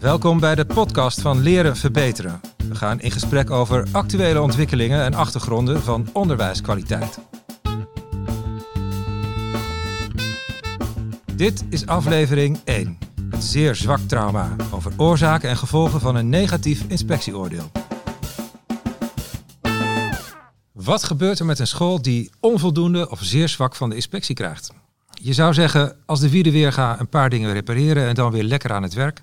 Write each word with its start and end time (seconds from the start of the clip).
Welkom 0.00 0.40
bij 0.40 0.54
de 0.54 0.64
podcast 0.64 1.20
van 1.20 1.40
Leren 1.40 1.76
Verbeteren. 1.76 2.40
We 2.68 2.74
gaan 2.74 3.00
in 3.00 3.10
gesprek 3.10 3.50
over 3.50 3.86
actuele 3.92 4.40
ontwikkelingen 4.40 5.04
en 5.04 5.14
achtergronden 5.14 5.82
van 5.82 6.08
onderwijskwaliteit. 6.12 7.18
Dit 11.34 11.64
is 11.68 11.86
aflevering 11.86 12.58
1. 12.64 12.98
Het 13.30 13.44
zeer 13.44 13.74
zwak 13.74 13.98
trauma 13.98 14.56
over 14.70 14.92
oorzaken 14.96 15.48
en 15.48 15.56
gevolgen 15.56 16.00
van 16.00 16.16
een 16.16 16.28
negatief 16.28 16.84
inspectieoordeel. 16.88 17.70
Wat 20.72 21.04
gebeurt 21.04 21.38
er 21.38 21.46
met 21.46 21.58
een 21.58 21.66
school 21.66 22.02
die 22.02 22.30
onvoldoende 22.40 23.10
of 23.10 23.20
zeer 23.22 23.48
zwak 23.48 23.74
van 23.74 23.88
de 23.88 23.94
inspectie 23.94 24.34
krijgt? 24.34 24.72
Je 25.22 25.32
zou 25.32 25.54
zeggen, 25.54 25.96
als 26.06 26.20
de 26.20 26.30
Wiedeweerga 26.30 27.00
een 27.00 27.08
paar 27.08 27.30
dingen 27.30 27.52
repareren 27.52 28.06
en 28.08 28.14
dan 28.14 28.32
weer 28.32 28.42
lekker 28.42 28.72
aan 28.72 28.82
het 28.82 28.94
werk. 28.94 29.20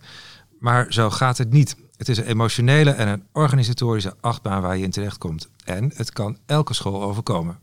Maar 0.60 0.94
zo 0.94 1.10
gaat 1.10 1.38
het 1.38 1.52
niet. 1.52 1.76
Het 1.98 2.10
is 2.10 2.18
een 2.18 2.26
emotionele 2.26 2.92
en 2.92 3.08
een 3.08 3.24
organisatorische 3.32 4.16
achtbaan 4.22 4.62
waar 4.62 4.78
je 4.78 4.84
in 4.84 4.92
terecht 4.92 5.18
komt. 5.18 5.50
En 5.64 5.92
het 5.96 6.12
kan 6.12 6.38
elke 6.46 6.74
school 6.74 7.02
overkomen. 7.02 7.60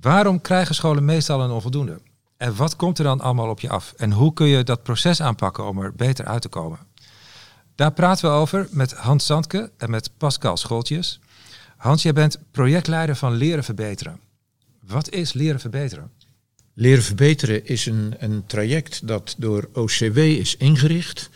Waarom 0.00 0.40
krijgen 0.40 0.74
scholen 0.74 1.04
meestal 1.04 1.40
een 1.40 1.50
onvoldoende? 1.50 2.00
En 2.36 2.56
wat 2.56 2.76
komt 2.76 2.98
er 2.98 3.04
dan 3.04 3.20
allemaal 3.20 3.48
op 3.48 3.60
je 3.60 3.68
af? 3.68 3.94
En 3.96 4.12
hoe 4.12 4.32
kun 4.32 4.46
je 4.46 4.62
dat 4.62 4.82
proces 4.82 5.20
aanpakken 5.20 5.68
om 5.68 5.78
er 5.78 5.94
beter 5.94 6.24
uit 6.24 6.42
te 6.42 6.48
komen? 6.48 6.78
Daar 7.74 7.92
praten 7.92 8.30
we 8.30 8.36
over 8.36 8.68
met 8.70 8.92
Hans 8.92 9.26
Zandke 9.26 9.70
en 9.76 9.90
met 9.90 10.10
Pascal 10.16 10.56
Scholtjes. 10.56 11.20
Hans, 11.76 12.02
jij 12.02 12.12
bent 12.12 12.38
projectleider 12.50 13.16
van 13.16 13.32
Leren 13.32 13.64
Verbeteren. 13.64 14.20
Wat 14.80 15.10
is 15.10 15.32
Leren 15.32 15.60
Verbeteren? 15.60 16.10
Leren 16.74 17.02
Verbeteren 17.02 17.66
is 17.66 17.86
een, 17.86 18.14
een 18.18 18.46
traject 18.46 19.06
dat 19.06 19.34
door 19.38 19.68
OCW 19.72 20.18
is 20.18 20.56
ingericht. 20.56 21.30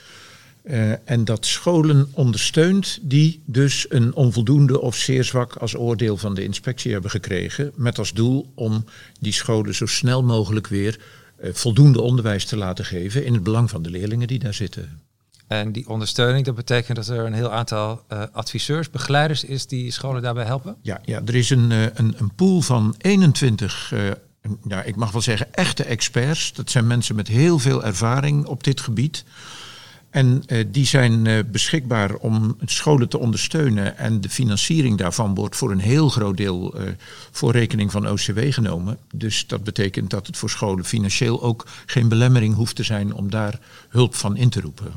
Uh, 0.62 0.92
en 1.10 1.24
dat 1.24 1.46
scholen 1.46 2.08
ondersteunt 2.12 2.98
die 3.02 3.42
dus 3.44 3.86
een 3.88 4.14
onvoldoende 4.14 4.80
of 4.80 4.96
zeer 4.96 5.24
zwak 5.24 5.56
als 5.56 5.76
oordeel 5.76 6.16
van 6.16 6.34
de 6.34 6.44
inspectie 6.44 6.92
hebben 6.92 7.10
gekregen. 7.10 7.72
Met 7.74 7.98
als 7.98 8.12
doel 8.12 8.52
om 8.54 8.84
die 9.20 9.32
scholen 9.32 9.74
zo 9.74 9.86
snel 9.86 10.22
mogelijk 10.22 10.66
weer 10.66 10.98
uh, 11.40 11.50
voldoende 11.52 12.00
onderwijs 12.00 12.44
te 12.44 12.56
laten 12.56 12.84
geven 12.84 13.24
in 13.24 13.32
het 13.34 13.42
belang 13.42 13.70
van 13.70 13.82
de 13.82 13.90
leerlingen 13.90 14.28
die 14.28 14.38
daar 14.38 14.54
zitten. 14.54 15.00
En 15.46 15.72
die 15.72 15.88
ondersteuning, 15.88 16.44
dat 16.44 16.54
betekent 16.54 16.96
dat 16.96 17.08
er 17.08 17.26
een 17.26 17.32
heel 17.32 17.52
aantal 17.52 18.04
uh, 18.12 18.22
adviseurs, 18.32 18.90
begeleiders 18.90 19.44
is 19.44 19.66
die 19.66 19.90
scholen 19.90 20.22
daarbij 20.22 20.44
helpen? 20.44 20.76
Ja, 20.82 21.00
ja 21.04 21.22
er 21.24 21.34
is 21.34 21.50
een, 21.50 21.70
een, 21.70 22.14
een 22.18 22.34
pool 22.34 22.60
van 22.60 22.94
21 22.98 23.92
ja, 24.68 24.82
ik 24.82 24.96
mag 24.96 25.12
wel 25.12 25.20
zeggen, 25.20 25.54
echte 25.54 25.84
experts. 25.84 26.52
Dat 26.52 26.70
zijn 26.70 26.86
mensen 26.86 27.16
met 27.16 27.28
heel 27.28 27.58
veel 27.58 27.84
ervaring 27.84 28.46
op 28.46 28.64
dit 28.64 28.80
gebied. 28.80 29.24
En 30.10 30.42
uh, 30.46 30.64
die 30.68 30.86
zijn 30.86 31.24
uh, 31.24 31.38
beschikbaar 31.46 32.14
om 32.14 32.56
scholen 32.64 33.08
te 33.08 33.18
ondersteunen. 33.18 33.96
En 33.96 34.20
de 34.20 34.28
financiering 34.28 34.98
daarvan 34.98 35.34
wordt 35.34 35.56
voor 35.56 35.70
een 35.70 35.80
heel 35.80 36.08
groot 36.08 36.36
deel 36.36 36.80
uh, 36.80 36.88
voor 37.30 37.52
rekening 37.52 37.90
van 37.90 38.08
OCW 38.08 38.38
genomen. 38.52 38.98
Dus 39.14 39.46
dat 39.46 39.64
betekent 39.64 40.10
dat 40.10 40.26
het 40.26 40.36
voor 40.36 40.50
scholen 40.50 40.84
financieel 40.84 41.42
ook 41.42 41.66
geen 41.86 42.08
belemmering 42.08 42.54
hoeft 42.54 42.76
te 42.76 42.82
zijn 42.82 43.14
om 43.14 43.30
daar 43.30 43.58
hulp 43.88 44.14
van 44.14 44.36
in 44.36 44.50
te 44.50 44.60
roepen. 44.60 44.92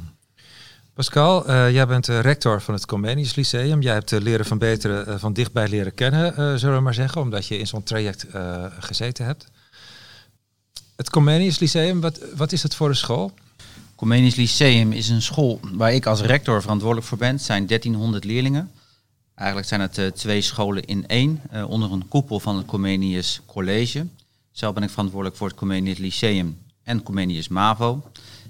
Pascal, 0.94 1.52
jij 1.72 1.88
bent 1.88 2.08
rector 2.08 2.62
van 2.62 2.74
het 2.74 2.86
Comenius 2.86 3.36
Lyceum. 3.36 3.82
Jij 3.82 3.94
hebt 3.94 4.12
leren 4.12 4.46
van 4.46 4.58
beteren 4.58 5.20
van 5.20 5.34
dichtbij 5.34 5.68
leren 5.68 5.94
kennen, 5.94 6.60
zullen 6.60 6.76
we 6.76 6.82
maar 6.82 6.94
zeggen, 6.94 7.22
omdat 7.22 7.48
je 7.48 7.58
in 7.58 7.68
zo'n 7.68 7.84
traject 7.84 8.26
gezeten 8.80 9.26
hebt. 9.26 9.48
Het 10.96 11.10
Comenius 11.10 11.60
Lyceum, 11.60 12.02
wat, 12.02 12.20
wat 12.36 12.52
is 12.52 12.64
het 12.64 12.76
voor 12.76 12.90
een 12.90 12.96
school? 12.96 13.34
Comenius 14.04 14.36
Lyceum 14.36 14.92
is 14.92 15.10
een 15.10 15.22
school 15.22 15.60
waar 15.72 15.94
ik 15.94 16.06
als 16.06 16.22
rector 16.22 16.62
verantwoordelijk 16.62 17.08
voor 17.08 17.18
ben. 17.18 17.32
Het 17.32 17.42
zijn 17.42 17.68
1300 17.68 18.24
leerlingen. 18.24 18.72
Eigenlijk 19.36 19.68
zijn 19.68 19.82
het 19.82 19.98
uh, 19.98 20.08
twee 20.08 20.42
scholen 20.42 20.86
in 20.86 21.08
één, 21.08 21.42
uh, 21.54 21.70
onder 21.70 21.92
een 21.92 22.08
koepel 22.08 22.40
van 22.40 22.58
het 22.58 22.66
Comenius 22.66 23.42
College. 23.46 24.08
Zelf 24.52 24.74
ben 24.74 24.84
ik 24.84 24.90
verantwoordelijk 24.90 25.38
voor 25.38 25.48
het 25.48 25.58
Comenius 25.58 25.98
Lyceum 25.98 26.58
en 26.84 27.04
Comenius 27.04 27.48
MAVO. 27.48 28.04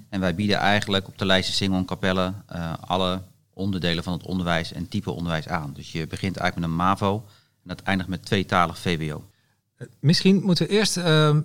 En 0.08 0.20
wij 0.20 0.34
bieden 0.34 0.56
eigenlijk 0.56 1.08
op 1.08 1.18
de 1.18 1.26
lijst 1.26 1.54
Singel 1.54 1.78
en 1.78 1.84
Capelle 1.84 2.32
uh, 2.52 2.72
alle 2.80 3.22
onderdelen 3.52 4.04
van 4.04 4.12
het 4.12 4.22
onderwijs 4.22 4.72
en 4.72 4.88
type 4.88 5.10
onderwijs 5.10 5.48
aan. 5.48 5.72
Dus 5.74 5.92
je 5.92 6.06
begint 6.06 6.36
eigenlijk 6.36 6.70
met 6.70 6.78
een 6.78 6.86
MAVO 6.86 7.24
en 7.62 7.68
dat 7.68 7.82
eindigt 7.82 8.08
met 8.08 8.24
tweetalig 8.24 8.78
VWO. 8.78 9.24
Misschien 10.00 10.42
moeten 10.42 10.66
we 10.66 10.72
eerst 10.72 10.96
ehm, 10.96 11.40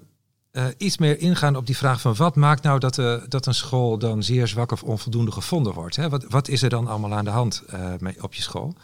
uh, 0.51 0.65
iets 0.77 0.97
meer 0.97 1.19
ingaan 1.19 1.55
op 1.55 1.65
die 1.65 1.77
vraag 1.77 2.01
van 2.01 2.15
wat 2.15 2.35
maakt 2.35 2.63
nou 2.63 2.79
dat, 2.79 2.97
uh, 2.97 3.21
dat 3.27 3.45
een 3.45 3.53
school 3.53 3.97
dan 3.97 4.23
zeer 4.23 4.47
zwak 4.47 4.71
of 4.71 4.83
onvoldoende 4.83 5.31
gevonden 5.31 5.73
wordt? 5.73 5.95
Hè? 5.95 6.09
Wat, 6.09 6.25
wat 6.29 6.47
is 6.47 6.61
er 6.61 6.69
dan 6.69 6.87
allemaal 6.87 7.13
aan 7.13 7.25
de 7.25 7.31
hand 7.31 7.63
uh, 7.73 8.11
op 8.21 8.33
je 8.33 8.41
school? 8.41 8.75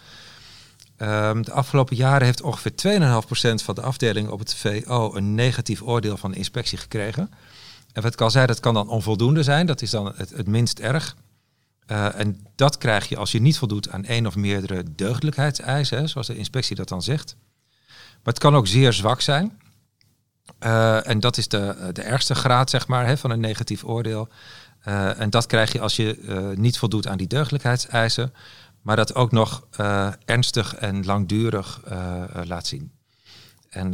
Um, 0.98 1.46
de 1.46 1.52
afgelopen 1.52 1.96
jaren 1.96 2.26
heeft 2.26 2.42
ongeveer 2.42 2.72
2,5% 3.60 3.64
van 3.64 3.76
de 3.76 3.82
afdelingen 3.82 4.32
op 4.32 4.40
het 4.40 4.56
VO 4.56 5.16
een 5.16 5.36
negatief 5.36 5.82
oordeel 5.82 6.18
van 6.18 6.32
de 6.32 6.38
inspectie 6.38 6.78
gekregen. 6.78 7.30
En 7.94 8.02
wat 8.02 8.14
ik 8.14 8.22
al 8.22 8.32
dat 8.32 8.60
kan 8.60 8.74
dan 8.74 8.90
onvoldoende 8.90 9.44
zijn, 9.44 9.66
dat 9.66 9.82
is 9.82 9.90
dan 9.90 10.14
het, 10.16 10.30
het 10.30 10.48
minst 10.48 10.80
erg. 10.80 11.16
en 11.88 12.46
dat 12.56 12.78
krijg 12.78 13.10
je 13.10 13.18
als 13.18 13.32
je 13.32 13.42
niet 13.42 13.58
voldoet 13.58 13.90
aan 13.90 14.06
één 14.06 14.26
of 14.26 14.36
meerdere 14.36 14.84
deugdelijkheidseisen, 14.96 15.98
hè, 15.98 16.08
zoals 16.08 16.28
de 16.28 16.38
inspectie 16.38 16.76
dat 16.76 16.88
dan 16.88 17.02
zegt. 17.02 17.36
Maar 17.88 18.34
het 18.34 18.40
kan 18.40 18.56
ook 18.56 18.68
zeer 18.68 18.94
zwak 18.94 19.22
zijn. 19.22 19.60
Uh, 20.60 21.08
en 21.08 21.20
dat 21.20 21.38
is 21.38 21.48
de, 21.48 21.90
de 21.94 22.02
ergste 22.02 22.36
graad, 22.36 22.70
zeg 22.70 22.88
maar, 22.88 23.06
hè, 23.06 23.18
van 23.18 23.32
een 23.32 23.40
negatief 23.40 23.84
oordeel. 23.84 24.28
Uh, 24.88 25.20
en 25.20 25.30
dat 25.30 25.46
krijg 25.46 25.72
je 25.72 25.80
als 25.80 25.96
je 25.96 26.54
niet 26.58 26.78
voldoet 26.78 27.08
aan 27.08 27.18
die 27.18 27.28
deugdelijkheidseisen, 27.28 28.34
maar 28.82 28.96
dat 28.96 29.16
ook 29.16 29.32
nog 29.32 29.68
ernstig 30.26 30.76
en 30.76 31.06
langdurig 31.06 31.82
laat 32.44 32.68
zien. 32.68 32.92
En 33.70 33.92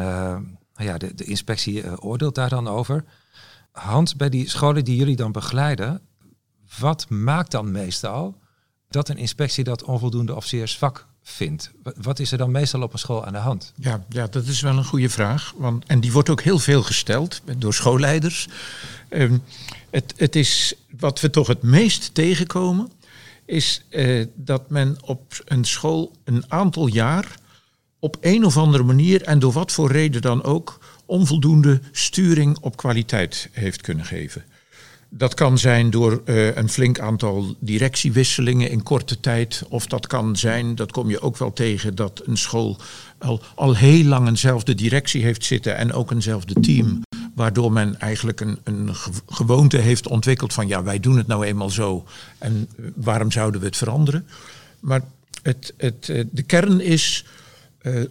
ja, 0.73 0.97
de, 0.97 1.15
de 1.15 1.23
inspectie 1.23 2.01
oordeelt 2.01 2.35
daar 2.35 2.49
dan 2.49 2.67
over. 2.67 3.03
Hans, 3.71 4.15
bij 4.15 4.29
die 4.29 4.49
scholen 4.49 4.85
die 4.85 4.95
jullie 4.95 5.15
dan 5.15 5.31
begeleiden, 5.31 6.01
wat 6.79 7.09
maakt 7.09 7.51
dan 7.51 7.71
meestal 7.71 8.39
dat 8.89 9.09
een 9.09 9.17
inspectie 9.17 9.63
dat 9.63 9.83
onvoldoende 9.83 10.35
of 10.35 10.45
zeer 10.45 10.67
zwak 10.67 11.07
Wat 11.95 12.19
is 12.19 12.31
er 12.31 12.37
dan 12.37 12.51
meestal 12.51 12.81
op 12.81 12.93
een 12.93 12.99
school 12.99 13.25
aan 13.25 13.33
de 13.33 13.39
hand? 13.39 13.73
Ja, 13.75 14.05
ja 14.09 14.27
dat 14.27 14.45
is 14.45 14.61
wel 14.61 14.77
een 14.77 14.85
goede 14.85 15.09
vraag. 15.09 15.53
Want, 15.57 15.85
en 15.85 15.99
die 15.99 16.11
wordt 16.11 16.29
ook 16.29 16.41
heel 16.41 16.59
veel 16.59 16.83
gesteld 16.83 17.41
door 17.57 17.73
schoolleiders. 17.73 18.47
Um, 19.09 19.43
het, 19.89 20.13
het 20.17 20.35
is 20.35 20.73
wat 20.99 21.19
we 21.19 21.29
toch 21.29 21.47
het 21.47 21.61
meest 21.61 22.13
tegenkomen, 22.13 22.91
is 23.45 23.83
uh, 23.89 24.25
dat 24.35 24.69
men 24.69 24.97
op 25.01 25.41
een 25.45 25.65
school 25.65 26.11
een 26.23 26.43
aantal 26.47 26.87
jaar 26.87 27.39
op 27.99 28.17
een 28.21 28.45
of 28.45 28.57
andere 28.57 28.83
manier 28.83 29.21
en 29.21 29.39
door 29.39 29.51
wat 29.51 29.71
voor 29.71 29.91
reden 29.91 30.21
dan 30.21 30.43
ook 30.43 30.79
onvoldoende 31.05 31.81
sturing 31.91 32.57
op 32.61 32.77
kwaliteit 32.77 33.49
heeft 33.51 33.81
kunnen 33.81 34.05
geven. 34.05 34.43
Dat 35.13 35.33
kan 35.33 35.57
zijn 35.57 35.89
door 35.89 36.21
uh, 36.25 36.55
een 36.55 36.69
flink 36.69 36.99
aantal 36.99 37.55
directiewisselingen 37.59 38.69
in 38.69 38.83
korte 38.83 39.19
tijd. 39.19 39.63
Of 39.69 39.87
dat 39.87 40.07
kan 40.07 40.35
zijn, 40.35 40.75
dat 40.75 40.91
kom 40.91 41.09
je 41.09 41.21
ook 41.21 41.37
wel 41.37 41.53
tegen, 41.53 41.95
dat 41.95 42.21
een 42.25 42.37
school 42.37 42.77
al, 43.17 43.41
al 43.55 43.75
heel 43.75 44.03
lang 44.03 44.27
eenzelfde 44.27 44.75
directie 44.75 45.23
heeft 45.23 45.45
zitten 45.45 45.77
en 45.77 45.93
ook 45.93 46.11
eenzelfde 46.11 46.59
team. 46.59 47.01
Waardoor 47.35 47.71
men 47.71 47.99
eigenlijk 47.99 48.39
een, 48.39 48.59
een 48.63 48.89
gewoonte 49.27 49.77
heeft 49.77 50.07
ontwikkeld 50.07 50.53
van 50.53 50.67
ja, 50.67 50.83
wij 50.83 50.99
doen 50.99 51.17
het 51.17 51.27
nou 51.27 51.45
eenmaal 51.45 51.69
zo. 51.69 52.05
En 52.37 52.69
waarom 52.95 53.31
zouden 53.31 53.59
we 53.61 53.67
het 53.67 53.77
veranderen? 53.77 54.27
Maar 54.79 55.01
het, 55.41 55.73
het, 55.77 56.09
eh, 56.09 56.23
de 56.31 56.43
kern 56.43 56.79
is 56.81 57.25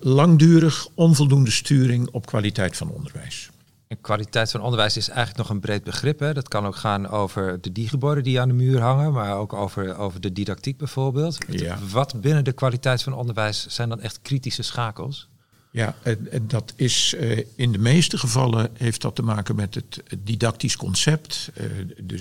langdurig 0.01 0.89
onvoldoende 0.95 1.51
sturing 1.51 2.09
op 2.11 2.27
kwaliteit 2.27 2.77
van 2.77 2.91
onderwijs. 2.91 3.51
En 3.91 4.01
kwaliteit 4.01 4.51
van 4.51 4.61
onderwijs 4.61 4.97
is 4.97 5.09
eigenlijk 5.09 5.39
nog 5.39 5.49
een 5.51 5.61
breed 5.61 5.85
begrip. 5.85 6.19
Hè? 6.19 6.35
Dat 6.35 6.49
kan 6.49 6.67
ook 6.67 6.77
gaan 6.77 7.09
over 7.09 7.61
de 7.61 7.73
digiborden 7.73 8.25
die 8.25 8.41
aan 8.41 8.49
de 8.49 8.55
muur 8.55 8.81
hangen, 8.81 9.13
maar 9.13 9.37
ook 9.37 9.53
over, 9.53 9.97
over 9.97 10.21
de 10.21 10.33
didactiek 10.33 10.77
bijvoorbeeld. 10.77 11.39
Ja. 11.49 11.79
Wat 11.91 12.21
binnen 12.21 12.45
de 12.45 12.53
kwaliteit 12.53 13.03
van 13.03 13.13
onderwijs 13.13 13.67
zijn 13.67 13.89
dan 13.89 14.01
echt 14.01 14.19
kritische 14.23 14.63
schakels? 14.63 15.29
Ja, 15.71 15.95
dat 16.43 16.73
is 16.77 17.15
uh, 17.21 17.39
in 17.55 17.73
de 17.73 17.79
meeste 17.79 18.19
gevallen 18.19 18.71
heeft 18.73 19.01
dat 19.01 19.15
te 19.15 19.23
maken 19.23 19.57
met 19.57 19.75
het, 19.75 20.03
didactisch 20.19 20.77
concept, 20.77 21.51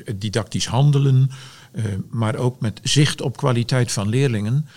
het 0.06 0.22
didactisch 0.22 0.68
handelen, 0.68 1.32
maar 2.10 2.36
ook 2.36 2.60
met 2.60 2.80
zicht 2.84 3.22
op 3.22 3.38
kwaliteit 3.38 3.92
van 3.92 4.08
leerlingen. 4.08 4.68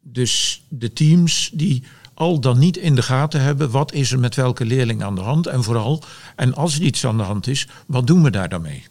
dus 0.00 0.64
de 0.68 0.92
teams 0.92 1.50
die 1.54 1.84
al 2.14 2.40
dan 2.40 2.58
niet 2.58 2.76
in 2.76 2.94
de 2.94 3.02
gaten 3.02 3.40
hebben 3.40 3.70
wat 3.70 3.92
is 3.92 4.12
er 4.12 4.18
met 4.18 4.34
welke 4.34 4.64
leerling 4.64 5.02
aan 5.02 5.14
de 5.14 5.20
hand 5.20 5.46
en 5.46 5.62
vooral, 5.62 6.02
en 6.36 6.54
als 6.54 6.74
er 6.74 6.82
iets 6.82 7.06
aan 7.06 7.16
de 7.16 7.22
hand 7.22 7.46
is, 7.46 7.68
wat 7.86 8.06
doen 8.06 8.22
we 8.22 8.30
daar 8.30 8.48
dan 8.48 8.62
mee? 8.62 8.86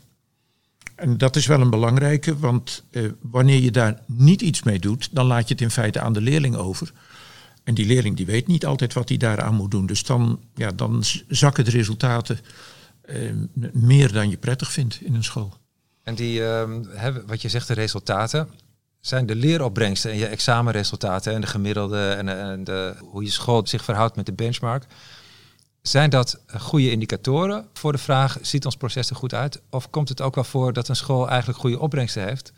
En 0.95 1.17
dat 1.17 1.35
is 1.35 1.45
wel 1.45 1.61
een 1.61 1.69
belangrijke, 1.69 2.37
want 2.37 2.83
eh, 2.91 3.03
wanneer 3.21 3.59
je 3.59 3.71
daar 3.71 4.01
niet 4.05 4.41
iets 4.41 4.63
mee 4.63 4.79
doet, 4.79 5.09
dan 5.11 5.25
laat 5.25 5.47
je 5.47 5.53
het 5.53 5.63
in 5.63 5.71
feite 5.71 5.99
aan 5.99 6.13
de 6.13 6.21
leerling 6.21 6.55
over. 6.55 6.91
En 7.63 7.73
die 7.73 7.85
leerling 7.85 8.17
die 8.17 8.25
weet 8.25 8.47
niet 8.47 8.65
altijd 8.65 8.93
wat 8.93 9.09
hij 9.09 9.17
daaraan 9.17 9.55
moet 9.55 9.71
doen. 9.71 9.85
Dus 9.85 10.03
dan, 10.03 10.39
ja, 10.55 10.71
dan 10.71 11.03
zakken 11.27 11.65
de 11.65 11.71
resultaten 11.71 12.39
eh, 13.01 13.31
meer 13.73 14.11
dan 14.11 14.29
je 14.29 14.37
prettig 14.37 14.71
vindt 14.71 15.01
in 15.01 15.15
een 15.15 15.23
school. 15.23 15.53
En 16.03 16.15
die, 16.15 16.45
ehm, 16.45 16.81
wat 17.25 17.41
je 17.41 17.49
zegt, 17.49 17.67
de 17.67 17.73
resultaten, 17.73 18.47
zijn 19.01 19.25
de 19.25 19.35
leeropbrengsten 19.35 20.11
en 20.11 20.17
je 20.17 20.27
examenresultaten 20.27 21.33
en 21.33 21.41
de 21.41 21.47
gemiddelde 21.47 22.09
en, 22.09 22.29
en 22.29 22.63
de, 22.63 22.95
hoe 22.99 23.23
je 23.23 23.31
school 23.31 23.67
zich 23.67 23.83
verhoudt 23.83 24.15
met 24.15 24.25
de 24.25 24.33
benchmark. 24.33 24.85
Zijn 25.81 26.09
dat 26.09 26.41
goede 26.57 26.91
indicatoren 26.91 27.67
voor 27.73 27.91
de 27.91 27.97
vraag, 27.97 28.37
ziet 28.41 28.65
ons 28.65 28.75
proces 28.75 29.09
er 29.09 29.15
goed 29.15 29.33
uit? 29.33 29.61
Of 29.69 29.89
komt 29.89 30.09
het 30.09 30.21
ook 30.21 30.35
wel 30.35 30.43
voor 30.43 30.73
dat 30.73 30.87
een 30.87 30.95
school 30.95 31.29
eigenlijk 31.29 31.59
goede 31.59 31.79
opbrengsten 31.79 32.23
heeft, 32.23 32.53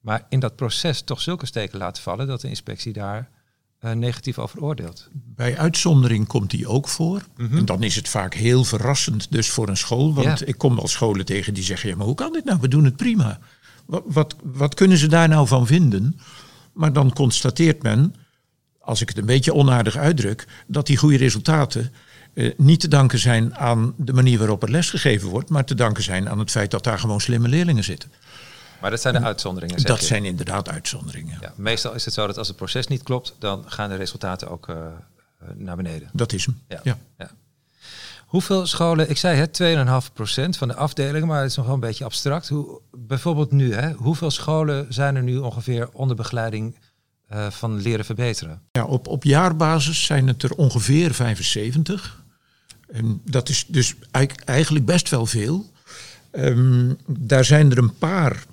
maar 0.00 0.26
in 0.28 0.40
dat 0.40 0.56
proces 0.56 1.02
toch 1.02 1.20
zulke 1.20 1.46
steken 1.46 1.78
laten 1.78 2.02
vallen 2.02 2.26
dat 2.26 2.40
de 2.40 2.48
inspectie 2.48 2.92
daar 2.92 3.28
uh, 3.80 3.92
negatief 3.92 4.38
over 4.38 4.62
oordeelt? 4.62 5.08
Bij 5.12 5.58
uitzondering 5.58 6.26
komt 6.26 6.50
die 6.50 6.68
ook 6.68 6.88
voor. 6.88 7.22
En 7.36 7.64
dan 7.64 7.82
is 7.82 7.96
het 7.96 8.08
vaak 8.08 8.34
heel 8.34 8.64
verrassend 8.64 9.32
dus 9.32 9.50
voor 9.50 9.68
een 9.68 9.76
school. 9.76 10.14
Want 10.14 10.48
ik 10.48 10.58
kom 10.58 10.76
wel 10.76 10.88
scholen 10.88 11.24
tegen 11.24 11.54
die 11.54 11.64
zeggen, 11.64 11.88
ja 11.88 11.96
maar 11.96 12.06
hoe 12.06 12.14
kan 12.14 12.32
dit 12.32 12.44
nou? 12.44 12.58
We 12.60 12.68
doen 12.68 12.84
het 12.84 12.96
prima. 12.96 13.38
Wat, 13.86 14.02
wat, 14.06 14.36
wat 14.42 14.74
kunnen 14.74 14.98
ze 14.98 15.06
daar 15.06 15.28
nou 15.28 15.46
van 15.46 15.66
vinden? 15.66 16.20
Maar 16.72 16.92
dan 16.92 17.12
constateert 17.12 17.82
men, 17.82 18.14
als 18.80 19.00
ik 19.00 19.08
het 19.08 19.18
een 19.18 19.26
beetje 19.26 19.54
onaardig 19.54 19.96
uitdruk, 19.96 20.46
dat 20.66 20.86
die 20.86 20.96
goede 20.96 21.16
resultaten 21.16 21.92
eh, 22.34 22.52
niet 22.56 22.80
te 22.80 22.88
danken 22.88 23.18
zijn 23.18 23.56
aan 23.56 23.94
de 23.96 24.12
manier 24.12 24.38
waarop 24.38 24.62
er 24.62 24.70
lesgegeven 24.70 25.28
wordt, 25.28 25.50
maar 25.50 25.64
te 25.64 25.74
danken 25.74 26.02
zijn 26.02 26.28
aan 26.28 26.38
het 26.38 26.50
feit 26.50 26.70
dat 26.70 26.84
daar 26.84 26.98
gewoon 26.98 27.20
slimme 27.20 27.48
leerlingen 27.48 27.84
zitten. 27.84 28.12
Maar 28.80 28.90
dat 28.90 29.00
zijn 29.00 29.14
de 29.14 29.20
uitzonderingen. 29.20 29.82
Dat 29.82 30.02
zijn 30.02 30.24
inderdaad 30.24 30.68
uitzonderingen. 30.68 31.38
Ja, 31.40 31.52
meestal 31.56 31.94
is 31.94 32.04
het 32.04 32.14
zo 32.14 32.26
dat 32.26 32.38
als 32.38 32.48
het 32.48 32.56
proces 32.56 32.86
niet 32.86 33.02
klopt, 33.02 33.34
dan 33.38 33.64
gaan 33.66 33.88
de 33.88 33.94
resultaten 33.94 34.48
ook 34.48 34.68
uh, 34.68 34.76
naar 35.54 35.76
beneden. 35.76 36.08
Dat 36.12 36.32
is 36.32 36.44
hem. 36.44 36.60
Ja. 36.68 36.80
ja. 37.18 37.30
Hoeveel 38.26 38.66
scholen, 38.66 39.10
ik 39.10 39.16
zei 39.16 39.38
het, 39.38 39.60
2,5% 39.62 40.58
van 40.58 40.68
de 40.68 40.74
afdelingen, 40.74 41.26
maar 41.26 41.40
het 41.40 41.50
is 41.50 41.56
nog 41.56 41.64
wel 41.64 41.74
een 41.74 41.80
beetje 41.80 42.04
abstract. 42.04 42.48
Hoe, 42.48 42.80
bijvoorbeeld 42.92 43.52
nu, 43.52 43.74
hè, 43.74 43.92
hoeveel 43.92 44.30
scholen 44.30 44.86
zijn 44.88 45.16
er 45.16 45.22
nu 45.22 45.36
ongeveer 45.36 45.88
onder 45.92 46.16
begeleiding 46.16 46.76
uh, 47.32 47.50
van 47.50 47.80
leren 47.80 48.04
verbeteren? 48.04 48.62
Ja, 48.72 48.84
op, 48.84 49.08
op 49.08 49.24
jaarbasis 49.24 50.04
zijn 50.04 50.26
het 50.26 50.42
er 50.42 50.52
ongeveer 50.52 51.14
75. 51.14 52.24
En 52.86 53.20
dat 53.24 53.48
is 53.48 53.64
dus 53.68 53.94
eigenlijk 54.40 54.84
best 54.84 55.10
wel 55.10 55.26
veel. 55.26 55.70
Um, 56.32 56.96
daar 57.06 57.44
zijn 57.44 57.70
er 57.70 57.78
een 57.78 57.98
paar 57.98 58.44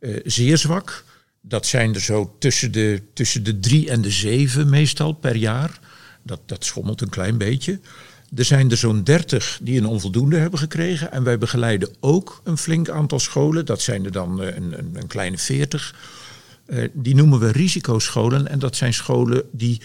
uh, 0.00 0.20
zeer 0.24 0.58
zwak. 0.58 1.04
Dat 1.40 1.66
zijn 1.66 1.94
er 1.94 2.00
zo 2.00 2.36
tussen 2.38 2.72
de, 2.72 3.02
tussen 3.14 3.42
de 3.42 3.60
drie 3.60 3.90
en 3.90 4.00
de 4.00 4.10
zeven 4.10 4.68
meestal 4.68 5.12
per 5.12 5.36
jaar. 5.36 5.80
Dat, 6.22 6.40
dat 6.46 6.64
schommelt 6.64 7.00
een 7.00 7.08
klein 7.08 7.38
beetje. 7.38 7.80
Er 8.34 8.44
zijn 8.44 8.70
er 8.70 8.76
zo'n 8.76 9.04
30 9.04 9.58
die 9.62 9.78
een 9.78 9.86
onvoldoende 9.86 10.36
hebben 10.36 10.58
gekregen. 10.58 11.12
En 11.12 11.22
wij 11.22 11.38
begeleiden 11.38 11.88
ook 12.00 12.40
een 12.44 12.58
flink 12.58 12.88
aantal 12.88 13.18
scholen. 13.18 13.66
Dat 13.66 13.82
zijn 13.82 14.04
er 14.04 14.12
dan 14.12 14.40
een, 14.40 14.78
een, 14.78 14.90
een 14.94 15.06
kleine 15.06 15.38
40. 15.38 15.94
Uh, 16.66 16.88
die 16.92 17.14
noemen 17.14 17.38
we 17.38 17.52
risicoscholen. 17.52 18.48
En 18.48 18.58
dat 18.58 18.76
zijn 18.76 18.94
scholen 18.94 19.42
die, 19.52 19.80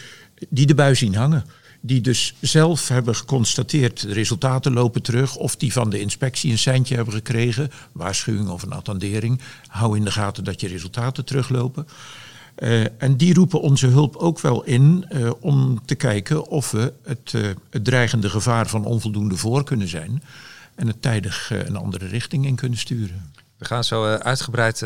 die 0.49 0.65
de 0.65 0.75
bui 0.75 0.95
zien 0.95 1.15
hangen. 1.15 1.45
Die 1.81 2.01
dus 2.01 2.33
zelf 2.39 2.87
hebben 2.87 3.15
geconstateerd, 3.15 4.01
de 4.01 4.13
resultaten 4.13 4.73
lopen 4.73 5.01
terug. 5.01 5.35
Of 5.35 5.55
die 5.55 5.73
van 5.73 5.89
de 5.89 5.99
inspectie 5.99 6.51
een 6.51 6.57
seintje 6.57 6.95
hebben 6.95 7.13
gekregen. 7.13 7.71
Waarschuwing 7.91 8.49
of 8.49 8.63
een 8.63 8.71
attendering. 8.71 9.41
Hou 9.67 9.97
in 9.97 10.03
de 10.03 10.11
gaten 10.11 10.43
dat 10.43 10.61
je 10.61 10.67
resultaten 10.67 11.25
teruglopen. 11.25 11.87
Uh, 12.57 13.01
en 13.01 13.17
die 13.17 13.33
roepen 13.33 13.61
onze 13.61 13.87
hulp 13.87 14.15
ook 14.15 14.39
wel 14.39 14.63
in 14.63 15.05
uh, 15.09 15.31
om 15.39 15.85
te 15.85 15.95
kijken 15.95 16.47
of 16.47 16.71
we 16.71 16.93
het, 17.03 17.33
uh, 17.35 17.51
het, 17.69 17.83
dreigende 17.85 18.29
gevaar 18.29 18.67
van 18.67 18.85
onvoldoende 18.85 19.37
voor 19.37 19.63
kunnen 19.63 19.87
zijn. 19.87 20.23
En 20.75 20.87
het 20.87 21.01
tijdig 21.01 21.51
een 21.51 21.75
andere 21.75 22.05
richting 22.05 22.45
in 22.45 22.55
kunnen 22.55 22.77
sturen. 22.77 23.31
We 23.57 23.65
gaan 23.65 23.83
zo 23.83 24.05
uitgebreid 24.05 24.85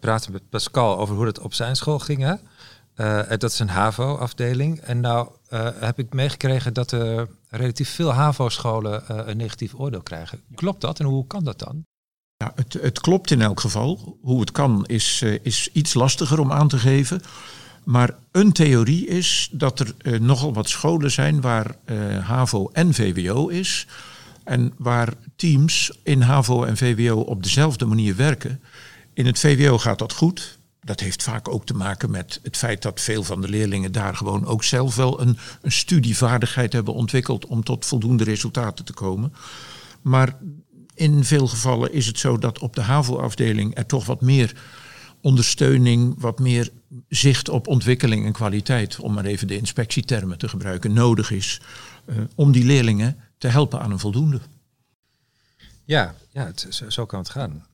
praten 0.00 0.32
met 0.32 0.48
Pascal 0.48 0.98
over 0.98 1.14
hoe 1.14 1.26
het 1.26 1.40
op 1.40 1.54
zijn 1.54 1.76
school 1.76 1.98
ging. 1.98 2.22
Hè? 2.22 2.34
dat 3.36 3.52
is 3.52 3.58
een 3.58 3.68
HAVO-afdeling. 3.68 4.80
En 4.80 5.00
nou 5.00 5.28
heb 5.78 5.98
ik 5.98 6.12
meegekregen 6.12 6.72
dat 6.72 6.92
er 6.92 7.28
relatief 7.48 7.90
veel 7.90 8.12
HAVO-scholen 8.12 9.28
een 9.28 9.36
negatief 9.36 9.74
oordeel 9.74 10.02
krijgen. 10.02 10.40
Klopt 10.54 10.80
dat 10.80 11.00
en 11.00 11.06
hoe 11.06 11.26
kan 11.26 11.44
dat 11.44 11.58
dan? 11.58 11.84
Ja, 12.42 12.52
het, 12.54 12.72
het, 12.72 13.00
klopt 13.00 13.30
in 13.30 13.42
elk 13.42 13.60
geval. 13.60 14.18
Hoe 14.22 14.40
het 14.40 14.52
kan 14.52 14.86
is, 14.86 15.20
uh, 15.24 15.38
is 15.42 15.68
iets 15.72 15.94
lastiger 15.94 16.40
om 16.40 16.52
aan 16.52 16.68
te 16.68 16.78
geven. 16.78 17.20
Maar 17.84 18.14
een 18.32 18.52
theorie 18.52 19.06
is 19.06 19.48
dat 19.52 19.80
er 19.80 19.94
uh, 20.02 20.20
nogal 20.20 20.52
wat 20.52 20.68
scholen 20.68 21.10
zijn 21.10 21.40
waar 21.40 21.76
uh, 21.86 22.28
HAVO 22.28 22.70
en 22.72 22.94
VWO 22.94 23.48
is. 23.48 23.86
En 24.44 24.72
waar 24.76 25.12
teams 25.36 25.98
in 26.02 26.20
HAVO 26.20 26.64
en 26.64 26.76
VWO 26.76 27.20
op 27.20 27.42
dezelfde 27.42 27.84
manier 27.84 28.16
werken. 28.16 28.60
In 29.14 29.26
het 29.26 29.38
VWO 29.38 29.78
gaat 29.78 29.98
dat 29.98 30.12
goed. 30.12 30.58
Dat 30.80 31.00
heeft 31.00 31.22
vaak 31.22 31.48
ook 31.48 31.66
te 31.66 31.74
maken 31.74 32.10
met 32.10 32.40
het 32.42 32.56
feit 32.56 32.82
dat 32.82 33.00
veel 33.00 33.22
van 33.22 33.40
de 33.40 33.48
leerlingen 33.48 33.92
daar 33.92 34.16
gewoon 34.16 34.46
ook 34.46 34.64
zelf 34.64 34.96
wel 34.96 35.20
een, 35.20 35.38
een 35.60 35.72
studievaardigheid 35.72 36.72
hebben 36.72 36.94
ontwikkeld 36.94 37.46
om 37.46 37.64
tot 37.64 37.86
voldoende 37.86 38.24
resultaten 38.24 38.84
te 38.84 38.92
komen. 38.92 39.32
Maar 40.02 40.36
in 40.94 41.24
veel 41.24 41.46
gevallen 41.46 41.92
is 41.92 42.06
het 42.06 42.18
zo 42.18 42.38
dat 42.38 42.58
op 42.58 42.74
de 42.74 42.80
HAVO-afdeling 42.80 43.76
er 43.76 43.86
toch 43.86 44.06
wat 44.06 44.20
meer 44.20 44.54
ondersteuning, 45.20 46.14
wat 46.18 46.38
meer 46.38 46.70
zicht 47.08 47.48
op 47.48 47.66
ontwikkeling 47.66 48.26
en 48.26 48.32
kwaliteit, 48.32 48.98
om 48.98 49.12
maar 49.12 49.24
even 49.24 49.46
de 49.46 49.56
inspectietermen 49.56 50.38
te 50.38 50.48
gebruiken, 50.48 50.92
nodig 50.92 51.30
is 51.30 51.60
uh, 52.06 52.16
om 52.34 52.52
die 52.52 52.64
leerlingen 52.64 53.16
te 53.38 53.48
helpen 53.48 53.80
aan 53.80 53.90
een 53.90 53.98
voldoende. 53.98 54.40
Ja, 55.84 56.14
ja 56.30 56.52
zo 56.88 57.06
kan 57.06 57.18
het 57.18 57.28
gaan. 57.28 57.66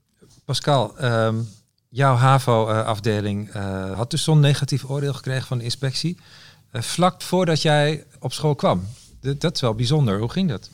Pascal, 0.45 1.05
um, 1.05 1.49
jouw 1.89 2.15
HAVO-afdeling 2.15 3.55
uh, 3.55 3.93
had 3.93 4.11
dus 4.11 4.23
zo'n 4.23 4.41
negatief 4.41 4.85
oordeel 4.85 5.13
gekregen 5.13 5.47
van 5.47 5.59
de 5.59 5.65
inspectie. 5.65 6.19
Uh, 6.73 6.83
vlak 6.83 7.23
voordat 7.23 7.63
jij 7.63 8.05
op 8.19 8.33
school 8.33 8.55
kwam. 8.55 8.87
Dat 9.21 9.55
is 9.55 9.61
wel 9.61 9.75
bijzonder. 9.75 10.19
Hoe 10.19 10.31
ging 10.31 10.49
dat? 10.49 10.71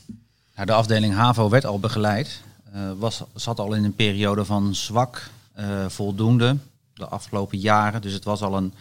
Nou, 0.55 0.67
de 0.67 0.73
afdeling 0.73 1.13
HAVO 1.13 1.49
werd 1.49 1.65
al 1.65 1.79
begeleid. 1.79 2.41
Uh, 2.75 2.91
was, 2.97 3.23
zat 3.33 3.59
al 3.59 3.73
in 3.73 3.83
een 3.83 3.95
periode 3.95 4.45
van 4.45 4.75
zwak, 4.75 5.29
uh, 5.59 5.85
voldoende 5.87 6.57
de 6.93 7.07
afgelopen 7.07 7.57
jaren. 7.57 8.01
Dus 8.01 8.13
het 8.13 8.23
was 8.23 8.41
al 8.41 8.57
een, 8.57 8.73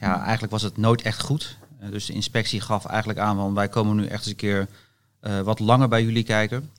ja, 0.00 0.22
eigenlijk 0.22 0.52
was 0.52 0.62
het 0.62 0.76
nooit 0.76 1.02
echt 1.02 1.22
goed. 1.22 1.56
Uh, 1.82 1.90
dus 1.90 2.06
de 2.06 2.12
inspectie 2.12 2.60
gaf 2.60 2.84
eigenlijk 2.84 3.18
aan 3.18 3.36
van 3.36 3.54
wij 3.54 3.68
komen 3.68 3.96
nu 3.96 4.06
echt 4.06 4.20
eens 4.20 4.26
een 4.26 4.36
keer 4.36 4.68
wat 5.44 5.58
langer 5.58 5.88
bij 5.88 6.02
jullie 6.02 6.22
kijken. 6.22 6.70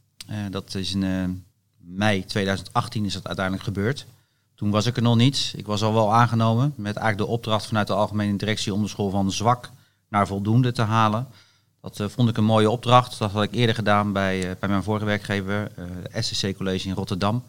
dat 0.49 0.75
is 0.75 0.93
in 0.93 1.45
mei 1.77 2.25
2018 2.25 3.05
is 3.05 3.13
dat 3.13 3.27
uiteindelijk 3.27 3.65
gebeurd. 3.65 4.05
Toen 4.55 4.71
was 4.71 4.85
ik 4.85 4.95
er 4.95 5.01
nog 5.01 5.15
niet. 5.15 5.53
Ik 5.55 5.65
was 5.65 5.83
al 5.83 5.93
wel 5.93 6.13
aangenomen 6.13 6.73
met 6.75 6.95
eigenlijk 6.95 7.27
de 7.27 7.35
opdracht 7.35 7.65
vanuit 7.65 7.87
de 7.87 7.93
algemene 7.93 8.37
directie 8.37 8.73
om 8.73 8.81
de 8.81 8.87
school 8.87 9.09
van 9.09 9.31
zwak 9.31 9.69
naar 10.09 10.27
voldoende 10.27 10.71
te 10.71 10.81
halen. 10.81 11.27
Dat 11.81 11.99
uh, 11.99 12.07
vond 12.07 12.29
ik 12.29 12.37
een 12.37 12.43
mooie 12.43 12.69
opdracht. 12.69 13.19
Dat 13.19 13.31
had 13.31 13.43
ik 13.43 13.53
eerder 13.53 13.75
gedaan 13.75 14.13
bij, 14.13 14.49
uh, 14.49 14.51
bij 14.59 14.69
mijn 14.69 14.83
vorige 14.83 15.05
werkgever, 15.05 15.71
uh, 15.79 15.85
SCC 16.21 16.55
College 16.57 16.87
in 16.87 16.93
Rotterdam. 16.93 17.43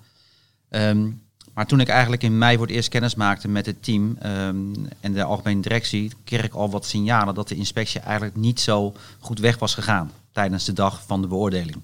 Um, 0.70 1.22
maar 1.54 1.66
toen 1.66 1.80
ik 1.80 1.88
eigenlijk 1.88 2.22
in 2.22 2.38
mei 2.38 2.56
voor 2.56 2.66
het 2.66 2.74
eerst 2.74 2.88
kennis 2.88 3.14
maakte 3.14 3.48
met 3.48 3.66
het 3.66 3.82
team 3.82 4.18
um, 4.22 4.88
en 5.00 5.12
de 5.12 5.22
algemene 5.22 5.60
directie, 5.60 6.12
kreeg 6.24 6.44
ik 6.44 6.54
al 6.54 6.70
wat 6.70 6.86
signalen 6.86 7.34
dat 7.34 7.48
de 7.48 7.54
inspectie 7.54 8.00
eigenlijk 8.00 8.36
niet 8.36 8.60
zo 8.60 8.94
goed 9.18 9.38
weg 9.38 9.58
was 9.58 9.74
gegaan 9.74 10.10
tijdens 10.32 10.64
de 10.64 10.72
dag 10.72 11.02
van 11.06 11.20
de 11.20 11.26
beoordeling. 11.26 11.80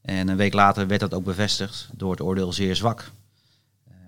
En 0.00 0.28
een 0.28 0.36
week 0.36 0.52
later 0.52 0.86
werd 0.86 1.00
dat 1.00 1.14
ook 1.14 1.24
bevestigd 1.24 1.88
door 1.92 2.10
het 2.10 2.20
oordeel 2.20 2.52
zeer 2.52 2.76
zwak. 2.76 3.10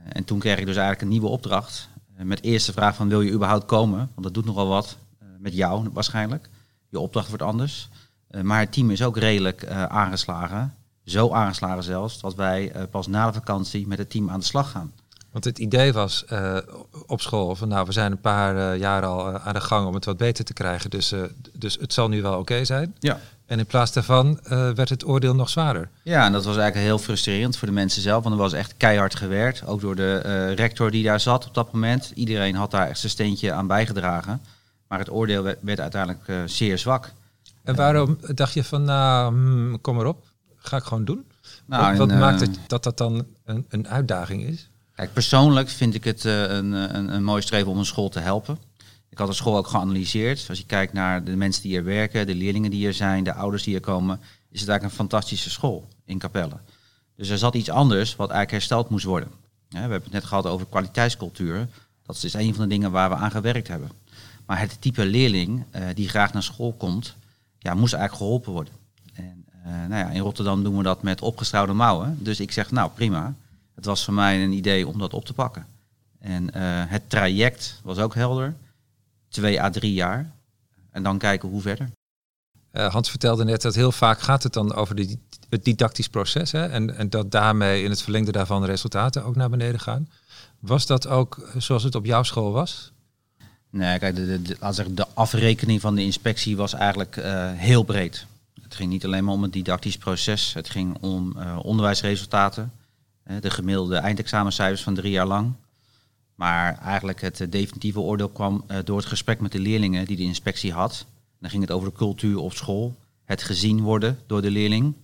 en 0.09 0.25
toen 0.25 0.39
kreeg 0.39 0.59
ik 0.59 0.67
dus 0.67 0.77
eigenlijk 0.77 1.03
een 1.03 1.09
nieuwe 1.09 1.29
opdracht. 1.29 1.89
met 2.17 2.43
eerst 2.43 2.67
de 2.67 2.73
vraag 2.73 2.97
van 2.97 3.09
wil 3.09 3.21
je 3.21 3.33
überhaupt 3.33 3.67
komen? 3.67 3.99
Want 3.99 4.23
dat 4.23 4.35
doet 4.35 4.45
nogal 4.45 4.69
wat 4.69 4.97
met 5.39 5.55
jou 5.55 5.89
waarschijnlijk 5.93 6.49
je 6.88 6.99
opdracht 6.99 7.28
wordt 7.28 7.43
anders. 7.43 7.88
Uh, 8.31 8.40
maar 8.40 8.61
het 8.61 8.73
team 8.73 8.90
is 8.90 9.02
ook 9.02 9.16
redelijk 9.16 9.62
uh, 9.62 9.85
aangeslagen. 9.85 10.75
Zo 11.05 11.33
aangeslagen 11.33 11.83
zelfs, 11.83 12.21
dat 12.21 12.35
wij 12.35 12.76
uh, 12.76 12.83
pas 12.90 13.07
na 13.07 13.26
de 13.26 13.33
vakantie 13.33 13.87
met 13.87 13.99
het 13.99 14.11
team 14.11 14.31
aan 14.31 14.38
de 14.38 14.45
slag 14.45 14.71
gaan. 14.71 14.93
Want 15.33 15.45
het 15.45 15.59
idee 15.59 15.93
was 15.93 16.25
op 17.07 17.21
school 17.21 17.57
van 17.57 17.69
nou, 17.69 17.87
we 17.87 17.93
zijn 17.93 18.12
een 18.12 18.21
paar 18.21 18.76
jaren 18.76 19.09
al 19.09 19.38
aan 19.38 19.55
de 19.55 19.61
gang 19.61 19.87
om 19.87 19.95
het 19.95 20.05
wat 20.05 20.16
beter 20.16 20.45
te 20.45 20.52
krijgen. 20.52 20.90
Dus, 20.90 21.12
dus 21.52 21.76
het 21.81 21.93
zal 21.93 22.09
nu 22.09 22.23
wel 22.23 22.33
oké 22.33 22.40
okay 22.40 22.64
zijn. 22.64 22.95
Ja. 22.99 23.21
En 23.47 23.59
in 23.59 23.66
plaats 23.66 23.93
daarvan 23.93 24.38
werd 24.49 24.88
het 24.88 25.07
oordeel 25.07 25.35
nog 25.35 25.49
zwaarder. 25.49 25.88
Ja, 26.02 26.25
en 26.25 26.33
dat 26.33 26.45
was 26.45 26.57
eigenlijk 26.57 26.87
heel 26.87 26.99
frustrerend 26.99 27.57
voor 27.57 27.69
de 27.69 27.75
mensen 27.75 28.02
zelf. 28.02 28.23
Want 28.23 28.35
er 28.35 28.40
was 28.40 28.52
echt 28.52 28.75
keihard 28.76 29.14
gewerkt. 29.14 29.66
Ook 29.66 29.81
door 29.81 29.97
de 29.97 30.52
rector 30.52 30.90
die 30.90 31.05
daar 31.05 31.21
zat 31.21 31.47
op 31.47 31.55
dat 31.55 31.73
moment. 31.73 32.12
Iedereen 32.14 32.55
had 32.55 32.71
daar 32.71 32.88
echt 32.88 32.99
zijn 32.99 33.12
steentje 33.12 33.52
aan 33.52 33.66
bijgedragen. 33.66 34.40
Maar 34.88 34.99
het 34.99 35.11
oordeel 35.11 35.43
werd, 35.61 35.81
uiteindelijk 35.81 36.28
uh, 36.28 36.43
zeer 36.47 36.78
zwak. 36.78 37.12
En 37.62 37.75
waarom 37.75 38.19
dacht 38.35 38.52
je 38.52 38.64
van, 38.64 38.85
nou, 38.85 39.35
hmm, 39.35 39.81
kom 39.81 39.99
erop, 39.99 40.25
ga 40.57 40.76
ik 40.76 40.83
gewoon 40.83 41.05
doen? 41.05 41.25
Nou, 41.66 41.97
wat, 41.97 42.09
wat 42.09 42.19
maakt 42.19 42.40
het 42.40 42.59
dat 42.66 42.83
dat 42.83 42.99
dan 42.99 43.26
een, 43.45 43.66
een 43.69 43.88
uitdaging 43.88 44.43
is? 44.43 44.69
Kijk, 44.95 45.12
persoonlijk 45.12 45.69
vind 45.69 45.95
ik 45.95 46.05
het 46.05 46.25
een, 46.25 46.73
een, 46.73 47.14
een 47.14 47.25
mooi 47.25 47.43
streven 47.43 47.71
om 47.71 47.78
een 47.78 47.85
school 47.85 48.09
te 48.09 48.21
helpen. 48.21 48.59
Ik 49.09 49.19
had 49.19 49.31
de 49.31 49.35
school 49.35 49.57
ook 49.57 49.66
geanalyseerd. 49.66 50.47
Als 50.49 50.59
je 50.59 50.66
kijkt 50.66 50.93
naar 50.93 51.25
de 51.25 51.37
mensen 51.37 51.62
die 51.62 51.76
er 51.76 51.85
werken, 51.85 52.26
de 52.26 52.35
leerlingen 52.35 52.71
die 52.71 52.87
er 52.87 52.95
zijn, 52.95 53.25
de 53.25 53.35
ouders 53.35 53.62
die 53.62 53.75
er 53.75 53.81
komen, 53.81 54.21
is 54.50 54.61
het 54.61 54.69
eigenlijk 54.69 54.83
een 54.83 55.09
fantastische 55.09 55.50
school 55.50 55.88
in 56.05 56.19
Capelle. 56.19 56.57
Dus 57.16 57.28
er 57.28 57.38
zat 57.38 57.55
iets 57.55 57.71
anders 57.71 58.16
wat 58.16 58.31
eigenlijk 58.31 58.50
hersteld 58.50 58.88
moest 58.88 59.05
worden. 59.05 59.31
we 59.69 59.78
hebben 59.78 60.02
het 60.02 60.12
net 60.12 60.25
gehad 60.25 60.47
over 60.47 60.66
kwaliteitscultuur. 60.66 61.69
Dat 62.07 62.23
is 62.23 62.35
een 62.35 62.55
van 62.55 62.62
de 62.62 62.71
dingen 62.71 62.90
waar 62.90 63.09
we 63.09 63.16
aan 63.16 63.31
gewerkt 63.31 63.69
hebben. 63.69 63.90
Maar 64.47 64.61
het 64.61 64.81
type 64.81 65.05
leerling 65.05 65.65
die 65.95 66.09
graag 66.09 66.33
naar 66.33 66.43
school 66.43 66.73
komt, 66.73 67.15
ja, 67.59 67.75
moest 67.75 67.95
eigenlijk 67.95 68.23
geholpen 68.23 68.53
worden. 68.53 68.73
En 69.12 69.45
nou 69.62 69.95
ja, 69.95 70.11
in 70.11 70.21
Rotterdam 70.21 70.62
doen 70.62 70.76
we 70.76 70.83
dat 70.83 71.03
met 71.03 71.23
opgestrauwde 71.23 71.73
mouwen. 71.73 72.19
Dus 72.21 72.41
ik 72.41 72.53
zeg, 72.53 72.71
nou 72.71 72.91
prima. 72.95 73.35
Het 73.75 73.85
was 73.85 74.05
voor 74.05 74.15
mij 74.15 74.45
een 74.45 74.53
idee 74.53 74.87
om 74.87 74.99
dat 74.99 75.15
op 75.15 75.25
te 75.25 75.33
pakken. 75.33 75.67
En 76.19 76.55
het 76.88 77.11
traject 77.11 77.81
was 77.83 77.99
ook 77.99 78.15
helder. 78.15 78.55
Twee 79.29 79.62
à 79.62 79.71
drie 79.71 79.93
jaar. 79.93 80.31
En 80.91 81.03
dan 81.03 81.19
kijken 81.19 81.49
hoe 81.49 81.61
verder. 81.61 81.91
Hans 82.73 83.11
vertelde 83.11 83.45
net 83.45 83.62
dat 83.62 83.75
heel 83.75 83.93
vaak 83.93 84.21
gaat 84.21 84.43
het 84.43 84.53
dan 84.53 84.75
over 84.75 85.07
het 85.49 85.65
didactisch 85.65 86.09
proces. 86.09 86.53
Hè? 86.53 86.67
En, 86.67 86.97
en 86.97 87.11
dat 87.11 87.31
daarmee 87.31 87.83
in 87.83 87.91
het 87.91 88.03
verlengde 88.03 88.33
daarvan 88.33 88.61
de 88.61 88.67
resultaten 88.67 89.25
ook 89.25 89.37
naar 89.37 89.50
beneden 89.50 89.81
gaan. 89.81 90.09
Was 90.59 90.87
dat 90.87 91.07
ook 91.07 91.50
zoals 91.57 91.83
het 91.83 91.95
op 91.95 92.05
jouw 92.05 92.23
school 92.23 92.53
was? 92.53 92.93
Nee, 93.76 93.99
kijk, 93.99 94.16
de, 94.16 94.56
als 94.61 94.78
er 94.78 94.95
de 94.95 95.06
afrekening 95.14 95.80
van 95.80 95.95
de 95.95 96.02
inspectie 96.02 96.56
was 96.56 96.75
eigenlijk 96.75 97.16
uh, 97.16 97.50
heel 97.52 97.83
breed. 97.83 98.26
Het 98.62 98.75
ging 98.75 98.90
niet 98.90 99.04
alleen 99.04 99.25
maar 99.25 99.35
om 99.35 99.42
het 99.42 99.52
didactisch 99.52 99.99
proces. 99.99 100.52
Het 100.54 100.71
ging 100.71 100.97
om 101.00 101.33
uh, 101.37 101.59
onderwijsresultaten. 101.62 102.73
de 103.40 103.50
gemiddelde 103.50 103.97
eindexamencijfers 103.97 104.83
van 104.83 104.95
drie 104.95 105.11
jaar 105.11 105.26
lang. 105.26 105.52
Maar 106.35 106.78
eigenlijk 106.78 107.21
het 107.21 107.47
definitieve 107.50 108.00
oordeel 108.00 108.28
kwam 108.28 108.64
door 108.85 108.97
het 108.97 109.06
gesprek 109.06 109.40
met 109.40 109.52
de 109.52 109.59
leerlingen 109.59 110.06
die 110.06 110.16
de 110.16 110.23
inspectie 110.23 110.73
had. 110.73 111.06
Dan 111.40 111.50
ging 111.50 111.62
het 111.62 111.71
over 111.71 111.88
de 111.88 111.97
cultuur 111.97 112.38
op 112.38 112.52
school, 112.52 112.97
het 113.25 113.42
gezien 113.42 113.80
worden 113.80 114.18
door 114.26 114.42
de 114.42 114.50
leerling. 114.50 114.95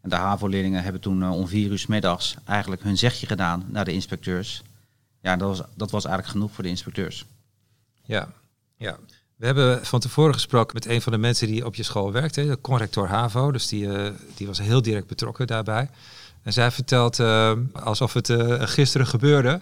En 0.00 0.10
de 0.10 0.16
HAVO-leerlingen 0.16 0.82
hebben 0.82 1.00
toen 1.00 1.30
om 1.30 1.48
vier 1.48 1.70
uur 1.70 1.84
middags 1.88 2.34
eigenlijk 2.44 2.82
hun 2.82 2.98
zegje 2.98 3.26
gedaan 3.26 3.64
naar 3.68 3.84
de 3.84 3.92
inspecteurs. 3.92 4.62
Ja, 5.20 5.36
dat 5.36 5.48
was, 5.48 5.66
dat 5.74 5.90
was 5.90 6.04
eigenlijk 6.04 6.34
genoeg 6.34 6.52
voor 6.52 6.64
de 6.64 6.70
inspecteurs. 6.70 7.26
Ja, 8.06 8.28
ja. 8.76 8.98
We 9.36 9.46
hebben 9.46 9.86
van 9.86 10.00
tevoren 10.00 10.34
gesproken 10.34 10.74
met 10.74 10.86
een 10.86 11.02
van 11.02 11.12
de 11.12 11.18
mensen 11.18 11.46
die 11.46 11.64
op 11.64 11.74
je 11.74 11.82
school 11.82 12.12
werkte, 12.12 12.46
de 12.46 12.60
corrector 12.60 13.08
HAVO. 13.08 13.52
Dus 13.52 13.68
die, 13.68 13.84
uh, 13.86 14.08
die 14.34 14.46
was 14.46 14.58
heel 14.58 14.82
direct 14.82 15.06
betrokken 15.06 15.46
daarbij. 15.46 15.90
En 16.42 16.52
zij 16.52 16.70
vertelt, 16.70 17.18
uh, 17.18 17.52
alsof 17.72 18.12
het 18.12 18.32
gisteren 18.58 19.06
gebeurde, 19.06 19.60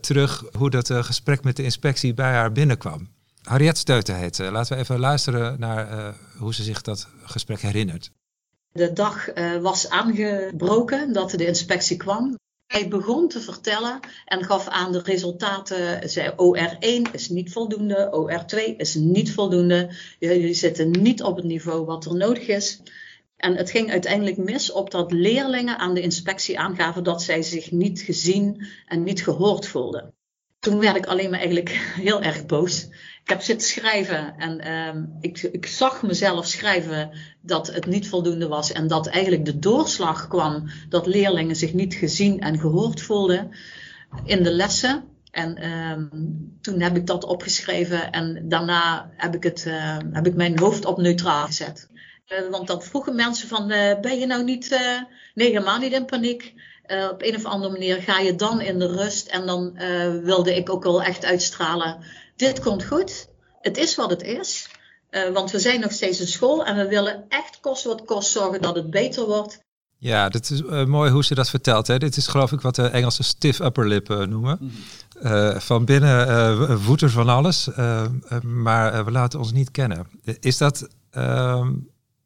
terug 0.00 0.44
hoe 0.52 0.70
dat 0.70 0.92
gesprek 0.92 1.44
met 1.44 1.56
de 1.56 1.62
inspectie 1.62 2.14
bij 2.14 2.32
haar 2.32 2.52
binnenkwam. 2.52 3.08
Harriet 3.42 3.78
Steuten 3.78 4.16
heet 4.16 4.38
Laten 4.38 4.76
we 4.76 4.82
even 4.82 4.98
luisteren 4.98 5.60
naar 5.60 6.14
hoe 6.38 6.54
ze 6.54 6.62
zich 6.62 6.82
dat 6.82 7.08
gesprek 7.24 7.60
herinnert. 7.60 8.10
De 8.72 8.92
dag 8.92 9.26
was 9.60 9.88
aangebroken 9.88 11.12
dat 11.12 11.30
de 11.30 11.46
inspectie 11.46 11.96
kwam. 11.96 12.36
Hij 12.66 12.88
begon 12.88 13.28
te 13.28 13.40
vertellen 13.40 14.00
en 14.24 14.44
gaf 14.44 14.68
aan 14.68 14.92
de 14.92 15.02
resultaten. 15.02 16.08
Zei 16.10 16.30
OR1 16.30 17.12
is 17.12 17.28
niet 17.28 17.52
voldoende, 17.52 18.28
OR2 18.30 18.76
is 18.76 18.94
niet 18.94 19.32
voldoende. 19.32 19.90
Jullie 20.18 20.54
zitten 20.54 20.90
niet 20.90 21.22
op 21.22 21.36
het 21.36 21.44
niveau 21.44 21.84
wat 21.84 22.04
er 22.04 22.16
nodig 22.16 22.46
is. 22.46 22.80
En 23.36 23.56
het 23.56 23.70
ging 23.70 23.90
uiteindelijk 23.90 24.36
mis 24.36 24.72
op 24.72 24.90
dat 24.90 25.12
leerlingen 25.12 25.78
aan 25.78 25.94
de 25.94 26.00
inspectie 26.00 26.58
aangaven 26.58 27.04
dat 27.04 27.22
zij 27.22 27.42
zich 27.42 27.70
niet 27.70 28.00
gezien 28.00 28.66
en 28.86 29.02
niet 29.02 29.22
gehoord 29.22 29.66
voelden. 29.66 30.14
Toen 30.58 30.78
werd 30.80 30.96
ik 30.96 31.06
alleen 31.06 31.30
maar 31.30 31.38
eigenlijk 31.38 31.68
heel 32.08 32.22
erg 32.22 32.46
boos 32.46 32.88
ik 33.24 33.30
heb 33.30 33.42
zitten 33.42 33.68
schrijven 33.68 34.34
en 34.38 34.72
um, 34.72 35.16
ik, 35.20 35.42
ik, 35.42 35.66
zag 35.66 36.02
mezelf 36.02 36.46
schrijven 36.46 37.10
dat 37.40 37.66
het 37.66 37.86
niet 37.86 38.08
voldoende 38.08 38.48
was 38.48 38.72
en 38.72 38.86
dat 38.86 39.06
eigenlijk 39.06 39.44
de 39.44 39.58
doorslag 39.58 40.28
kwam 40.28 40.70
dat 40.88 41.06
leerlingen 41.06 41.56
zich 41.56 41.72
niet 41.72 41.94
gezien 41.94 42.40
en 42.40 42.58
gehoord 42.58 43.00
voelden 43.00 43.50
in 44.24 44.42
de 44.42 44.52
lessen. 44.52 45.04
En 45.30 45.70
um, 45.70 46.10
toen 46.60 46.80
heb 46.80 46.96
ik 46.96 47.06
dat 47.06 47.24
opgeschreven 47.24 48.12
en 48.12 48.48
daarna 48.48 49.10
heb 49.16 49.34
ik, 49.34 49.42
het, 49.42 49.64
uh, 49.68 49.96
heb 50.12 50.26
ik 50.26 50.34
mijn 50.34 50.58
hoofd 50.58 50.84
op 50.84 50.98
neutraal 50.98 51.46
gezet. 51.46 51.88
Uh, 52.28 52.50
want 52.50 52.66
dan 52.66 52.82
vroegen 52.82 53.14
mensen 53.14 53.48
van, 53.48 53.72
uh, 53.72 54.00
ben 54.00 54.18
je 54.18 54.26
nou 54.26 54.44
niet, 54.44 54.80
nee 55.34 55.48
helemaal 55.48 55.78
niet 55.78 55.92
in 55.92 56.04
paniek. 56.04 56.54
op 57.10 57.22
een 57.22 57.34
of 57.34 57.44
andere 57.44 57.72
manier 57.72 58.02
ga 58.02 58.18
je 58.18 58.34
dan 58.34 58.60
in 58.60 58.78
de 58.78 58.86
rust 58.86 59.26
en 59.26 59.46
dan 59.46 59.78
wilde 60.22 60.56
ik 60.56 60.70
ook 60.70 60.82
wel 60.82 61.02
echt 61.02 61.24
uitstralen 61.24 61.98
dit 62.36 62.60
komt 62.60 62.84
goed. 62.84 63.28
Het 63.60 63.76
is 63.76 63.94
wat 63.94 64.10
het 64.10 64.22
is. 64.22 64.68
Uh, 65.10 65.32
want 65.32 65.50
we 65.50 65.58
zijn 65.58 65.80
nog 65.80 65.92
steeds 65.92 66.20
een 66.20 66.26
school 66.26 66.64
en 66.64 66.76
we 66.76 66.88
willen 66.88 67.24
echt 67.28 67.60
kost 67.60 67.84
wat 67.84 68.04
kost 68.04 68.30
zorgen 68.30 68.62
dat 68.62 68.74
het 68.74 68.90
beter 68.90 69.26
wordt. 69.26 69.62
Ja, 69.98 70.28
dat 70.28 70.50
is 70.50 70.60
uh, 70.60 70.84
mooi 70.84 71.10
hoe 71.10 71.24
ze 71.24 71.34
dat 71.34 71.50
vertelt. 71.50 71.86
Hè. 71.86 71.98
Dit 71.98 72.16
is 72.16 72.26
geloof 72.26 72.52
ik 72.52 72.60
wat 72.60 72.74
de 72.74 72.86
Engelse 72.86 73.22
stiff 73.22 73.60
upper 73.60 73.88
lip 73.88 74.10
uh, 74.10 74.26
noemen. 74.26 74.58
Mm. 74.60 75.60
van 75.60 75.84
binnen 75.84 76.82
woedt 76.82 77.02
er 77.02 77.10
van 77.10 77.28
alles, 77.28 77.68
maar 78.42 79.04
we 79.04 79.10
laten 79.10 79.38
ons 79.38 79.52
niet 79.52 79.70
kennen. 79.70 80.06
Is 80.40 80.56
dat, 80.56 80.88
ehm, 81.10 81.72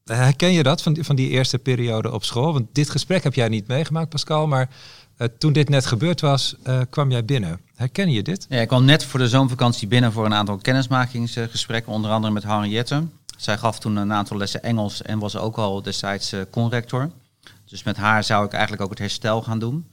herken 0.04 0.52
je 0.52 0.62
dat 0.62 0.82
van 0.82 0.92
die, 0.92 1.04
van 1.04 1.16
die 1.16 1.28
eerste 1.28 1.58
periode 1.58 2.12
op 2.12 2.24
school? 2.24 2.52
Want 2.52 2.66
dit 2.72 2.90
gesprek 2.90 3.22
heb 3.22 3.34
jij 3.34 3.48
niet 3.48 3.68
meegemaakt, 3.68 4.08
Pascal, 4.08 4.46
maar 4.46 4.70
uh, 5.18 5.28
toen 5.38 5.52
dit 5.52 5.68
net 5.68 5.87
gebeurd 5.87 6.20
was, 6.20 6.54
uh, 6.66 6.80
kwam 6.90 7.10
jij 7.10 7.25
binnen. 7.25 7.60
Herken 7.75 8.10
je 8.10 8.22
dit? 8.22 8.46
Ja, 8.48 8.60
ik 8.60 8.68
kwam 8.68 8.84
net 8.84 9.04
voor 9.04 9.18
de 9.18 9.28
zomervakantie 9.28 9.88
binnen 9.88 10.12
voor 10.12 10.25
een 10.25 10.34
aantal 10.34 10.56
kennismakingsgesprekken, 10.56 11.92
onder 11.92 12.10
andere 12.10 12.32
met 12.32 12.42
Henriette. 12.42 13.04
Zij 13.37 13.58
gaf 13.58 13.78
toen 13.78 13.96
een 13.96 14.12
aantal 14.12 14.37
lessen 14.37 14.62
Engels 14.62 15.02
en 15.02 15.18
was 15.18 15.37
ook 15.37 15.56
al 15.56 15.82
destijds 15.82 16.32
uh, 16.32 16.40
conrector. 16.50 17.10
Dus 17.64 17.82
met 17.82 17.96
haar 17.96 18.25
zou 18.25 18.44
ik 18.44 18.52
eigenlijk 18.52 18.82
ook 18.82 18.90
het 18.90 18.98
herstel 18.98 19.42
gaan 19.42 19.58
doen. 19.58 19.87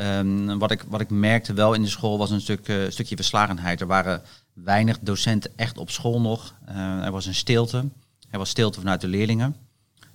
Um, 0.00 0.58
wat, 0.58 0.70
ik, 0.70 0.84
wat 0.88 1.00
ik 1.00 1.10
merkte 1.10 1.52
wel 1.52 1.74
in 1.74 1.82
de 1.82 1.88
school 1.88 2.18
was 2.18 2.30
een 2.30 2.40
stuk, 2.40 2.72
stukje 2.88 3.16
verslagenheid. 3.16 3.80
Er 3.80 3.86
waren 3.86 4.22
weinig 4.52 4.98
docenten 5.00 5.50
echt 5.56 5.78
op 5.78 5.90
school 5.90 6.20
nog. 6.20 6.54
er 7.02 7.10
was 7.10 7.26
een 7.26 7.34
stilte. 7.34 7.84
Er 8.30 8.38
was 8.38 8.48
stilte 8.48 8.80
vanuit 8.80 9.00
de 9.00 9.08
leerlingen. 9.08 9.56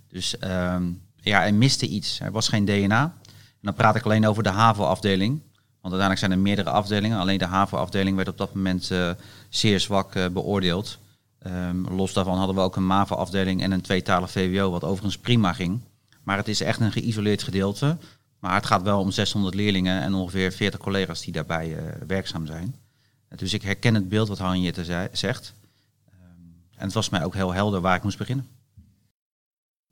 Dus 0.07 0.35
um, 0.43 1.01
ja, 1.21 1.45
er 1.45 1.53
miste 1.53 1.87
iets. 1.87 2.19
Er 2.19 2.31
was 2.31 2.47
geen 2.47 2.65
DNA 2.65 3.13
dan 3.61 3.73
praat 3.73 3.95
ik 3.95 4.05
alleen 4.05 4.27
over 4.27 4.43
de 4.43 4.49
HAVO-afdeling. 4.49 5.41
Want 5.81 5.93
uiteindelijk 5.93 6.19
zijn 6.19 6.31
er 6.31 6.39
meerdere 6.39 6.69
afdelingen. 6.69 7.19
Alleen 7.19 7.37
de 7.37 7.45
HAVO-afdeling 7.45 8.15
werd 8.15 8.27
op 8.27 8.37
dat 8.37 8.53
moment 8.53 8.89
uh, 8.91 9.11
zeer 9.49 9.79
zwak 9.79 10.15
uh, 10.15 10.27
beoordeeld. 10.27 10.99
Um, 11.47 11.87
los 11.87 12.13
daarvan 12.13 12.37
hadden 12.37 12.55
we 12.55 12.61
ook 12.61 12.75
een 12.75 12.87
MAVO-afdeling 12.87 13.61
en 13.61 13.71
een 13.71 13.81
tweetalig 13.81 14.31
VWO, 14.31 14.71
wat 14.71 14.83
overigens 14.83 15.17
prima 15.17 15.53
ging. 15.53 15.79
Maar 16.23 16.37
het 16.37 16.47
is 16.47 16.61
echt 16.61 16.79
een 16.79 16.91
geïsoleerd 16.91 17.43
gedeelte. 17.43 17.97
Maar 18.39 18.53
het 18.53 18.65
gaat 18.65 18.81
wel 18.81 18.99
om 18.99 19.11
600 19.11 19.55
leerlingen 19.55 20.01
en 20.01 20.13
ongeveer 20.13 20.51
40 20.51 20.79
collega's 20.79 21.21
die 21.21 21.33
daarbij 21.33 21.69
uh, 21.69 21.81
werkzaam 22.07 22.45
zijn. 22.45 22.75
Dus 23.35 23.53
ik 23.53 23.61
herken 23.61 23.95
het 23.95 24.09
beeld 24.09 24.27
wat 24.27 24.37
Hanjette 24.37 25.09
zegt. 25.11 25.53
Um, 26.07 26.55
en 26.75 26.85
het 26.85 26.93
was 26.93 27.09
mij 27.09 27.23
ook 27.23 27.33
heel 27.33 27.53
helder 27.53 27.81
waar 27.81 27.95
ik 27.95 28.03
moest 28.03 28.17
beginnen. 28.17 28.47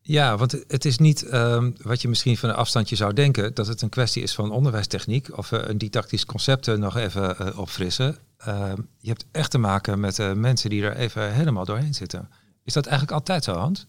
Ja, 0.09 0.37
want 0.37 0.63
het 0.67 0.85
is 0.85 0.97
niet 0.97 1.33
um, 1.33 1.75
wat 1.81 2.01
je 2.01 2.07
misschien 2.07 2.37
van 2.37 2.49
een 2.49 2.55
afstandje 2.55 2.95
zou 2.95 3.13
denken, 3.13 3.53
dat 3.53 3.67
het 3.67 3.81
een 3.81 3.89
kwestie 3.89 4.23
is 4.23 4.33
van 4.33 4.51
onderwijstechniek 4.51 5.37
of 5.37 5.51
uh, 5.51 5.59
een 5.63 5.77
didactisch 5.77 6.25
concept 6.25 6.67
uh, 6.67 6.75
nog 6.75 6.97
even 6.97 7.35
uh, 7.41 7.59
opfrissen. 7.59 8.17
Ehm, 8.37 8.77
je 8.99 9.09
hebt 9.09 9.25
echt 9.31 9.51
te 9.51 9.57
maken 9.57 9.99
met 9.99 10.35
mensen 10.35 10.69
die 10.69 10.83
er 10.83 10.95
even 10.95 11.33
helemaal 11.33 11.65
doorheen 11.65 11.93
zitten. 11.93 12.29
Is 12.63 12.73
dat 12.73 12.85
eigenlijk 12.85 13.17
altijd 13.17 13.43
zo, 13.43 13.53
Hans? 13.53 13.85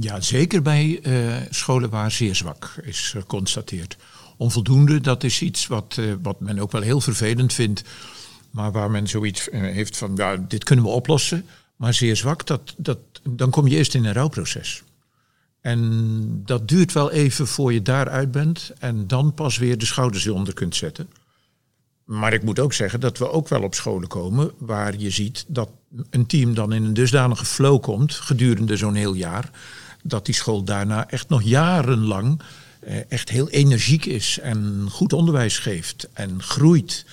Ja, 0.00 0.20
zeker 0.20 0.62
bij 0.62 1.00
scholen 1.50 1.90
waar 1.90 2.10
zeer 2.10 2.34
zwak 2.34 2.74
is 2.82 3.10
geconstateerd. 3.10 3.96
Onvoldoende, 4.36 5.00
dat 5.00 5.24
is 5.24 5.42
iets 5.42 5.66
wat, 5.66 6.00
wat 6.22 6.40
men 6.40 6.58
ook 6.58 6.72
wel 6.72 6.82
heel 6.82 7.00
vervelend 7.00 7.52
vindt, 7.52 7.82
maar 8.50 8.72
waar 8.72 8.90
men 8.90 9.06
zoiets 9.06 9.48
heeft 9.50 9.96
van, 9.96 10.12
ja, 10.14 10.36
dit 10.36 10.64
kunnen 10.64 10.84
we 10.84 10.90
oplossen. 10.90 11.46
Maar 11.76 11.94
zeer 11.94 12.16
zwak, 12.16 12.46
dat, 12.46 12.74
dat, 12.76 12.98
dan 13.22 13.50
kom 13.50 13.66
je 13.66 13.76
eerst 13.76 13.94
in 13.94 14.04
een 14.04 14.12
rouwproces. 14.12 14.82
En 15.60 16.42
dat 16.44 16.68
duurt 16.68 16.92
wel 16.92 17.10
even 17.10 17.46
voor 17.46 17.72
je 17.72 17.82
daaruit 17.82 18.30
bent 18.30 18.72
en 18.78 19.06
dan 19.06 19.34
pas 19.34 19.58
weer 19.58 19.78
de 19.78 19.86
schouders 19.86 20.26
eronder 20.26 20.54
kunt 20.54 20.76
zetten. 20.76 21.08
Maar 22.04 22.32
ik 22.32 22.42
moet 22.42 22.58
ook 22.58 22.72
zeggen 22.72 23.00
dat 23.00 23.18
we 23.18 23.30
ook 23.30 23.48
wel 23.48 23.62
op 23.62 23.74
scholen 23.74 24.08
komen 24.08 24.50
waar 24.58 24.96
je 24.96 25.10
ziet 25.10 25.44
dat 25.48 25.70
een 26.10 26.26
team 26.26 26.54
dan 26.54 26.72
in 26.72 26.84
een 26.84 26.94
dusdanige 26.94 27.44
flow 27.44 27.80
komt 27.82 28.14
gedurende 28.14 28.76
zo'n 28.76 28.94
heel 28.94 29.14
jaar, 29.14 29.50
dat 30.02 30.26
die 30.26 30.34
school 30.34 30.62
daarna 30.64 31.08
echt 31.08 31.28
nog 31.28 31.42
jarenlang 31.42 32.40
eh, 32.80 32.96
echt 33.08 33.28
heel 33.28 33.48
energiek 33.48 34.04
is 34.04 34.38
en 34.38 34.86
goed 34.90 35.12
onderwijs 35.12 35.58
geeft 35.58 36.08
en 36.12 36.42
groeit 36.42 37.04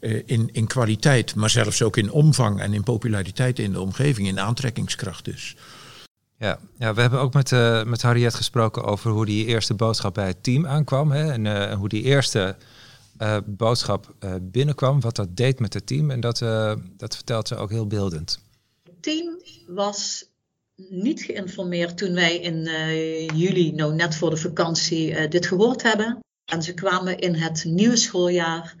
eh, 0.00 0.22
in, 0.26 0.48
in 0.52 0.66
kwaliteit, 0.66 1.34
maar 1.34 1.50
zelfs 1.50 1.82
ook 1.82 1.96
in 1.96 2.10
omvang 2.10 2.60
en 2.60 2.74
in 2.74 2.82
populariteit 2.82 3.58
in 3.58 3.72
de 3.72 3.80
omgeving, 3.80 4.28
in 4.28 4.40
aantrekkingskracht 4.40 5.24
dus. 5.24 5.56
Ja, 6.42 6.58
ja 6.78 6.94
we 6.94 7.00
hebben 7.00 7.20
ook 7.20 7.32
met, 7.32 7.50
uh, 7.50 7.84
met 7.84 8.02
Harriet 8.02 8.34
gesproken 8.34 8.84
over 8.84 9.10
hoe 9.10 9.26
die 9.26 9.46
eerste 9.46 9.74
boodschap 9.74 10.14
bij 10.14 10.26
het 10.26 10.42
team 10.42 10.66
aankwam. 10.66 11.10
Hè, 11.10 11.32
en 11.32 11.44
uh, 11.44 11.72
hoe 11.72 11.88
die 11.88 12.02
eerste 12.02 12.56
uh, 13.18 13.36
boodschap 13.46 14.14
binnenkwam, 14.40 15.00
wat 15.00 15.16
dat 15.16 15.36
deed 15.36 15.58
met 15.58 15.74
het 15.74 15.86
team. 15.86 16.10
En 16.10 16.20
dat, 16.20 16.38
dat 16.96 17.14
vertelt 17.14 17.48
ze 17.48 17.56
ook 17.56 17.70
heel 17.70 17.86
beeldend. 17.86 18.38
Het 18.84 19.02
team 19.02 19.40
was 19.66 20.24
niet 20.76 21.22
geïnformeerd 21.22 21.98
toen 21.98 22.14
wij 22.14 22.36
in 22.36 22.64
juli, 23.36 23.72
nou 23.72 23.94
net 23.94 24.16
voor 24.16 24.30
de 24.30 24.36
vakantie, 24.36 25.28
dit 25.28 25.46
gehoord 25.46 25.82
hebben. 25.82 26.18
En 26.44 26.62
ze 26.62 26.74
kwamen 26.74 27.18
in 27.18 27.34
het 27.34 27.64
nieuwe 27.64 27.96
schooljaar 27.96 28.74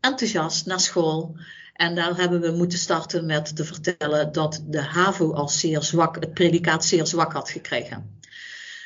enthousiast 0.00 0.66
naar 0.66 0.80
school. 0.80 1.36
En 1.74 1.94
daar 1.94 2.16
hebben 2.16 2.40
we 2.40 2.50
moeten 2.50 2.78
starten 2.78 3.26
met 3.26 3.56
te 3.56 3.64
vertellen 3.64 4.32
dat 4.32 4.62
de 4.66 4.80
HAVO 4.80 5.32
al 5.32 5.48
zeer 5.48 5.82
zwak, 5.82 6.14
het 6.14 6.34
predicaat 6.34 6.84
zeer 6.84 7.06
zwak 7.06 7.32
had 7.32 7.50
gekregen. 7.50 8.20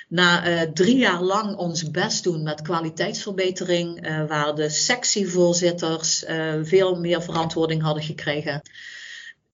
Na 0.09 0.49
uh, 0.49 0.61
drie 0.61 0.97
jaar 0.97 1.23
lang 1.23 1.57
ons 1.57 1.91
best 1.91 2.25
doen 2.25 2.43
met 2.43 2.63
kwaliteitsverbetering, 2.63 4.07
uh, 4.07 4.27
waar 4.27 4.55
de 4.55 4.69
sectievoorzitters 4.69 6.25
uh, 6.25 6.55
veel 6.63 7.01
meer 7.01 7.23
verantwoording 7.23 7.83
hadden 7.83 8.03
gekregen. 8.03 8.63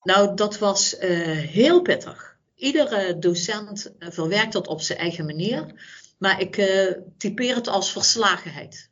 Nou, 0.03 0.37
dat 0.37 0.59
was 0.59 0.97
heel 0.99 1.83
pittig. 1.83 2.37
Iedere 2.55 3.19
docent 3.19 3.93
verwerkt 3.99 4.53
dat 4.53 4.67
op 4.67 4.81
zijn 4.81 4.99
eigen 4.99 5.25
manier, 5.25 5.67
maar 6.19 6.41
ik 6.41 6.55
typeer 7.19 7.55
het 7.55 7.69
als 7.69 7.93
verslagenheid. 7.93 8.91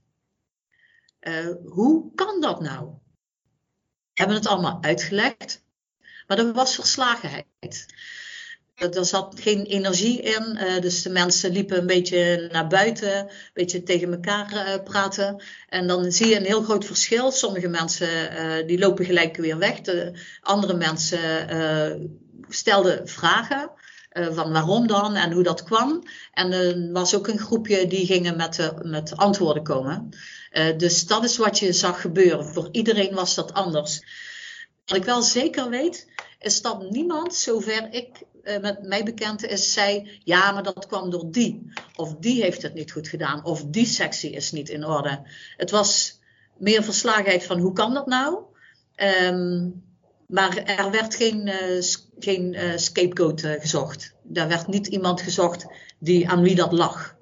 hoe 1.64 2.14
kan 2.14 2.40
dat 2.40 2.60
nou? 2.60 2.88
Hebben 4.14 4.36
het 4.36 4.46
allemaal 4.46 4.78
uitgelegd, 4.80 5.64
maar 6.26 6.38
er 6.38 6.52
was 6.52 6.74
verslagenheid. 6.74 7.86
Er 8.74 9.04
zat 9.04 9.40
geen 9.40 9.64
energie 9.64 10.20
in, 10.20 10.58
uh, 10.60 10.80
dus 10.80 11.02
de 11.02 11.10
mensen 11.10 11.52
liepen 11.52 11.78
een 11.78 11.86
beetje 11.86 12.48
naar 12.52 12.66
buiten, 12.66 13.18
een 13.18 13.30
beetje 13.52 13.82
tegen 13.82 14.12
elkaar 14.12 14.52
uh, 14.52 14.82
praten. 14.84 15.42
En 15.68 15.86
dan 15.86 16.12
zie 16.12 16.26
je 16.26 16.36
een 16.36 16.44
heel 16.44 16.62
groot 16.62 16.84
verschil. 16.84 17.30
Sommige 17.30 17.68
mensen 17.68 18.32
uh, 18.32 18.66
die 18.66 18.78
lopen 18.78 19.04
gelijk 19.04 19.36
weer 19.36 19.58
weg. 19.58 19.80
De 19.80 20.12
andere 20.40 20.74
mensen 20.74 22.20
stelden 22.48 23.08
vragen. 23.08 23.70
Van 24.12 24.52
waarom 24.52 24.86
dan 24.86 25.14
en 25.14 25.32
hoe 25.32 25.42
dat 25.42 25.62
kwam. 25.62 26.02
En 26.32 26.52
er 26.52 26.92
was 26.92 27.14
ook 27.14 27.28
een 27.28 27.38
groepje 27.38 27.86
die 27.86 28.06
gingen 28.06 28.36
met, 28.36 28.72
met 28.82 29.16
antwoorden 29.16 29.62
komen. 29.62 30.08
dus 30.76 31.06
dat 31.06 31.24
is 31.24 31.36
wat 31.36 31.58
je 31.58 31.72
zag 31.72 32.00
gebeuren. 32.00 32.44
Voor 32.46 32.68
iedereen 32.72 33.14
was 33.14 33.34
dat 33.34 33.52
anders. 33.52 34.00
Wat 34.86 34.96
ik 34.96 35.04
wel 35.04 35.22
zeker 35.22 35.68
weet, 35.68 36.08
is 36.38 36.62
dat 36.62 36.90
niemand, 36.90 37.34
zover 37.34 37.88
ik 37.90 38.22
met 38.60 38.82
mij 38.82 39.04
bekend 39.04 39.46
is, 39.46 39.72
zei: 39.72 40.20
ja, 40.24 40.52
maar 40.52 40.62
dat 40.62 40.86
kwam 40.86 41.10
door 41.10 41.30
die. 41.30 41.72
Of 41.96 42.14
die 42.14 42.42
heeft 42.42 42.62
het 42.62 42.74
niet 42.74 42.92
goed 42.92 43.08
gedaan. 43.08 43.44
Of 43.44 43.64
die 43.64 43.86
sectie 43.86 44.30
is 44.30 44.52
niet 44.52 44.68
in 44.68 44.86
orde. 44.86 45.22
Het 45.56 45.70
was 45.70 46.20
meer 46.56 46.82
verslagenheid 46.82 47.44
van 47.44 47.58
hoe 47.58 47.72
kan 47.72 47.94
dat 47.94 48.06
nou? 48.06 48.38
Um, 48.96 49.82
maar 50.26 50.56
er 50.56 50.90
werd 50.90 51.14
geen, 51.14 51.46
uh, 51.46 51.82
geen 52.18 52.54
uh, 52.54 52.76
scapegoat 52.76 53.40
gezocht. 53.40 54.14
Er 54.32 54.48
werd 54.48 54.66
niet 54.66 54.86
iemand 54.86 55.20
gezocht 55.20 55.66
die, 55.98 56.28
aan 56.28 56.42
wie 56.42 56.54
dat 56.54 56.72
lag. 56.72 57.16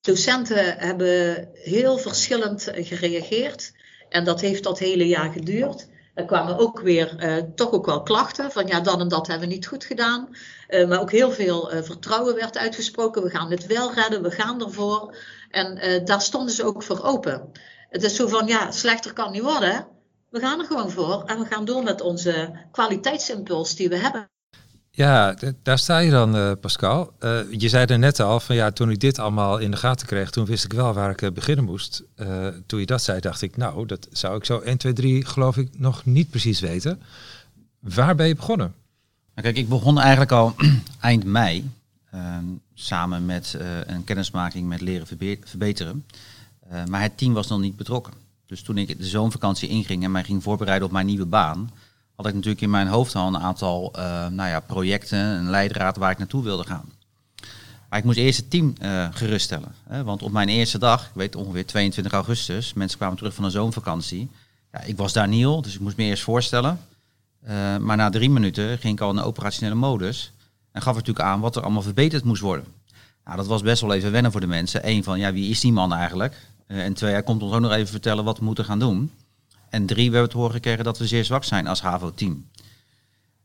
Docenten 0.00 0.78
hebben 0.78 1.48
heel 1.52 1.98
verschillend 1.98 2.68
gereageerd. 2.74 3.72
En 4.08 4.24
dat 4.24 4.40
heeft 4.40 4.62
dat 4.62 4.78
hele 4.78 5.06
jaar 5.06 5.32
geduurd. 5.32 5.88
Er 6.14 6.24
kwamen 6.24 6.58
ook 6.58 6.80
weer 6.80 7.16
toch 7.54 7.70
ook 7.70 7.86
wel 7.86 8.02
klachten 8.02 8.52
van 8.52 8.66
ja, 8.66 8.80
dat 8.80 9.00
en 9.00 9.08
dat 9.08 9.26
hebben 9.26 9.48
we 9.48 9.54
niet 9.54 9.66
goed 9.66 9.84
gedaan. 9.84 10.28
Maar 10.88 11.00
ook 11.00 11.10
heel 11.10 11.30
veel 11.30 11.70
vertrouwen 11.82 12.34
werd 12.34 12.58
uitgesproken. 12.58 13.22
We 13.22 13.30
gaan 13.30 13.48
dit 13.48 13.66
wel 13.66 13.94
redden, 13.94 14.22
we 14.22 14.30
gaan 14.30 14.62
ervoor. 14.64 15.16
En 15.50 16.04
daar 16.04 16.22
stonden 16.22 16.54
ze 16.54 16.64
ook 16.64 16.82
voor 16.82 17.02
open. 17.02 17.52
Het 17.88 18.02
is 18.02 18.16
zo 18.16 18.28
van 18.28 18.46
ja, 18.46 18.70
slechter 18.70 19.12
kan 19.12 19.32
niet 19.32 19.42
worden. 19.42 19.86
We 20.32 20.40
gaan 20.40 20.60
er 20.60 20.66
gewoon 20.66 20.90
voor 20.90 21.22
en 21.26 21.38
we 21.38 21.44
gaan 21.44 21.64
door 21.64 21.82
met 21.82 22.00
onze 22.00 22.52
kwaliteitsimpuls 22.70 23.76
die 23.76 23.88
we 23.88 23.96
hebben. 23.96 24.28
Ja, 24.90 25.36
daar 25.62 25.78
sta 25.78 25.98
je 25.98 26.10
dan, 26.10 26.36
uh, 26.36 26.52
Pascal. 26.60 27.12
Uh, 27.20 27.40
je 27.50 27.68
zei 27.68 27.86
er 27.86 27.98
net 27.98 28.20
al 28.20 28.40
van 28.40 28.56
ja, 28.56 28.70
toen 28.70 28.90
ik 28.90 29.00
dit 29.00 29.18
allemaal 29.18 29.58
in 29.58 29.70
de 29.70 29.76
gaten 29.76 30.06
kreeg, 30.06 30.30
toen 30.30 30.44
wist 30.44 30.64
ik 30.64 30.72
wel 30.72 30.92
waar 30.92 31.10
ik 31.10 31.22
uh, 31.22 31.30
beginnen 31.30 31.64
moest. 31.64 32.02
toen 32.66 32.80
je 32.80 32.86
dat 32.86 33.02
zei, 33.02 33.20
dacht 33.20 33.42
ik, 33.42 33.56
nou, 33.56 33.86
dat 33.86 34.08
zou 34.10 34.36
ik 34.36 34.44
zo 34.44 34.58
1, 34.58 34.76
2, 34.76 34.92
3 34.92 35.24
geloof 35.24 35.56
ik 35.56 35.78
nog 35.78 36.04
niet 36.04 36.30
precies 36.30 36.60
weten. 36.60 37.02
Waar 37.78 38.14
ben 38.14 38.26
je 38.26 38.34
begonnen? 38.34 38.74
Nou, 39.34 39.46
kijk, 39.46 39.56
ik 39.56 39.68
begon 39.68 39.98
eigenlijk 39.98 40.32
al 40.32 40.54
eind 41.00 41.24
mei, 41.24 41.70
ehm, 42.10 42.44
samen 42.74 43.26
met 43.26 43.56
een 43.86 44.04
kennismaking 44.04 44.68
met 44.68 44.80
leren 44.80 45.06
verbeteren. 45.44 46.06
maar 46.88 47.02
het 47.02 47.18
team 47.18 47.32
was 47.32 47.48
nog 47.48 47.60
niet 47.60 47.76
betrokken. 47.76 48.21
Dus 48.52 48.62
toen 48.62 48.78
ik 48.78 48.98
de 48.98 49.06
zomervakantie 49.06 49.68
inging 49.68 50.04
en 50.04 50.10
mij 50.10 50.24
ging 50.24 50.42
voorbereiden 50.42 50.86
op 50.86 50.92
mijn 50.92 51.06
nieuwe 51.06 51.26
baan, 51.26 51.70
had 52.14 52.26
ik 52.26 52.34
natuurlijk 52.34 52.60
in 52.60 52.70
mijn 52.70 52.86
hoofd 52.86 53.14
al 53.14 53.26
een 53.26 53.38
aantal 53.38 53.92
uh, 53.96 54.02
nou 54.26 54.48
ja, 54.48 54.60
projecten, 54.60 55.18
een 55.18 55.50
leidraad 55.50 55.96
waar 55.96 56.10
ik 56.10 56.18
naartoe 56.18 56.42
wilde 56.42 56.64
gaan. 56.64 56.92
Maar 57.88 57.98
ik 57.98 58.04
moest 58.04 58.18
eerst 58.18 58.38
het 58.38 58.50
team 58.50 58.74
uh, 58.82 59.08
geruststellen. 59.10 59.74
Hè? 59.88 60.04
Want 60.04 60.22
op 60.22 60.32
mijn 60.32 60.48
eerste 60.48 60.78
dag, 60.78 61.04
ik 61.04 61.14
weet 61.14 61.36
ongeveer 61.36 61.66
22 61.66 62.12
augustus, 62.12 62.72
mensen 62.72 62.98
kwamen 62.98 63.16
terug 63.16 63.34
van 63.34 63.44
een 63.44 63.50
zomervakantie. 63.50 64.30
Ja, 64.72 64.80
ik 64.80 64.96
was 64.96 65.12
daar 65.12 65.30
dus 65.30 65.74
ik 65.74 65.80
moest 65.80 65.96
me 65.96 66.04
eerst 66.04 66.22
voorstellen. 66.22 66.80
Uh, 67.44 67.76
maar 67.76 67.96
na 67.96 68.10
drie 68.10 68.30
minuten 68.30 68.78
ging 68.78 68.94
ik 68.94 69.00
al 69.00 69.10
in 69.10 69.16
de 69.16 69.24
operationele 69.24 69.74
modus. 69.74 70.32
En 70.72 70.82
gaf 70.82 70.94
natuurlijk 70.94 71.26
aan 71.26 71.40
wat 71.40 71.56
er 71.56 71.62
allemaal 71.62 71.82
verbeterd 71.82 72.24
moest 72.24 72.42
worden. 72.42 72.66
Nou, 73.24 73.36
dat 73.36 73.46
was 73.46 73.62
best 73.62 73.80
wel 73.80 73.92
even 73.92 74.12
wennen 74.12 74.32
voor 74.32 74.40
de 74.40 74.46
mensen. 74.46 74.88
Eén 74.88 75.04
van, 75.04 75.18
ja, 75.18 75.32
wie 75.32 75.50
is 75.50 75.60
die 75.60 75.72
man 75.72 75.92
eigenlijk? 75.92 76.50
En 76.80 76.94
twee, 76.94 77.12
hij 77.12 77.22
komt 77.22 77.42
ons 77.42 77.52
ook 77.52 77.60
nog 77.60 77.72
even 77.72 77.88
vertellen 77.88 78.24
wat 78.24 78.38
we 78.38 78.44
moeten 78.44 78.64
gaan 78.64 78.78
doen. 78.78 79.10
En 79.68 79.86
drie, 79.86 80.10
we 80.10 80.16
hebben 80.16 80.22
het 80.22 80.32
horen 80.32 80.52
gekregen 80.52 80.84
dat 80.84 80.98
we 80.98 81.06
zeer 81.06 81.24
zwak 81.24 81.44
zijn 81.44 81.66
als 81.66 81.80
HAVO-team. 81.80 82.46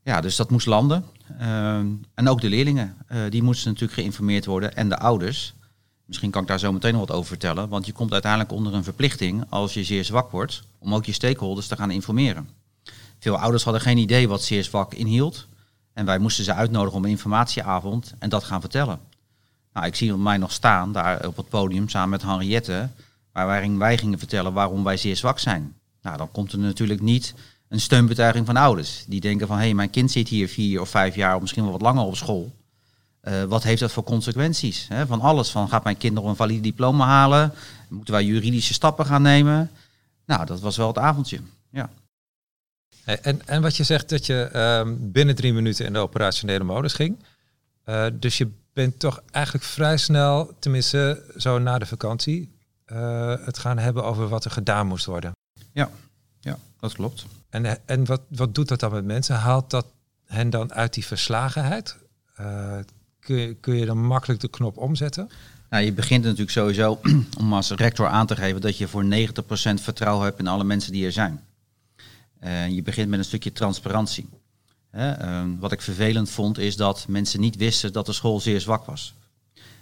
Ja, 0.03 0.21
dus 0.21 0.35
dat 0.35 0.49
moest 0.49 0.65
landen. 0.65 1.05
Uh, 1.41 1.77
en 2.13 2.27
ook 2.27 2.41
de 2.41 2.49
leerlingen, 2.49 2.95
uh, 3.11 3.21
die 3.29 3.43
moesten 3.43 3.67
natuurlijk 3.67 3.99
geïnformeerd 3.99 4.45
worden. 4.45 4.75
En 4.75 4.89
de 4.89 4.97
ouders. 4.97 5.53
Misschien 6.05 6.31
kan 6.31 6.41
ik 6.41 6.47
daar 6.47 6.59
zo 6.59 6.71
meteen 6.71 6.91
nog 6.91 7.07
wat 7.07 7.15
over 7.15 7.27
vertellen. 7.27 7.69
Want 7.69 7.85
je 7.85 7.91
komt 7.91 8.11
uiteindelijk 8.11 8.51
onder 8.51 8.73
een 8.73 8.83
verplichting, 8.83 9.45
als 9.49 9.73
je 9.73 9.83
zeer 9.83 10.05
zwak 10.05 10.31
wordt, 10.31 10.63
om 10.79 10.93
ook 10.93 11.05
je 11.05 11.11
stakeholders 11.11 11.67
te 11.67 11.75
gaan 11.75 11.91
informeren. 11.91 12.49
Veel 13.19 13.37
ouders 13.37 13.63
hadden 13.63 13.81
geen 13.81 13.97
idee 13.97 14.27
wat 14.27 14.43
zeer 14.43 14.63
zwak 14.63 14.93
inhield. 14.93 15.47
En 15.93 16.05
wij 16.05 16.19
moesten 16.19 16.43
ze 16.43 16.53
uitnodigen 16.53 16.97
om 16.97 17.03
een 17.03 17.09
informatieavond 17.09 18.13
en 18.19 18.29
dat 18.29 18.43
gaan 18.43 18.61
vertellen. 18.61 18.99
Nou, 19.73 19.85
ik 19.85 19.95
zie 19.95 20.13
mij 20.13 20.37
nog 20.37 20.51
staan 20.51 20.91
daar 20.91 21.27
op 21.27 21.37
het 21.37 21.49
podium 21.49 21.89
samen 21.89 22.09
met 22.09 22.21
Henriette, 22.21 22.89
waar 23.45 23.78
wij 23.78 23.97
gingen 23.97 24.19
vertellen 24.19 24.54
waarom 24.54 24.84
wij 24.84 24.97
zeer 24.97 25.15
zwak 25.15 25.39
zijn. 25.39 25.76
Nou, 26.02 26.17
dan 26.17 26.32
komt 26.32 26.52
er 26.52 26.60
natuurlijk 26.60 27.02
niet 27.02 27.34
een 27.69 27.80
steunbetuiging 27.80 28.45
van 28.45 28.58
ouders. 28.58 29.04
Die 29.08 29.21
denken 29.21 29.47
van, 29.47 29.58
hé, 29.58 29.63
hey, 29.63 29.73
mijn 29.73 29.89
kind 29.89 30.12
zit 30.12 30.28
hier 30.28 30.47
vier 30.50 30.82
of 30.82 30.89
vijf 30.89 31.15
jaar 31.15 31.36
of 31.36 31.41
misschien 31.41 31.63
wel 31.63 31.71
wat 31.71 31.82
langer 31.82 32.04
op 32.04 32.15
school. 32.15 32.56
Uh, 33.23 33.43
wat 33.43 33.63
heeft 33.63 33.80
dat 33.80 33.91
voor 33.91 34.04
consequenties? 34.04 34.88
Van 35.08 35.21
alles, 35.21 35.50
van 35.50 35.69
gaat 35.69 35.84
mijn 35.84 35.97
kind 35.97 36.13
nog 36.13 36.26
een 36.26 36.36
valide 36.36 36.62
diploma 36.62 37.06
halen? 37.06 37.54
Moeten 37.88 38.13
wij 38.13 38.23
juridische 38.23 38.73
stappen 38.73 39.06
gaan 39.06 39.21
nemen? 39.21 39.71
Nou, 40.26 40.45
dat 40.45 40.60
was 40.60 40.78
wel 40.78 40.88
het 40.88 40.97
avondje, 40.97 41.39
ja. 41.71 41.89
En, 43.06 43.47
en 43.47 43.62
wat 43.62 43.78
je 43.78 43.84
zegt 43.84 44.10
dat 44.10 44.26
je 44.26 44.50
uh, 44.54 44.93
binnen 44.97 45.36
drie 45.36 45.54
minuten 45.54 45.86
in 45.86 45.93
de 45.93 46.00
operationele 46.00 46.63
modus 46.63 46.93
ging. 46.93 47.17
Uh, 47.86 48.06
dus 48.13 48.38
je 48.38 48.52
bent 48.73 49.00
toch 49.00 49.21
eigenlijk 49.32 49.65
vrij 49.65 49.97
snel, 49.97 50.56
tenminste 50.60 51.23
zo 51.38 51.60
na 51.60 51.78
de 51.78 51.86
vakantie, 51.86 52.56
uh, 52.91 53.34
het 53.45 53.58
gaan 53.58 53.78
hebben 53.78 54.04
over 54.04 54.28
wat 54.28 54.45
er 54.45 54.52
gedaan 54.52 54.88
moest 54.88 55.06
worden. 55.06 55.32
Ja, 55.71 55.89
ja 56.39 56.58
dat 56.80 56.93
klopt. 56.93 57.26
En, 57.50 57.88
en 57.88 58.06
wat, 58.06 58.21
wat 58.28 58.56
doet 58.56 58.67
dat 58.67 58.80
dan 58.80 58.91
met 58.91 59.06
mensen? 59.06 59.36
Haalt 59.36 59.69
dat 59.69 59.86
hen 60.26 60.50
dan 60.50 60.73
uit 60.73 60.93
die 60.93 61.06
verslagenheid? 61.06 61.97
Uh, 62.39 62.78
kun, 63.19 63.36
je, 63.36 63.54
kun 63.54 63.76
je 63.76 63.86
dan 63.86 64.06
makkelijk 64.06 64.39
de 64.39 64.47
knop 64.47 64.78
omzetten? 64.78 65.30
Nou, 65.69 65.84
je 65.84 65.93
begint 65.93 66.23
natuurlijk 66.23 66.52
sowieso 66.52 67.00
om 67.39 67.54
als 67.54 67.71
rector 67.71 68.08
aan 68.08 68.28
te 68.28 68.36
geven 68.36 68.62
dat 68.62 68.78
je 68.78 68.88
voor 68.88 69.04
90% 69.04 69.08
vertrouwen 69.73 70.26
hebt 70.26 70.39
in 70.39 70.47
alle 70.47 70.63
mensen 70.63 70.91
die 70.91 71.06
er 71.06 71.12
zijn. 71.12 71.43
Uh, 72.43 72.67
je 72.67 72.82
begint 72.82 73.10
met 73.10 73.19
een 73.19 73.26
stukje 73.26 73.52
transparantie. 73.52 74.30
Uh, 74.91 75.43
wat 75.60 75.71
ik 75.71 75.82
vervelend 75.82 76.30
vond 76.30 76.58
is 76.58 76.76
dat 76.76 77.06
mensen 77.08 77.39
niet 77.39 77.56
wisten 77.56 77.93
dat 77.93 78.06
de 78.06 78.13
school 78.13 78.39
zeer 78.39 78.62
zwak 78.62 78.86
was. 78.86 79.13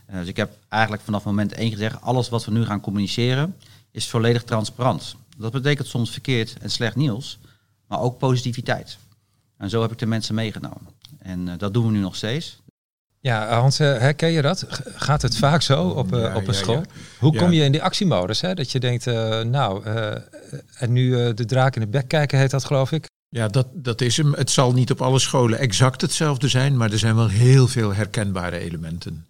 Uh, 0.09 0.15
dus 0.19 0.27
ik 0.27 0.37
heb 0.37 0.51
eigenlijk 0.69 1.03
vanaf 1.03 1.23
moment 1.23 1.53
één 1.53 1.71
gezegd, 1.71 2.01
alles 2.01 2.29
wat 2.29 2.45
we 2.45 2.51
nu 2.51 2.65
gaan 2.65 2.81
communiceren 2.81 3.55
is 3.91 4.09
volledig 4.09 4.43
transparant. 4.43 5.15
Dat 5.37 5.51
betekent 5.51 5.87
soms 5.87 6.11
verkeerd 6.11 6.57
en 6.61 6.71
slecht 6.71 6.95
nieuws, 6.95 7.39
maar 7.87 7.99
ook 7.99 8.17
positiviteit. 8.17 8.97
En 9.57 9.69
zo 9.69 9.81
heb 9.81 9.91
ik 9.91 9.99
de 9.99 10.05
mensen 10.05 10.35
meegenomen. 10.35 10.87
En 11.19 11.47
uh, 11.47 11.53
dat 11.57 11.73
doen 11.73 11.85
we 11.85 11.91
nu 11.91 11.99
nog 11.99 12.15
steeds. 12.15 12.63
Ja, 13.19 13.59
Hans, 13.59 13.79
uh, 13.79 13.97
herken 13.97 14.31
je 14.31 14.41
dat? 14.41 14.65
Gaat 14.95 15.21
het 15.21 15.37
vaak 15.37 15.61
zo 15.61 15.87
op, 15.87 16.13
uh, 16.13 16.21
ja, 16.21 16.35
op 16.35 16.47
een 16.47 16.53
ja, 16.53 16.59
school? 16.59 16.75
Ja. 16.75 16.83
Hoe 17.19 17.35
kom 17.35 17.51
je 17.51 17.63
in 17.63 17.71
die 17.71 17.83
actiemodus? 17.83 18.41
Hè? 18.41 18.53
Dat 18.53 18.71
je 18.71 18.79
denkt, 18.79 19.05
nou, 19.45 19.85
en 20.77 20.91
nu 20.91 21.33
de 21.33 21.45
draak 21.45 21.75
in 21.75 21.81
de 21.81 21.87
bek 21.87 22.07
kijken 22.07 22.39
heet 22.39 22.51
dat 22.51 22.65
geloof 22.65 22.91
ik. 22.91 23.05
Ja, 23.29 23.47
dat, 23.47 23.67
dat 23.73 24.01
is 24.01 24.17
hem. 24.17 24.33
Het 24.33 24.49
zal 24.49 24.73
niet 24.73 24.91
op 24.91 25.01
alle 25.01 25.19
scholen 25.19 25.59
exact 25.59 26.01
hetzelfde 26.01 26.47
zijn, 26.47 26.77
maar 26.77 26.91
er 26.91 26.99
zijn 26.99 27.15
wel 27.15 27.27
heel 27.27 27.67
veel 27.67 27.93
herkenbare 27.93 28.57
elementen. 28.57 29.25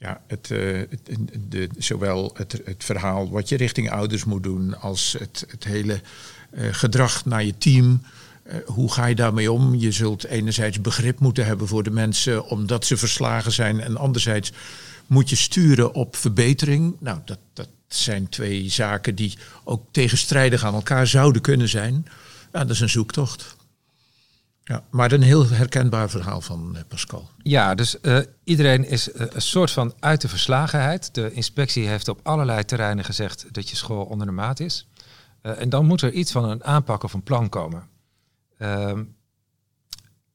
Ja, 0.00 0.20
het, 0.26 0.48
uh, 0.52 0.78
het, 0.78 1.18
de, 1.48 1.68
zowel 1.78 2.30
het, 2.34 2.60
het 2.64 2.84
verhaal 2.84 3.30
wat 3.30 3.48
je 3.48 3.56
richting 3.56 3.90
ouders 3.90 4.24
moet 4.24 4.42
doen, 4.42 4.80
als 4.80 5.16
het, 5.18 5.44
het 5.48 5.64
hele 5.64 6.00
uh, 6.52 6.68
gedrag 6.70 7.24
naar 7.24 7.44
je 7.44 7.58
team. 7.58 8.02
Uh, 8.46 8.54
hoe 8.66 8.92
ga 8.92 9.06
je 9.06 9.14
daarmee 9.14 9.52
om? 9.52 9.74
Je 9.74 9.92
zult 9.92 10.24
enerzijds 10.24 10.80
begrip 10.80 11.18
moeten 11.18 11.46
hebben 11.46 11.68
voor 11.68 11.82
de 11.82 11.90
mensen 11.90 12.46
omdat 12.46 12.84
ze 12.84 12.96
verslagen 12.96 13.52
zijn. 13.52 13.80
En 13.80 13.96
anderzijds 13.96 14.52
moet 15.06 15.30
je 15.30 15.36
sturen 15.36 15.94
op 15.94 16.16
verbetering. 16.16 16.96
Nou, 16.98 17.18
dat, 17.24 17.38
dat, 17.52 17.68
zijn 17.88 18.28
twee 18.28 18.68
zaken 18.68 19.14
die 19.14 19.38
ook 19.64 19.82
tegenstrijdig 19.90 20.64
aan 20.64 20.74
elkaar 20.74 21.06
zouden 21.06 21.42
kunnen 21.42 21.68
zijn. 21.68 22.06
Ja, 22.52 22.60
dat 22.60 22.70
is 22.70 22.80
een 22.80 22.88
zoektocht. 22.88 23.56
Ja, 24.70 24.82
maar 24.90 25.12
een 25.12 25.22
heel 25.22 25.48
herkenbaar 25.48 26.10
verhaal 26.10 26.40
van 26.40 26.76
eh, 26.76 26.82
Pascal. 26.88 27.30
Ja, 27.42 27.74
dus 27.74 27.96
uh, 28.02 28.18
iedereen 28.44 28.84
is 28.84 29.08
uh, 29.08 29.26
een 29.30 29.42
soort 29.42 29.70
van 29.70 29.94
uit 29.98 30.20
de 30.20 30.28
verslagenheid. 30.28 31.14
De 31.14 31.32
inspectie 31.32 31.86
heeft 31.86 32.08
op 32.08 32.20
allerlei 32.22 32.64
terreinen 32.64 33.04
gezegd 33.04 33.46
dat 33.54 33.68
je 33.68 33.76
school 33.76 34.04
onder 34.04 34.26
de 34.26 34.32
maat 34.32 34.60
is. 34.60 34.88
Uh, 35.42 35.60
en 35.60 35.68
dan 35.68 35.86
moet 35.86 36.02
er 36.02 36.12
iets 36.12 36.32
van 36.32 36.44
een 36.44 36.64
aanpak 36.64 37.02
of 37.02 37.12
een 37.12 37.22
plan 37.22 37.48
komen. 37.48 37.88
Ehm, 38.58 39.04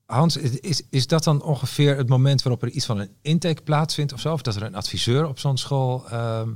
Hans, 0.06 0.38
is, 0.38 0.82
is 0.90 1.08
dat 1.08 1.24
dan 1.24 1.42
ongeveer 1.42 1.98
het 1.98 2.10
moment 2.10 2.44
waarop 2.44 2.64
er 2.64 2.70
iets 2.70 2.86
van 2.86 3.00
een 3.00 3.16
intake 3.22 3.62
plaatsvindt 3.62 4.14
of 4.14 4.20
zo? 4.20 4.34
Of 4.34 4.42
dat 4.42 4.56
er 4.56 4.64
een 4.64 4.76
adviseur 4.76 5.28
op 5.28 5.40
zo'n 5.40 5.58
school 5.58 6.10
ehm, 6.10 6.50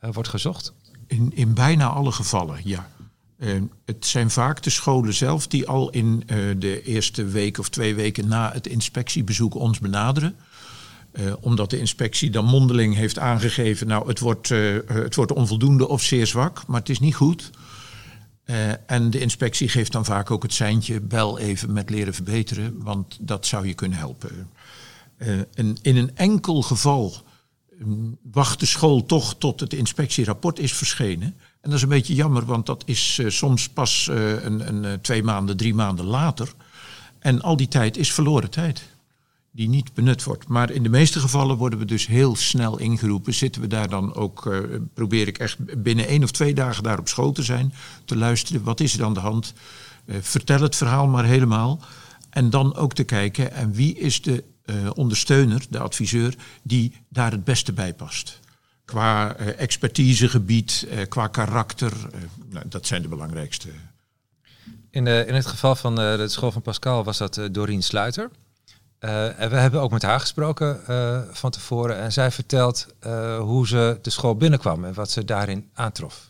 wordt 0.00 0.28
gezocht? 0.28 0.72
In, 1.06 1.32
in 1.34 1.54
bijna 1.54 1.88
alle 1.88 2.12
gevallen, 2.12 2.60
ja. 2.64 2.88
Uh, 3.40 3.62
het 3.84 4.06
zijn 4.06 4.30
vaak 4.30 4.62
de 4.62 4.70
scholen 4.70 5.14
zelf 5.14 5.46
die 5.46 5.68
al 5.68 5.90
in 5.90 6.22
uh, 6.26 6.36
de 6.58 6.82
eerste 6.82 7.24
week 7.24 7.58
of 7.58 7.68
twee 7.68 7.94
weken 7.94 8.28
na 8.28 8.52
het 8.52 8.66
inspectiebezoek 8.66 9.54
ons 9.54 9.78
benaderen. 9.78 10.36
Uh, 11.12 11.32
omdat 11.40 11.70
de 11.70 11.78
inspectie 11.78 12.30
dan 12.30 12.44
mondeling 12.44 12.94
heeft 12.94 13.18
aangegeven, 13.18 13.86
nou 13.86 14.08
het 14.08 14.18
wordt, 14.18 14.48
het 14.48 15.14
wordt 15.14 15.32
onvoldoende 15.32 15.88
of 15.88 16.02
zeer 16.02 16.26
zwak, 16.26 16.66
maar 16.66 16.80
het 16.80 16.88
is 16.88 17.00
niet 17.00 17.14
goed. 17.14 17.50
en 18.86 19.10
de 19.10 19.20
inspectie 19.20 19.68
geeft 19.68 19.92
dan 19.92 20.04
vaak 20.04 20.30
ook 20.30 20.42
het 20.42 20.52
seintje, 20.52 21.00
bel 21.00 21.38
even 21.38 21.72
met 21.72 21.90
leren 21.90 22.14
verbeteren, 22.14 22.82
want 22.82 23.18
dat 23.20 23.46
zou 23.46 23.66
je 23.66 23.74
kunnen 23.74 23.98
helpen. 23.98 24.50
En 25.54 25.76
in 25.82 25.96
een 25.96 26.16
enkel 26.16 26.62
geval 26.62 27.14
wacht 28.22 28.60
de 28.60 28.66
school 28.66 29.04
toch 29.04 29.34
tot 29.38 29.60
het 29.60 29.72
inspectierapport 29.72 30.58
is 30.58 30.72
verschenen. 30.72 31.36
En 31.60 31.70
dat 31.70 31.78
is 31.78 31.82
een 31.82 31.88
beetje 31.88 32.14
jammer, 32.14 32.44
want 32.44 32.66
dat 32.66 32.82
is 32.86 33.18
uh, 33.20 33.30
soms 33.30 33.68
pas 33.68 34.08
uh, 34.10 34.42
een, 34.44 34.68
een, 34.68 34.84
uh, 34.84 34.92
twee 34.92 35.22
maanden, 35.22 35.56
drie 35.56 35.74
maanden 35.74 36.04
later. 36.04 36.52
En 37.18 37.42
al 37.42 37.56
die 37.56 37.68
tijd 37.68 37.96
is 37.96 38.12
verloren 38.12 38.50
tijd, 38.50 38.82
die 39.50 39.68
niet 39.68 39.94
benut 39.94 40.24
wordt. 40.24 40.48
Maar 40.48 40.70
in 40.70 40.82
de 40.82 40.88
meeste 40.88 41.20
gevallen 41.20 41.56
worden 41.56 41.78
we 41.78 41.84
dus 41.84 42.06
heel 42.06 42.36
snel 42.36 42.78
ingeroepen. 42.78 43.34
Zitten 43.34 43.60
we 43.60 43.66
daar 43.66 43.88
dan 43.88 44.14
ook, 44.14 44.62
probeer 44.94 45.28
ik 45.28 45.38
echt 45.38 45.82
binnen 45.82 46.06
één 46.06 46.22
of 46.22 46.30
twee 46.30 46.54
dagen 46.54 46.82
daar 46.82 46.98
op 46.98 47.08
school 47.08 47.32
te 47.32 47.42
zijn, 47.42 47.72
te 48.04 48.16
luisteren. 48.16 48.62
Wat 48.62 48.80
is 48.80 48.98
er 48.98 49.04
aan 49.04 49.14
de 49.14 49.20
hand? 49.20 49.54
vertel 50.20 50.60
het 50.60 50.76
verhaal 50.76 51.06
maar 51.06 51.24
helemaal. 51.24 51.80
En 52.30 52.50
dan 52.50 52.74
ook 52.74 52.92
te 52.92 53.04
kijken, 53.04 53.52
en 53.52 53.72
wie 53.72 53.98
is 53.98 54.22
de 54.22 54.44
ondersteuner, 54.94 55.66
de 55.70 55.78
adviseur, 55.78 56.34
die 56.62 56.92
daar 57.08 57.30
het 57.30 57.44
beste 57.44 57.72
bij 57.72 57.94
past 57.94 58.40
qua 58.90 59.40
uh, 59.40 59.60
expertisegebied, 59.60 60.86
uh, 60.88 60.98
qua 61.08 61.26
karakter. 61.26 61.92
Uh, 61.92 62.20
nou, 62.48 62.68
dat 62.68 62.86
zijn 62.86 63.02
de 63.02 63.08
belangrijkste. 63.08 63.68
In, 64.90 65.06
in 65.06 65.34
het 65.34 65.46
geval 65.46 65.74
van 65.74 65.94
de 65.94 66.28
school 66.28 66.52
van 66.52 66.62
Pascal 66.62 67.04
was 67.04 67.18
dat 67.18 67.40
Doreen 67.52 67.82
Sluiter. 67.82 68.30
en 68.98 69.50
we 69.50 69.56
hebben 69.56 69.80
ook 69.80 69.90
met 69.90 70.02
haar 70.02 70.20
gesproken 70.20 70.80
van 71.32 71.50
tevoren. 71.50 71.98
En 71.98 72.12
zij 72.12 72.30
vertelt 72.30 72.86
hoe 73.38 73.66
ze 73.66 73.98
de 74.02 74.10
school 74.10 74.36
binnenkwam 74.36 74.84
en 74.84 74.94
wat 74.94 75.10
ze 75.10 75.24
daarin 75.24 75.70
aantrof. 75.74 76.29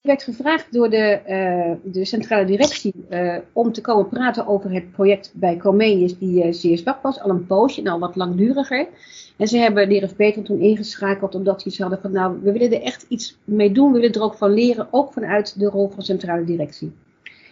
Werd 0.00 0.22
gevraagd 0.22 0.72
door 0.72 0.90
de, 0.90 1.20
de 1.82 2.04
centrale 2.04 2.44
directie 2.44 2.94
om 3.52 3.72
te 3.72 3.80
komen 3.80 4.08
praten 4.08 4.46
over 4.46 4.72
het 4.72 4.90
project 4.90 5.32
bij 5.34 5.56
Comenius, 5.56 6.18
die 6.18 6.52
zeer 6.52 6.78
zwak 6.78 7.02
was, 7.02 7.20
al 7.20 7.30
een 7.30 7.46
poosje 7.46 7.80
en 7.80 7.86
al 7.86 7.98
wat 7.98 8.16
langduriger. 8.16 8.88
En 9.36 9.48
ze 9.48 9.58
hebben 9.58 9.88
de 9.88 10.08
Beter 10.16 10.42
toen 10.42 10.60
ingeschakeld 10.60 11.34
omdat 11.34 11.62
ze 11.62 11.82
hadden 11.82 12.00
van 12.00 12.12
nou, 12.12 12.40
we 12.42 12.52
willen 12.52 12.72
er 12.72 12.82
echt 12.82 13.06
iets 13.08 13.38
mee 13.44 13.72
doen, 13.72 13.92
we 13.92 14.00
willen 14.00 14.14
er 14.14 14.22
ook 14.22 14.34
van 14.34 14.52
leren, 14.52 14.88
ook 14.90 15.12
vanuit 15.12 15.58
de 15.58 15.66
rol 15.66 15.88
van 15.88 16.02
centrale 16.02 16.44
directie. 16.44 16.92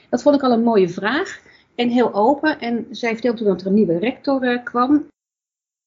Dat 0.08 0.22
vond 0.22 0.34
ik 0.34 0.42
al 0.42 0.52
een 0.52 0.62
mooie 0.62 0.88
vraag 0.88 1.40
en 1.74 1.88
heel 1.88 2.14
open. 2.14 2.60
En 2.60 2.86
zij 2.90 3.12
vertelde 3.12 3.38
toen 3.38 3.46
dat 3.46 3.60
er 3.60 3.66
een 3.66 3.74
nieuwe 3.74 3.98
rector 3.98 4.62
kwam. 4.62 5.06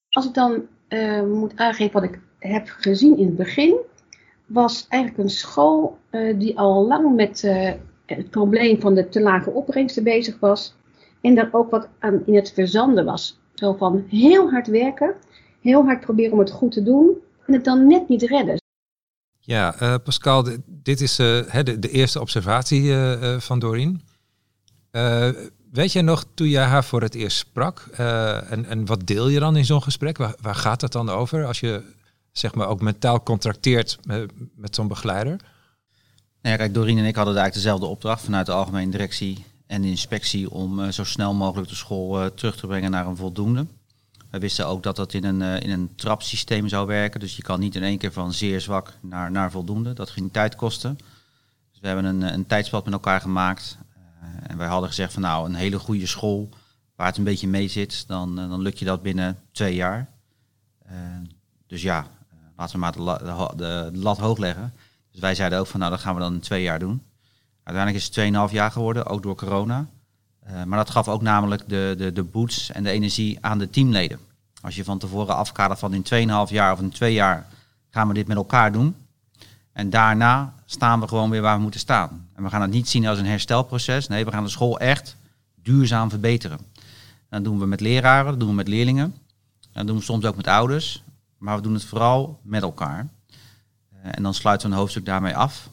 Als 0.10 0.26
ik 0.26 0.34
dan 0.34 0.68
moet 1.28 1.58
aangeven 1.58 1.94
wat 1.94 2.10
ik 2.10 2.20
heb 2.40 2.68
gezien 2.68 3.18
in 3.18 3.26
het 3.26 3.36
begin, 3.36 3.76
was 4.54 4.86
eigenlijk 4.90 5.24
een 5.24 5.30
school 5.30 5.98
uh, 6.12 6.40
die 6.40 6.60
al 6.60 6.88
lang 6.88 7.16
met 7.16 7.42
het 8.06 8.30
probleem 8.30 8.82
van 8.82 8.96
de 8.96 9.10
te 9.10 9.22
lage 9.22 9.50
opbrengsten 9.50 10.04
bezig 10.04 10.40
was. 10.40 10.76
En 11.22 11.36
daar 11.36 11.50
ook 11.52 11.72
wat 11.72 11.88
aan 12.00 12.22
in 12.26 12.36
het 12.36 12.52
verzanden 12.54 13.06
was. 13.06 13.40
Zo 13.54 13.74
van 13.74 14.06
heel 14.10 14.50
hard 14.50 14.68
werken 14.68 15.16
heel 15.62 15.84
hard 15.84 16.00
proberen 16.00 16.32
om 16.32 16.40
het 16.40 16.52
goed 16.52 16.72
te 16.72 16.84
doen 16.84 17.18
en 17.46 17.54
het 17.54 17.64
dan 17.64 17.88
net 17.88 18.10
niet 18.10 18.22
redden. 18.22 18.60
Ja, 19.40 19.82
uh, 19.82 19.96
Pascal, 20.04 20.48
dit 20.66 21.02
is 21.02 21.16
de, 21.16 21.80
de, 21.80 21.90
eerste 21.90 22.20
observatie 22.20 22.94
van 23.38 23.60
Doreen. 23.60 24.02
weet 25.72 25.92
jij 25.92 26.02
nog 26.02 26.26
toen 26.34 26.48
jij 26.48 26.64
haar 26.64 26.84
voor 26.84 27.02
het 27.02 27.16
eerst 27.16 27.38
sprak? 27.38 27.80
En, 28.50 28.66
en, 28.66 28.86
wat 28.86 29.08
deel 29.08 29.28
je 29.28 29.40
dan 29.40 29.56
in 29.56 29.66
zo'n 29.66 29.84
gesprek? 29.84 30.18
Waar, 30.18 30.36
waar, 30.42 30.56
gaat 30.56 30.82
het 30.82 30.92
dan 30.92 31.10
over 31.10 31.46
als 31.46 31.60
je 31.60 31.84
zeg 32.32 32.56
maar 32.56 32.68
ook 32.68 32.82
mentaal 32.82 33.24
contracteert 33.24 33.98
met, 34.56 34.76
zo'n 34.76 34.88
begeleider? 34.88 35.38
Nou 36.42 36.56
ja, 36.56 36.56
kijk, 36.56 36.74
Doreen 36.74 36.98
en 36.98 37.06
ik 37.06 37.16
hadden 37.16 37.36
eigenlijk 37.36 37.64
dezelfde 37.64 37.86
opdracht 37.86 38.24
vanuit 38.24 38.46
de 38.46 38.52
algemene 38.52 38.92
directie 38.92 39.46
en 39.68 39.82
de 39.82 39.88
inspectie 39.88 40.52
om 40.52 40.92
zo 40.92 41.04
snel 41.04 41.34
mogelijk 41.34 41.70
de 41.70 41.76
school 41.76 42.34
terug 42.34 42.56
te 42.56 42.68
brengen 42.68 42.92
naar 42.92 43.06
een 43.06 43.16
voldoende. 43.16 43.66
We 44.32 44.40
wisten 44.40 44.68
ook 44.68 44.84
dat 44.84 44.96
dat 44.96 45.14
in 45.14 45.24
een, 45.24 45.42
uh, 45.42 45.60
in 45.60 45.70
een 45.70 45.96
trapsysteem 45.96 46.68
zou 46.68 46.88
werken. 46.88 47.20
Dus 47.20 47.36
je 47.36 47.42
kan 47.42 47.60
niet 47.60 47.76
in 47.76 47.84
één 47.84 47.98
keer 47.98 48.12
van 48.12 48.34
zeer 48.34 48.62
zwak 48.62 48.94
naar, 49.02 49.32
naar 49.32 49.52
voldoende. 49.52 49.94
Dat 49.94 50.10
ging 50.10 50.32
tijd 50.32 50.56
kosten. 50.56 50.98
Dus 51.72 51.80
we 51.80 51.88
hebben 51.88 52.06
een, 52.06 52.22
een 52.22 52.46
tijdspad 52.46 52.84
met 52.84 52.94
elkaar 52.94 53.22
gemaakt. 53.22 53.78
En 54.48 54.58
wij 54.58 54.68
hadden 54.68 54.90
gezegd 54.90 55.14
van 55.14 55.22
nou, 55.22 55.46
een 55.46 55.56
hele 55.56 55.80
goede 55.80 56.06
school 56.06 56.50
waar 56.96 57.08
het 57.08 57.18
een 57.18 57.24
beetje 57.24 57.48
mee 57.48 57.68
zit, 57.68 58.08
dan, 58.08 58.36
dan 58.36 58.62
lukt 58.62 58.80
je 58.80 58.86
dat 58.86 59.02
binnen 59.02 59.40
twee 59.52 59.76
jaar. 59.76 60.10
dus 61.68 61.82
ja, 61.82 62.08
laten 62.62 62.76
we 62.76 62.82
maar 62.82 63.18
de, 63.18 63.56
de, 63.56 63.90
lat 63.94 64.18
hoog 64.18 64.38
leggen. 64.38 64.74
Dus 65.12 65.22
wij 65.22 65.36
zeiden 65.36 65.60
ook 65.60 65.68
van 65.68 65.80
nou, 65.80 65.92
dat 65.92 66.00
gaan 66.00 66.16
we 66.16 66.22
dan 66.22 66.34
in 66.34 66.40
twee 66.40 66.62
jaar 66.62 66.80
doen. 66.80 67.02
Uiteindelijk 67.64 68.06
is 68.06 68.16
het 68.16 68.50
2,5 68.50 68.54
jaar 68.54 68.72
geworden, 68.72 69.06
ook 69.06 69.24
door 69.24 69.36
corona. 69.36 69.86
Uh, 70.48 70.64
maar 70.64 70.78
dat 70.78 70.90
gaf 70.90 71.08
ook 71.08 71.22
namelijk 71.22 71.70
de, 71.70 71.96
de, 71.98 72.14
de 72.14 72.24
boots 72.24 72.72
en 72.72 72.84
de 72.84 72.90
energie 72.90 73.38
aan 73.42 73.58
de 73.58 73.70
teamleden. 73.70 74.20
Als 74.62 74.76
je 74.76 74.84
van 74.84 75.00
tevoren 75.00 75.36
afkadert 75.36 75.80
van 75.80 75.94
in 75.94 76.28
2,5 76.48 76.52
jaar 76.52 76.74
of 76.74 76.80
in 76.80 76.90
2 76.90 77.14
jaar 77.14 77.48
gaan 77.90 78.08
we 78.08 78.14
dit 78.14 78.28
met 78.28 78.38
elkaar 78.38 78.72
doen. 78.72 78.96
En 79.72 79.90
daarna 79.90 80.54
staan 80.66 81.00
we 81.00 81.08
gewoon 81.08 81.30
weer 81.30 81.42
waar 81.42 81.56
we 81.56 81.62
moeten 81.62 81.80
staan. 81.80 82.30
En 82.36 82.44
we 82.44 82.50
gaan 82.50 82.62
het 82.62 82.72
niet 82.72 82.90
zien 82.90 83.08
als 83.08 83.20
een 83.20 83.26
herstelproces. 83.26 84.08
Nee, 84.08 84.26
we 84.26 84.32
gaan 84.32 84.44
de 84.44 84.50
school 84.50 84.80
echt 84.80 85.16
duurzaam 85.56 86.10
verbeteren. 86.10 86.58
En 87.30 87.44
dat 87.44 87.44
doen 87.44 87.60
we 87.60 87.66
met 87.66 87.80
leraren, 87.80 88.32
dat 88.32 88.40
doen 88.40 88.50
we 88.50 88.56
met 88.56 88.68
leerlingen. 88.68 89.16
Dat 89.74 89.88
doen 89.88 89.98
we 89.98 90.04
soms 90.04 90.26
ook 90.26 90.36
met 90.36 90.48
ouders. 90.48 91.04
Maar 91.42 91.56
we 91.56 91.62
doen 91.62 91.74
het 91.74 91.86
vooral 91.86 92.40
met 92.44 92.62
elkaar. 92.62 93.08
Uh, 93.94 94.12
en 94.12 94.24
dan 94.24 94.34
sluiten 94.34 94.68
we 94.68 94.74
een 94.74 94.80
hoofdstuk 94.80 95.06
daarmee 95.06 95.36
af. 95.36 95.70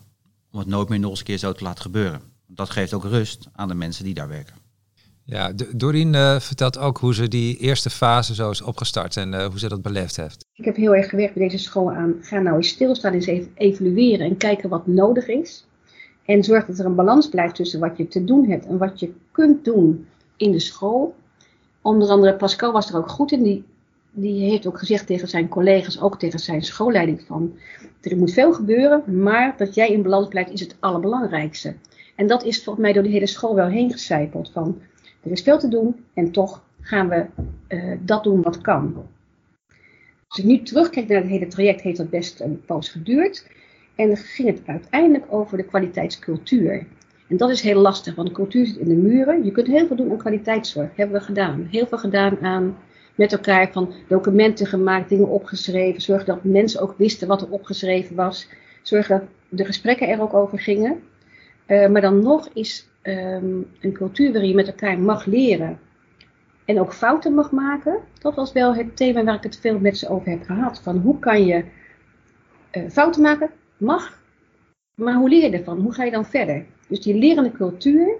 Om 0.50 0.58
het 0.58 0.68
nooit 0.68 0.88
meer 0.88 0.98
nog 0.98 1.10
eens 1.10 1.18
een 1.18 1.24
keer 1.24 1.38
zo 1.38 1.52
te 1.52 1.64
laten 1.64 1.82
gebeuren. 1.82 2.20
Dat 2.46 2.70
geeft 2.70 2.94
ook 2.94 3.04
rust 3.04 3.48
aan 3.52 3.68
de 3.68 3.74
mensen 3.74 4.04
die 4.04 4.14
daar 4.14 4.28
werken. 4.28 4.54
Ja, 5.24 5.52
Doreen 5.74 6.14
uh, 6.14 6.40
vertelt 6.40 6.78
ook 6.78 6.98
hoe 6.98 7.14
ze 7.14 7.28
die 7.28 7.56
eerste 7.56 7.90
fase 7.90 8.34
zo 8.34 8.50
is 8.50 8.62
opgestart 8.62 9.16
en 9.16 9.32
uh, 9.32 9.46
hoe 9.46 9.58
ze 9.58 9.68
dat 9.68 9.82
beleefd 9.82 10.16
heeft. 10.16 10.44
Ik 10.52 10.64
heb 10.64 10.76
heel 10.76 10.94
erg 10.94 11.08
gewerkt 11.08 11.34
bij 11.34 11.48
deze 11.48 11.64
school 11.64 11.92
aan. 11.92 12.14
Ga 12.20 12.38
nou 12.38 12.56
eens 12.56 12.68
stilstaan, 12.68 13.12
eens 13.12 13.26
even 13.26 13.50
evalueren 13.54 14.26
en 14.26 14.36
kijken 14.36 14.68
wat 14.68 14.86
nodig 14.86 15.26
is. 15.26 15.66
En 16.24 16.44
zorg 16.44 16.66
dat 16.66 16.78
er 16.78 16.84
een 16.84 16.94
balans 16.94 17.28
blijft 17.28 17.54
tussen 17.54 17.80
wat 17.80 17.96
je 17.96 18.08
te 18.08 18.24
doen 18.24 18.48
hebt 18.48 18.66
en 18.66 18.78
wat 18.78 19.00
je 19.00 19.12
kunt 19.32 19.64
doen 19.64 20.06
in 20.36 20.52
de 20.52 20.60
school. 20.60 21.16
Onder 21.82 22.08
andere 22.08 22.34
Pascal 22.34 22.72
was 22.72 22.90
er 22.90 22.96
ook 22.96 23.08
goed 23.08 23.32
in. 23.32 23.42
Die, 23.42 23.64
die 24.20 24.50
heeft 24.50 24.66
ook 24.66 24.78
gezegd 24.78 25.06
tegen 25.06 25.28
zijn 25.28 25.48
collega's, 25.48 26.00
ook 26.00 26.18
tegen 26.18 26.38
zijn 26.38 26.62
schoolleiding 26.62 27.22
van... 27.26 27.56
Er 28.00 28.16
moet 28.16 28.32
veel 28.32 28.52
gebeuren, 28.52 29.22
maar 29.22 29.54
dat 29.56 29.74
jij 29.74 29.88
in 29.88 30.02
balans 30.02 30.28
blijft 30.28 30.52
is 30.52 30.60
het 30.60 30.76
allerbelangrijkste. 30.80 31.74
En 32.14 32.26
dat 32.26 32.44
is 32.44 32.62
volgens 32.62 32.84
mij 32.84 32.94
door 32.94 33.02
de 33.02 33.08
hele 33.08 33.26
school 33.26 33.54
wel 33.54 33.66
heen 33.66 33.92
gecijpeld. 33.92 34.50
Van 34.52 34.80
er 35.22 35.30
is 35.30 35.42
veel 35.42 35.58
te 35.58 35.68
doen 35.68 36.04
en 36.14 36.30
toch 36.30 36.62
gaan 36.80 37.08
we 37.08 37.26
uh, 37.68 37.96
dat 38.00 38.24
doen 38.24 38.42
wat 38.42 38.60
kan. 38.60 39.06
Als 40.28 40.38
ik 40.38 40.44
nu 40.44 40.62
terugkijk 40.62 41.08
naar 41.08 41.20
het 41.20 41.30
hele 41.30 41.46
traject, 41.46 41.80
heeft 41.80 41.96
dat 41.96 42.10
best 42.10 42.40
een 42.40 42.60
poos 42.66 42.88
geduurd. 42.88 43.46
En 43.94 44.06
dan 44.06 44.16
ging 44.16 44.48
het 44.48 44.60
uiteindelijk 44.66 45.24
over 45.28 45.56
de 45.56 45.64
kwaliteitscultuur. 45.64 46.86
En 47.28 47.36
dat 47.36 47.50
is 47.50 47.60
heel 47.60 47.80
lastig, 47.80 48.14
want 48.14 48.28
de 48.28 48.34
cultuur 48.34 48.66
zit 48.66 48.76
in 48.76 48.88
de 48.88 48.94
muren. 48.94 49.44
Je 49.44 49.50
kunt 49.50 49.66
heel 49.66 49.86
veel 49.86 49.96
doen 49.96 50.10
aan 50.10 50.16
kwaliteitszorg, 50.16 50.96
hebben 50.96 51.18
we 51.18 51.24
gedaan. 51.24 51.68
Heel 51.70 51.86
veel 51.86 51.98
gedaan 51.98 52.38
aan 52.40 52.76
met 53.18 53.32
elkaar 53.32 53.72
van 53.72 53.92
documenten 54.08 54.66
gemaakt, 54.66 55.08
dingen 55.08 55.28
opgeschreven. 55.28 56.00
Zorg 56.00 56.24
dat 56.24 56.44
mensen 56.44 56.80
ook 56.80 56.94
wisten 56.96 57.28
wat 57.28 57.42
er 57.42 57.50
opgeschreven 57.50 58.16
was. 58.16 58.48
Zorg 58.82 59.06
dat 59.06 59.22
de 59.48 59.64
gesprekken 59.64 60.08
er 60.08 60.20
ook 60.20 60.34
over 60.34 60.58
gingen. 60.58 61.02
Uh, 61.66 61.88
maar 61.88 62.00
dan 62.00 62.22
nog 62.22 62.48
is 62.52 62.88
um, 63.02 63.66
een 63.80 63.92
cultuur 63.92 64.32
waarin 64.32 64.48
je 64.48 64.54
met 64.54 64.66
elkaar 64.66 64.98
mag 64.98 65.24
leren 65.24 65.78
en 66.64 66.80
ook 66.80 66.92
fouten 66.92 67.34
mag 67.34 67.50
maken. 67.50 67.98
Dat 68.18 68.34
was 68.34 68.52
wel 68.52 68.74
het 68.74 68.96
thema 68.96 69.24
waar 69.24 69.34
ik 69.34 69.42
het 69.42 69.58
veel 69.58 69.78
met 69.78 69.98
ze 69.98 70.08
over 70.08 70.30
heb 70.30 70.42
gehad. 70.42 70.80
Van 70.82 70.96
hoe 70.96 71.18
kan 71.18 71.46
je 71.46 71.64
uh, 72.72 72.90
fouten 72.90 73.22
maken 73.22 73.50
mag, 73.76 74.22
maar 74.94 75.14
hoe 75.14 75.28
leer 75.28 75.50
je 75.50 75.56
ervan? 75.56 75.80
Hoe 75.80 75.92
ga 75.92 76.04
je 76.04 76.10
dan 76.10 76.26
verder? 76.26 76.64
Dus 76.88 77.00
die 77.00 77.14
lerende 77.14 77.52
cultuur, 77.52 78.14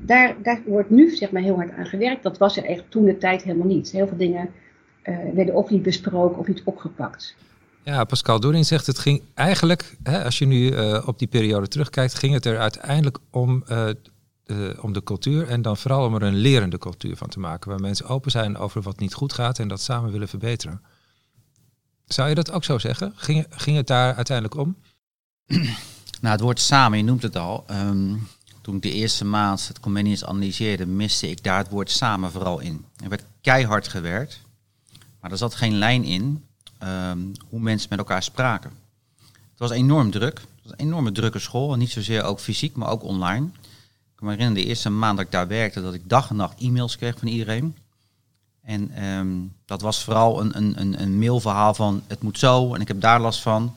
daar, 0.00 0.36
daar 0.42 0.60
wordt 0.66 0.90
nu 0.90 1.16
zeg 1.16 1.30
maar, 1.30 1.42
heel 1.42 1.56
hard 1.56 1.72
aan 1.72 1.86
gewerkt. 1.86 2.22
Dat 2.22 2.38
was 2.38 2.56
er 2.56 2.64
echt 2.64 2.82
toen 2.88 3.04
de 3.04 3.18
tijd 3.18 3.42
helemaal 3.42 3.66
niet. 3.66 3.90
Heel 3.90 4.06
veel 4.06 4.16
dingen 4.16 4.50
uh, 5.04 5.16
werden 5.34 5.54
of 5.54 5.70
niet 5.70 5.82
besproken 5.82 6.38
of 6.38 6.46
niet 6.46 6.62
opgepakt. 6.64 7.36
Ja, 7.82 8.04
Pascal 8.04 8.40
Doering 8.40 8.66
zegt 8.66 8.86
het 8.86 8.98
ging 8.98 9.22
eigenlijk, 9.34 9.96
hè, 10.02 10.24
als 10.24 10.38
je 10.38 10.46
nu 10.46 10.72
uh, 10.72 11.02
op 11.06 11.18
die 11.18 11.28
periode 11.28 11.68
terugkijkt, 11.68 12.14
ging 12.14 12.32
het 12.32 12.46
er 12.46 12.58
uiteindelijk 12.58 13.18
om, 13.30 13.64
uh, 13.68 13.88
de, 14.44 14.76
om 14.80 14.92
de 14.92 15.02
cultuur 15.02 15.48
en 15.48 15.62
dan 15.62 15.76
vooral 15.76 16.06
om 16.06 16.14
er 16.14 16.22
een 16.22 16.36
lerende 16.36 16.78
cultuur 16.78 17.16
van 17.16 17.28
te 17.28 17.38
maken, 17.38 17.70
waar 17.70 17.80
mensen 17.80 18.06
open 18.06 18.30
zijn 18.30 18.56
over 18.56 18.82
wat 18.82 18.98
niet 18.98 19.14
goed 19.14 19.32
gaat 19.32 19.58
en 19.58 19.68
dat 19.68 19.80
samen 19.80 20.12
willen 20.12 20.28
verbeteren. 20.28 20.82
Zou 22.04 22.28
je 22.28 22.34
dat 22.34 22.50
ook 22.50 22.64
zo 22.64 22.78
zeggen? 22.78 23.12
Ging, 23.16 23.46
ging 23.50 23.76
het 23.76 23.86
daar 23.86 24.14
uiteindelijk 24.14 24.56
om? 24.56 24.76
Nou, 26.20 26.34
het 26.34 26.40
woord 26.40 26.60
samen, 26.60 26.98
je 26.98 27.04
noemt 27.04 27.22
het 27.22 27.36
al. 27.36 27.64
Um, 27.70 28.28
toen 28.66 28.76
ik 28.76 28.82
de 28.82 28.92
eerste 28.92 29.24
maand 29.24 29.68
het 29.68 29.80
Comenius 29.80 30.24
analyseerde, 30.24 30.86
miste 30.86 31.30
ik 31.30 31.42
daar 31.42 31.58
het 31.58 31.68
woord 31.68 31.90
samen 31.90 32.30
vooral 32.30 32.60
in. 32.60 32.84
Er 33.02 33.08
werd 33.08 33.24
keihard 33.40 33.88
gewerkt, 33.88 34.40
maar 35.20 35.30
er 35.30 35.36
zat 35.36 35.54
geen 35.54 35.74
lijn 35.74 36.04
in 36.04 36.44
um, 36.82 37.32
hoe 37.48 37.60
mensen 37.60 37.88
met 37.90 37.98
elkaar 37.98 38.22
spraken. 38.22 38.70
Het 39.26 39.58
was 39.58 39.70
enorm 39.70 40.10
druk. 40.10 40.38
Het 40.38 40.62
was 40.62 40.72
een 40.72 40.86
enorme 40.86 41.12
drukke 41.12 41.38
school. 41.38 41.74
Niet 41.74 41.90
zozeer 41.90 42.22
ook 42.22 42.40
fysiek, 42.40 42.76
maar 42.76 42.88
ook 42.88 43.02
online. 43.02 43.46
Ik 43.46 44.14
kan 44.14 44.26
me 44.26 44.32
herinneren, 44.32 44.62
de 44.62 44.68
eerste 44.68 44.90
maand 44.90 45.16
dat 45.16 45.26
ik 45.26 45.32
daar 45.32 45.48
werkte, 45.48 45.82
dat 45.82 45.94
ik 45.94 46.08
dag 46.08 46.30
en 46.30 46.36
nacht 46.36 46.60
e-mails 46.60 46.96
kreeg 46.96 47.18
van 47.18 47.28
iedereen. 47.28 47.76
En 48.62 49.04
um, 49.04 49.52
dat 49.64 49.80
was 49.80 50.04
vooral 50.04 50.40
een, 50.40 50.56
een, 50.56 51.02
een, 51.02 51.18
mailverhaal 51.18 51.74
van 51.74 52.02
het 52.06 52.22
moet 52.22 52.38
zo 52.38 52.74
en 52.74 52.80
ik 52.80 52.88
heb 52.88 53.00
daar 53.00 53.20
last 53.20 53.40
van. 53.40 53.74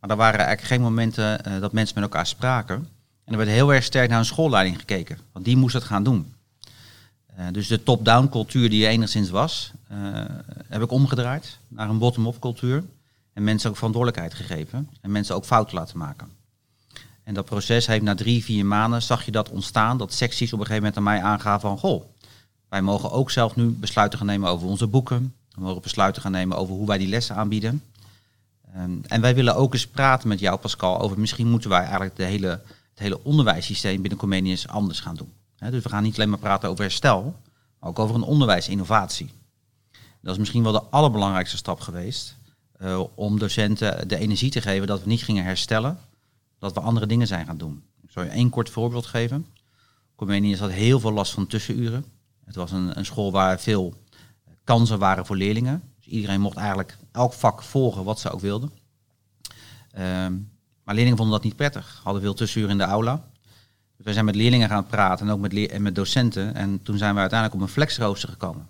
Maar 0.00 0.10
er 0.10 0.16
waren 0.16 0.40
eigenlijk 0.40 0.68
geen 0.68 0.80
momenten 0.82 1.48
uh, 1.48 1.60
dat 1.60 1.72
mensen 1.72 1.94
met 1.94 2.04
elkaar 2.04 2.26
spraken. 2.26 2.88
En 3.24 3.32
er 3.32 3.36
werd 3.36 3.50
heel 3.50 3.74
erg 3.74 3.84
sterk 3.84 4.08
naar 4.08 4.18
een 4.18 4.24
schoolleiding 4.24 4.78
gekeken, 4.78 5.18
want 5.32 5.44
die 5.44 5.56
moest 5.56 5.74
het 5.74 5.84
gaan 5.84 6.04
doen. 6.04 6.34
Uh, 7.38 7.46
dus 7.52 7.66
de 7.66 7.82
top-down 7.82 8.28
cultuur 8.28 8.70
die 8.70 8.84
er 8.84 8.90
enigszins 8.90 9.30
was, 9.30 9.72
uh, 9.92 10.24
heb 10.68 10.82
ik 10.82 10.90
omgedraaid 10.90 11.58
naar 11.68 11.88
een 11.88 11.98
bottom-up 11.98 12.38
cultuur. 12.38 12.84
En 13.32 13.44
mensen 13.44 13.70
ook 13.70 13.76
verantwoordelijkheid 13.76 14.34
gegeven. 14.34 14.88
En 15.00 15.10
mensen 15.10 15.34
ook 15.34 15.44
fouten 15.44 15.76
laten 15.76 15.98
maken. 15.98 16.28
En 17.24 17.34
dat 17.34 17.44
proces 17.44 17.86
heeft 17.86 18.02
na 18.02 18.14
drie, 18.14 18.44
vier 18.44 18.66
maanden, 18.66 19.02
zag 19.02 19.24
je 19.24 19.30
dat 19.30 19.48
ontstaan, 19.48 19.98
dat 19.98 20.12
secties 20.12 20.52
op 20.52 20.58
een 20.58 20.66
gegeven 20.66 20.92
moment 20.92 20.96
aan 20.96 21.02
mij 21.14 21.22
aangaven 21.32 21.68
van, 21.68 21.78
goh, 21.78 22.04
wij 22.68 22.82
mogen 22.82 23.10
ook 23.10 23.30
zelf 23.30 23.56
nu 23.56 23.68
besluiten 23.68 24.18
gaan 24.18 24.26
nemen 24.26 24.50
over 24.50 24.68
onze 24.68 24.86
boeken. 24.86 25.34
We 25.50 25.60
mogen 25.60 25.82
besluiten 25.82 26.22
gaan 26.22 26.32
nemen 26.32 26.56
over 26.56 26.74
hoe 26.74 26.86
wij 26.86 26.98
die 26.98 27.08
lessen 27.08 27.36
aanbieden. 27.36 27.82
Um, 28.76 29.00
en 29.06 29.20
wij 29.20 29.34
willen 29.34 29.56
ook 29.56 29.72
eens 29.72 29.86
praten 29.86 30.28
met 30.28 30.40
jou, 30.40 30.58
Pascal, 30.58 31.00
over 31.00 31.20
misschien 31.20 31.50
moeten 31.50 31.70
wij 31.70 31.82
eigenlijk 31.82 32.16
de 32.16 32.24
hele, 32.24 32.60
het 32.92 32.98
hele 32.98 33.24
onderwijssysteem 33.24 34.00
binnen 34.00 34.18
Comenius 34.18 34.68
anders 34.68 35.00
gaan 35.00 35.16
doen. 35.16 35.32
Dus 35.70 35.82
we 35.82 35.88
gaan 35.88 36.02
niet 36.02 36.16
alleen 36.16 36.30
maar 36.30 36.38
praten 36.38 36.68
over 36.68 36.82
herstel, 36.84 37.36
maar 37.78 37.90
ook 37.90 37.98
over 37.98 38.14
een 38.14 38.22
onderwijsinnovatie. 38.22 39.30
Dat 40.20 40.32
is 40.32 40.38
misschien 40.38 40.62
wel 40.62 40.72
de 40.72 40.82
allerbelangrijkste 40.82 41.56
stap 41.56 41.80
geweest 41.80 42.36
uh, 42.82 43.02
om 43.14 43.38
docenten 43.38 44.08
de 44.08 44.16
energie 44.16 44.50
te 44.50 44.60
geven 44.60 44.86
dat 44.86 45.02
we 45.02 45.08
niet 45.08 45.22
gingen 45.22 45.44
herstellen, 45.44 45.98
dat 46.58 46.72
we 46.72 46.80
andere 46.80 47.06
dingen 47.06 47.26
zijn 47.26 47.46
gaan 47.46 47.56
doen. 47.56 47.82
Ik 48.02 48.10
zal 48.10 48.22
je 48.22 48.28
één 48.28 48.50
kort 48.50 48.70
voorbeeld 48.70 49.06
geven. 49.06 49.46
Comenius 50.16 50.58
had 50.58 50.70
heel 50.70 51.00
veel 51.00 51.12
last 51.12 51.32
van 51.32 51.46
tussenuren. 51.46 52.04
Het 52.44 52.54
was 52.54 52.72
een, 52.72 52.98
een 52.98 53.04
school 53.04 53.32
waar 53.32 53.60
veel 53.60 53.94
kansen 54.64 54.98
waren 54.98 55.26
voor 55.26 55.36
leerlingen. 55.36 55.82
Dus 55.96 56.06
iedereen 56.06 56.40
mocht 56.40 56.56
eigenlijk 56.56 56.96
elk 57.12 57.32
vak 57.32 57.62
volgen 57.62 58.04
wat 58.04 58.20
ze 58.20 58.30
ook 58.30 58.40
wilden. 58.40 58.72
Um, 59.98 60.50
maar 60.84 60.94
leerlingen 60.94 61.18
vonden 61.18 61.36
dat 61.36 61.44
niet 61.44 61.56
prettig. 61.56 62.00
Hadden 62.02 62.22
veel 62.22 62.34
tussenuren 62.34 62.72
in 62.72 62.78
de 62.78 62.84
aula. 62.84 63.24
Dus 63.96 64.04
wij 64.04 64.12
zijn 64.12 64.24
met 64.24 64.34
leerlingen 64.34 64.68
gaan 64.68 64.86
praten 64.86 65.26
en 65.26 65.32
ook 65.32 65.40
met, 65.40 65.78
met 65.78 65.94
docenten. 65.94 66.54
En 66.54 66.82
toen 66.82 66.98
zijn 66.98 67.14
we 67.14 67.20
uiteindelijk 67.20 67.60
op 67.60 67.66
een 67.66 67.74
flexrooster 67.74 68.28
gekomen. 68.28 68.66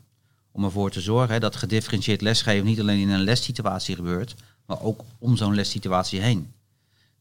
Om 0.52 0.64
ervoor 0.64 0.90
te 0.90 1.00
zorgen 1.00 1.40
dat 1.40 1.56
gedifferentieerd 1.56 2.20
lesgeven 2.20 2.66
niet 2.66 2.80
alleen 2.80 3.00
in 3.00 3.10
een 3.10 3.24
lessituatie 3.24 3.94
gebeurt, 3.94 4.34
maar 4.66 4.82
ook 4.82 5.00
om 5.18 5.36
zo'n 5.36 5.54
lessituatie 5.54 6.20
heen. 6.20 6.52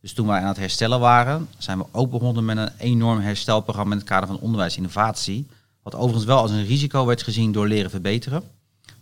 Dus 0.01 0.13
toen 0.13 0.27
wij 0.27 0.39
aan 0.39 0.47
het 0.47 0.57
herstellen 0.57 0.99
waren, 0.99 1.47
zijn 1.57 1.77
we 1.77 1.85
ook 1.91 2.11
begonnen 2.11 2.45
met 2.45 2.57
een 2.57 2.71
enorm 2.77 3.19
herstelprogramma 3.19 3.91
in 3.91 3.97
het 3.97 4.07
kader 4.07 4.27
van 4.27 4.39
onderwijsinnovatie. 4.39 5.47
Wat 5.83 5.95
overigens 5.95 6.25
wel 6.25 6.37
als 6.37 6.51
een 6.51 6.65
risico 6.65 7.05
werd 7.05 7.23
gezien 7.23 7.51
door 7.51 7.67
leren 7.67 7.89
verbeteren. 7.89 8.43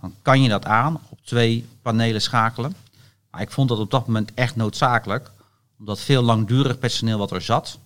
Dan 0.01 0.13
kan 0.21 0.41
je 0.41 0.49
dat 0.49 0.65
aan 0.65 0.99
op 1.09 1.19
twee 1.23 1.67
panelen 1.81 2.21
schakelen. 2.21 2.75
Maar 3.31 3.41
ik 3.41 3.51
vond 3.51 3.69
dat 3.69 3.79
op 3.79 3.91
dat 3.91 4.05
moment 4.05 4.31
echt 4.33 4.55
noodzakelijk, 4.55 5.31
omdat 5.79 5.99
veel 5.99 6.21
langdurig 6.21 6.79
personeel 6.79 7.17
wat 7.17 7.31
er 7.31 7.41
zat, 7.41 7.79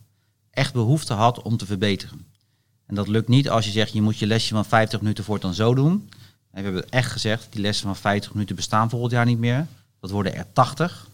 echt 0.50 0.74
behoefte 0.74 1.14
had 1.14 1.42
om 1.42 1.58
te 1.58 1.66
verbeteren. 1.66 2.26
En 2.86 2.96
dat 2.96 3.08
lukt 3.08 3.28
niet 3.28 3.50
als 3.50 3.66
je 3.66 3.72
zegt, 3.72 3.94
je 3.94 4.02
moet 4.02 4.18
je 4.18 4.28
lesje 4.28 4.54
van 4.54 4.66
50 4.66 5.02
minuten 5.02 5.24
voortaan 5.24 5.54
zo 5.54 5.74
doen. 5.74 6.10
En 6.52 6.64
we 6.64 6.70
hebben 6.70 6.90
echt 6.90 7.12
gezegd, 7.12 7.48
die 7.50 7.62
lessen 7.62 7.86
van 7.86 7.96
50 7.96 8.34
minuten 8.34 8.56
bestaan 8.56 8.90
volgend 8.90 9.12
jaar 9.12 9.26
niet 9.26 9.40
meer. 9.40 9.68
Dat 10.00 10.10
worden 10.10 10.36
er 10.36 10.46
80. 10.54 11.08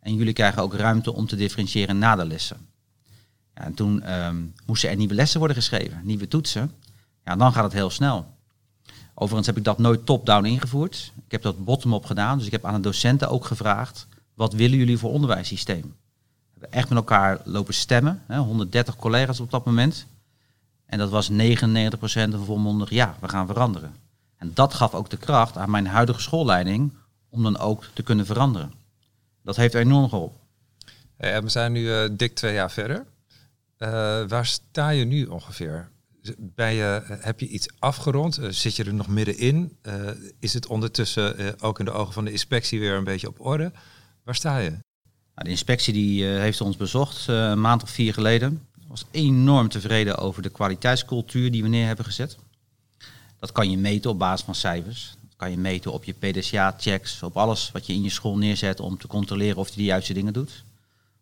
En 0.00 0.14
jullie 0.14 0.32
krijgen 0.32 0.62
ook 0.62 0.74
ruimte 0.74 1.12
om 1.12 1.26
te 1.26 1.36
differentiëren 1.36 1.98
na 1.98 2.16
de 2.16 2.24
lessen. 2.24 2.56
Ja, 3.54 3.62
en 3.62 3.74
toen 3.74 4.12
um, 4.12 4.54
moesten 4.66 4.90
er 4.90 4.96
nieuwe 4.96 5.14
lessen 5.14 5.38
worden 5.38 5.56
geschreven, 5.56 6.00
nieuwe 6.02 6.28
toetsen. 6.28 6.72
Ja, 7.24 7.36
dan 7.36 7.52
gaat 7.52 7.64
het 7.64 7.72
heel 7.72 7.90
snel. 7.90 8.26
Overigens 9.14 9.46
heb 9.46 9.56
ik 9.56 9.64
dat 9.64 9.78
nooit 9.78 10.06
top-down 10.06 10.44
ingevoerd. 10.44 11.12
Ik 11.26 11.32
heb 11.32 11.42
dat 11.42 11.64
bottom-up 11.64 12.04
gedaan. 12.04 12.38
Dus 12.38 12.46
ik 12.46 12.52
heb 12.52 12.64
aan 12.64 12.74
de 12.74 12.80
docenten 12.80 13.28
ook 13.28 13.44
gevraagd, 13.44 14.06
wat 14.34 14.52
willen 14.52 14.78
jullie 14.78 14.98
voor 14.98 15.10
onderwijssysteem? 15.10 15.94
Echt 16.70 16.88
met 16.88 16.98
elkaar 16.98 17.40
lopen 17.44 17.74
stemmen. 17.74 18.22
Hè, 18.26 18.38
130 18.38 18.96
collega's 18.96 19.40
op 19.40 19.50
dat 19.50 19.64
moment. 19.64 20.06
En 20.86 20.98
dat 20.98 21.10
was 21.10 21.30
99% 21.30 21.34
volmondig, 22.44 22.90
ja, 22.90 23.16
we 23.20 23.28
gaan 23.28 23.46
veranderen. 23.46 23.94
En 24.36 24.50
dat 24.54 24.74
gaf 24.74 24.94
ook 24.94 25.10
de 25.10 25.16
kracht 25.16 25.56
aan 25.56 25.70
mijn 25.70 25.86
huidige 25.86 26.20
schoolleiding 26.20 26.92
om 27.28 27.42
dan 27.42 27.58
ook 27.58 27.84
te 27.92 28.02
kunnen 28.02 28.26
veranderen. 28.26 28.72
Dat 29.42 29.56
heeft 29.56 29.74
enorm 29.74 30.08
geholpen. 30.08 30.40
We 31.16 31.42
zijn 31.46 31.72
nu 31.72 31.80
uh, 31.80 32.08
dik 32.12 32.34
twee 32.34 32.54
jaar 32.54 32.70
verder. 32.70 32.96
Uh, 33.78 33.88
waar 34.28 34.46
sta 34.46 34.88
je 34.88 35.04
nu 35.04 35.26
ongeveer? 35.26 35.88
Ben 36.38 36.72
je, 36.72 37.02
heb 37.06 37.40
je 37.40 37.48
iets 37.48 37.68
afgerond? 37.78 38.38
Zit 38.48 38.76
je 38.76 38.84
er 38.84 38.94
nog 38.94 39.08
middenin? 39.08 39.76
is 40.38 40.54
het 40.54 40.66
ondertussen 40.66 41.60
ook 41.60 41.78
in 41.78 41.84
de 41.84 41.90
ogen 41.90 42.12
van 42.12 42.24
de 42.24 42.32
inspectie 42.32 42.80
weer 42.80 42.94
een 42.94 43.04
beetje 43.04 43.28
op 43.28 43.40
orde? 43.40 43.72
Waar 44.24 44.34
sta 44.34 44.58
je? 44.58 44.76
Nou, 45.34 45.44
de 45.44 45.50
inspectie 45.50 45.92
die, 45.92 46.24
heeft 46.24 46.60
ons 46.60 46.76
bezocht 46.76 47.26
een 47.26 47.60
maand 47.60 47.82
of 47.82 47.90
vier 47.90 48.12
geleden. 48.12 48.66
Was 48.88 49.04
enorm 49.10 49.68
tevreden 49.68 50.18
over 50.18 50.42
de 50.42 50.48
kwaliteitscultuur 50.48 51.50
die 51.50 51.62
we 51.62 51.68
neer 51.68 51.86
hebben 51.86 52.04
gezet. 52.04 52.36
Dat 53.38 53.52
kan 53.52 53.70
je 53.70 53.76
meten 53.78 54.10
op 54.10 54.18
basis 54.18 54.44
van 54.44 54.54
cijfers. 54.54 55.16
Dat 55.20 55.36
kan 55.36 55.50
je 55.50 55.56
meten 55.56 55.92
op 55.92 56.04
je 56.04 56.12
PDCA-checks, 56.12 57.22
op 57.22 57.36
alles 57.36 57.70
wat 57.72 57.86
je 57.86 57.92
in 57.92 58.02
je 58.02 58.10
school 58.10 58.36
neerzet 58.36 58.80
om 58.80 58.98
te 58.98 59.06
controleren 59.06 59.56
of 59.56 59.68
je 59.68 59.76
de 59.76 59.82
juiste 59.82 60.12
dingen 60.12 60.32
doet. 60.32 60.64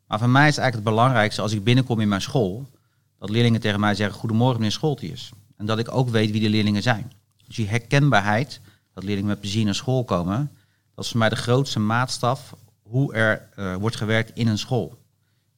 Maar 0.07 0.19
voor 0.19 0.29
mij 0.29 0.49
is 0.49 0.57
eigenlijk 0.57 0.87
het 0.87 0.97
belangrijkste 0.97 1.43
als 1.43 1.53
ik 1.53 1.65
binnenkom 1.65 2.01
in 2.01 2.09
mijn 2.09 2.21
school, 2.21 2.69
dat 3.19 3.31
leerlingen 3.31 3.61
tegen 3.61 3.81
mij 3.81 3.95
zeggen, 3.95 4.19
goedemorgen 4.19 4.57
meneer 4.57 4.73
Scholtius. 4.73 5.31
En 5.57 5.67
dat 5.67 5.79
ik 5.79 5.95
ook 5.95 6.09
weet 6.09 6.31
wie 6.31 6.41
de 6.41 6.49
leerlingen 6.49 6.83
zijn. 6.83 7.13
Dus 7.47 7.57
die 7.57 7.69
herkenbaarheid, 7.69 8.61
dat 8.95 9.05
leerlingen 9.05 9.31
met 9.31 9.41
plezier 9.41 9.65
naar 9.65 9.75
school 9.75 10.05
komen, 10.05 10.51
dat 10.95 11.05
is 11.05 11.11
voor 11.11 11.21
mij 11.21 11.29
de 11.29 11.37
grootste 11.37 11.79
maatstaf 11.79 12.55
hoe 12.91 13.15
er 13.15 13.49
uh, 13.59 13.75
wordt 13.75 13.97
gewerkt 13.97 14.31
in 14.35 14.49
een 14.49 14.59
school. 14.59 14.99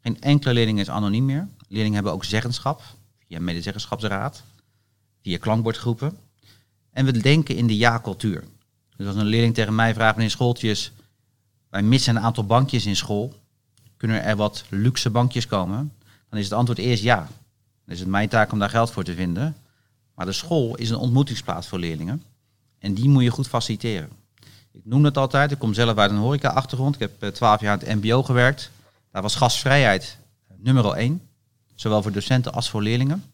Geen 0.03 0.21
enkele 0.21 0.55
leerling 0.55 0.81
is 0.81 0.91
anoniem 0.91 1.25
meer. 1.25 1.49
Leerlingen 1.69 1.95
hebben 1.95 2.13
ook 2.13 2.25
zeggenschap, 2.25 2.83
via 3.27 3.41
medezeggenschapsraad, 3.41 4.43
via 5.23 5.39
klankbordgroepen. 5.39 6.17
En 6.91 7.05
we 7.05 7.13
denken 7.13 7.57
in 7.57 7.67
de 7.67 7.77
ja-cultuur. 7.77 8.45
Dus 8.97 9.07
als 9.07 9.17
een 9.17 9.25
leerling 9.25 9.55
tegen 9.55 9.75
mij 9.75 9.95
vraagt, 9.95 10.17
meneer 10.17 10.31
Schooltjes, 10.31 10.93
wij 11.71 11.83
missen 11.83 12.17
een 12.17 12.23
aantal 12.23 12.47
bankjes 12.47 12.87
in 12.87 12.97
school. 12.97 13.35
Kunnen 13.97 14.23
er 14.23 14.37
wat 14.37 14.65
luxe 14.69 15.11
bankjes 15.11 15.47
komen? 15.47 15.93
Dan 16.29 16.39
is 16.39 16.45
het 16.45 16.55
antwoord 16.55 16.79
eerst 16.79 17.03
ja. 17.03 17.19
Dan 17.85 17.95
is 17.95 18.01
het 18.01 18.09
mijn 18.09 18.29
taak 18.29 18.53
om 18.53 18.59
daar 18.59 18.71
geld 18.71 18.91
voor 18.91 19.05
te 19.05 19.15
vinden. 19.15 19.57
Maar 20.15 20.27
de 20.27 20.33
school 20.33 20.75
is 20.77 20.91
een 20.91 20.97
ontmoetingsplaats 20.97 21.69
voor 21.69 21.79
leerlingen. 21.79 22.23
En 22.79 22.95
die 22.95 23.09
moet 23.09 23.23
je 23.23 23.31
goed 23.31 23.49
faciliteren. 23.49 24.22
Ik 24.73 24.81
noem 24.85 25.05
het 25.05 25.17
altijd, 25.19 25.51
ik 25.51 25.59
kom 25.59 25.75
zelf 25.75 25.97
uit 25.97 26.11
een 26.11 26.17
horeca-achtergrond. 26.17 27.01
Ik 27.01 27.11
heb 27.19 27.35
twaalf 27.35 27.61
jaar 27.61 27.73
aan 27.73 27.79
het 27.79 27.95
mbo 28.03 28.23
gewerkt. 28.23 28.71
Daar 29.11 29.23
was 29.23 29.35
gastvrijheid 29.35 30.19
nummer 30.63 30.93
één. 30.93 31.29
Zowel 31.75 32.03
voor 32.03 32.13
docenten 32.13 32.53
als 32.53 32.71
voor 32.71 32.83
leerlingen. 32.83 33.25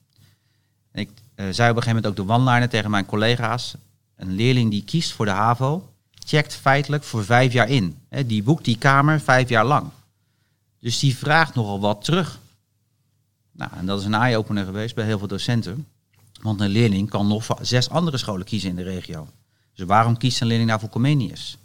En 0.91 1.01
ik 1.01 1.11
uh, 1.11 1.47
zei 1.51 1.71
op 1.71 1.77
een 1.77 1.83
gegeven 1.83 1.87
moment 1.87 2.07
ook 2.07 2.27
de 2.27 2.33
one-liner 2.33 2.69
tegen 2.69 2.91
mijn 2.91 3.07
collega's. 3.07 3.75
Een 4.17 4.35
leerling 4.35 4.71
die 4.71 4.85
kiest 4.85 5.13
voor 5.13 5.25
de 5.25 5.31
HAVO, 5.31 5.93
checkt 6.27 6.55
feitelijk 6.55 7.05
voor 7.05 7.25
vijf 7.25 7.53
jaar 7.53 7.69
in. 7.69 7.99
Die 8.27 8.43
boekt 8.43 8.65
die 8.65 8.79
kamer 8.79 9.21
vijf 9.21 9.49
jaar 9.49 9.65
lang. 9.65 9.91
Dus 10.81 10.99
die 10.99 11.17
vraagt 11.17 11.55
nogal 11.55 11.81
wat 11.81 12.05
terug. 12.05 12.39
Nou, 13.53 13.71
en 13.77 13.87
dat 13.87 14.01
is 14.01 14.07
een 14.07 14.15
eye-opener 14.15 14.65
geweest 14.65 14.95
bij 14.95 15.05
heel 15.05 15.19
veel 15.19 15.29
docenten. 15.29 15.87
Want 16.43 16.61
een 16.61 16.69
leerling 16.69 17.11
kan 17.11 17.27
nog 17.27 17.47
zes 17.61 17.89
andere 17.89 18.17
scholen 18.17 18.47
kiezen 18.47 18.71
in 18.71 18.77
de 18.77 18.83
regio. 18.83 19.29
Dus 19.79 19.87
waarom 19.87 20.17
kiest 20.17 20.41
een 20.41 20.47
leerling 20.47 20.69
nou 20.69 20.81
voor 20.81 20.89
Comenius? 20.89 21.59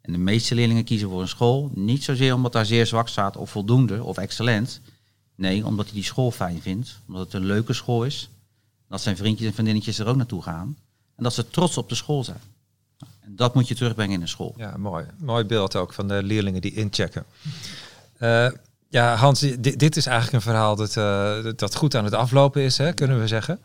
En 0.00 0.12
de 0.12 0.18
meeste 0.18 0.54
leerlingen 0.54 0.84
kiezen 0.84 1.08
voor 1.08 1.20
een 1.20 1.28
school 1.28 1.70
niet 1.74 2.04
zozeer 2.04 2.34
omdat 2.34 2.52
daar 2.52 2.66
zeer 2.66 2.86
zwak 2.86 3.08
staat 3.08 3.36
of 3.36 3.50
voldoende 3.50 4.04
of 4.04 4.16
excellent. 4.16 4.80
Nee, 5.34 5.66
omdat 5.66 5.84
hij 5.84 5.94
die 5.94 6.04
school 6.04 6.30
fijn 6.30 6.62
vindt, 6.62 6.98
omdat 7.06 7.24
het 7.24 7.32
een 7.32 7.44
leuke 7.44 7.72
school 7.72 8.04
is. 8.04 8.30
Dat 8.88 9.00
zijn 9.00 9.16
vriendjes 9.16 9.46
en 9.46 9.52
vriendinnetjes 9.52 9.98
er 9.98 10.06
ook 10.06 10.16
naartoe 10.16 10.42
gaan. 10.42 10.76
En 11.16 11.22
dat 11.22 11.34
ze 11.34 11.50
trots 11.50 11.76
op 11.76 11.88
de 11.88 11.94
school 11.94 12.24
zijn. 12.24 12.40
En 13.20 13.36
dat 13.36 13.54
moet 13.54 13.68
je 13.68 13.74
terugbrengen 13.74 14.14
in 14.14 14.20
een 14.20 14.28
school. 14.28 14.54
Ja, 14.56 14.76
mooi. 14.76 15.06
Mooi 15.16 15.44
beeld 15.44 15.76
ook 15.76 15.92
van 15.92 16.08
de 16.08 16.22
leerlingen 16.22 16.60
die 16.60 16.74
inchecken. 16.74 17.24
Uh, 18.18 18.50
ja, 18.88 19.14
Hans, 19.14 19.40
dit, 19.40 19.78
dit, 19.78 19.96
is 19.96 20.06
eigenlijk 20.06 20.36
een 20.36 20.50
verhaal 20.50 20.76
dat, 20.76 20.96
uh, 20.96 21.52
dat 21.56 21.74
goed 21.74 21.94
aan 21.94 22.04
het 22.04 22.14
aflopen 22.14 22.62
is, 22.62 22.78
hè, 22.78 22.92
kunnen 22.92 23.20
we 23.20 23.26
zeggen. 23.26 23.60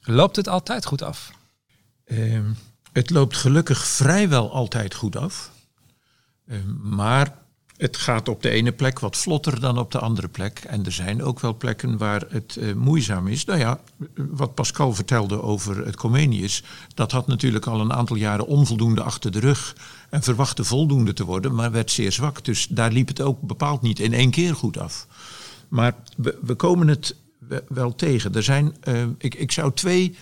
Loopt 0.00 0.36
het 0.36 0.48
altijd 0.48 0.84
goed 0.84 1.02
af? 1.02 1.32
Uh, 2.06 2.40
het 2.92 3.10
loopt 3.10 3.36
gelukkig 3.36 3.86
vrijwel 3.86 4.52
altijd 4.52 4.94
goed 4.94 5.16
af. 5.16 5.50
Ehm, 6.46 6.94
maar 6.94 7.38
het 7.80 7.96
gaat 7.96 8.28
op 8.28 8.42
de 8.42 8.50
ene 8.50 8.72
plek 8.72 8.98
wat 8.98 9.16
vlotter 9.16 9.60
dan 9.60 9.78
op 9.78 9.90
de 9.90 9.98
andere 9.98 10.28
plek. 10.28 10.58
En 10.58 10.84
er 10.84 10.92
zijn 10.92 11.22
ook 11.22 11.40
wel 11.40 11.56
plekken 11.56 11.98
waar 11.98 12.24
het 12.28 12.56
uh, 12.58 12.74
moeizaam 12.74 13.26
is. 13.26 13.44
Nou 13.44 13.58
ja, 13.58 13.80
wat 14.14 14.54
Pascal 14.54 14.94
vertelde 14.94 15.42
over 15.42 15.86
het 15.86 15.96
Comenius, 15.96 16.62
dat 16.94 17.12
had 17.12 17.26
natuurlijk 17.26 17.66
al 17.66 17.80
een 17.80 17.92
aantal 17.92 18.16
jaren 18.16 18.46
onvoldoende 18.46 19.02
achter 19.02 19.30
de 19.30 19.40
rug. 19.40 19.76
En 20.10 20.22
verwachtte 20.22 20.64
voldoende 20.64 21.12
te 21.12 21.24
worden, 21.24 21.54
maar 21.54 21.70
werd 21.70 21.90
zeer 21.90 22.12
zwak. 22.12 22.44
Dus 22.44 22.66
daar 22.66 22.92
liep 22.92 23.08
het 23.08 23.20
ook 23.20 23.40
bepaald 23.40 23.82
niet 23.82 23.98
in 23.98 24.12
één 24.12 24.30
keer 24.30 24.54
goed 24.54 24.78
af. 24.78 25.06
Maar 25.68 25.94
we, 26.16 26.54
komen 26.54 26.88
het 26.88 27.16
wel 27.68 27.94
tegen. 27.94 28.34
Er 28.34 28.42
zijn, 28.42 28.76
uh, 28.88 29.02
ik, 29.18 29.34
ik 29.34 29.52
zou 29.52 29.72
twee 29.74 30.16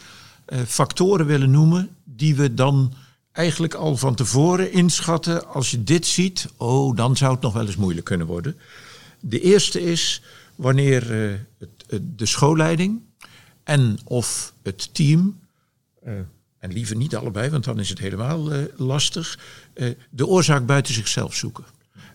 factoren 0.67 1.27
willen 1.27 1.51
noemen 1.51 1.97
die 2.19 2.35
we 2.35 2.55
dan 2.55 2.93
eigenlijk 3.33 3.75
al 3.75 3.97
van 3.97 4.15
tevoren 4.15 4.73
inschatten, 4.73 5.47
als 5.47 5.71
je 5.71 5.85
dit 5.85 6.07
ziet, 6.07 6.49
oh, 6.57 6.97
dan 6.97 7.17
zou 7.17 7.33
het 7.33 7.41
nog 7.41 7.53
wel 7.53 7.67
eens 7.67 7.77
moeilijk 7.77 8.07
kunnen 8.07 8.27
worden. 8.27 8.57
De 9.21 9.41
eerste 9.41 9.81
is 9.81 10.23
wanneer 10.55 11.31
uh, 11.31 11.35
het, 11.59 12.01
de 12.17 12.27
schoolleiding 12.27 13.01
en 13.65 13.99
of 14.05 14.53
het 14.63 14.95
team, 14.95 15.41
uh, 16.07 16.13
en 16.59 16.73
liever 16.73 16.97
niet 16.97 17.17
allebei, 17.17 17.51
want 17.51 17.65
dan 17.65 17.79
is 17.79 17.89
het 17.89 17.99
helemaal 17.99 18.53
uh, 18.53 18.63
lastig, 18.77 19.39
de 20.11 20.27
oorzaak 20.27 20.67
buiten 20.67 20.95
zichzelf 20.95 21.35
zoeken. 21.35 21.65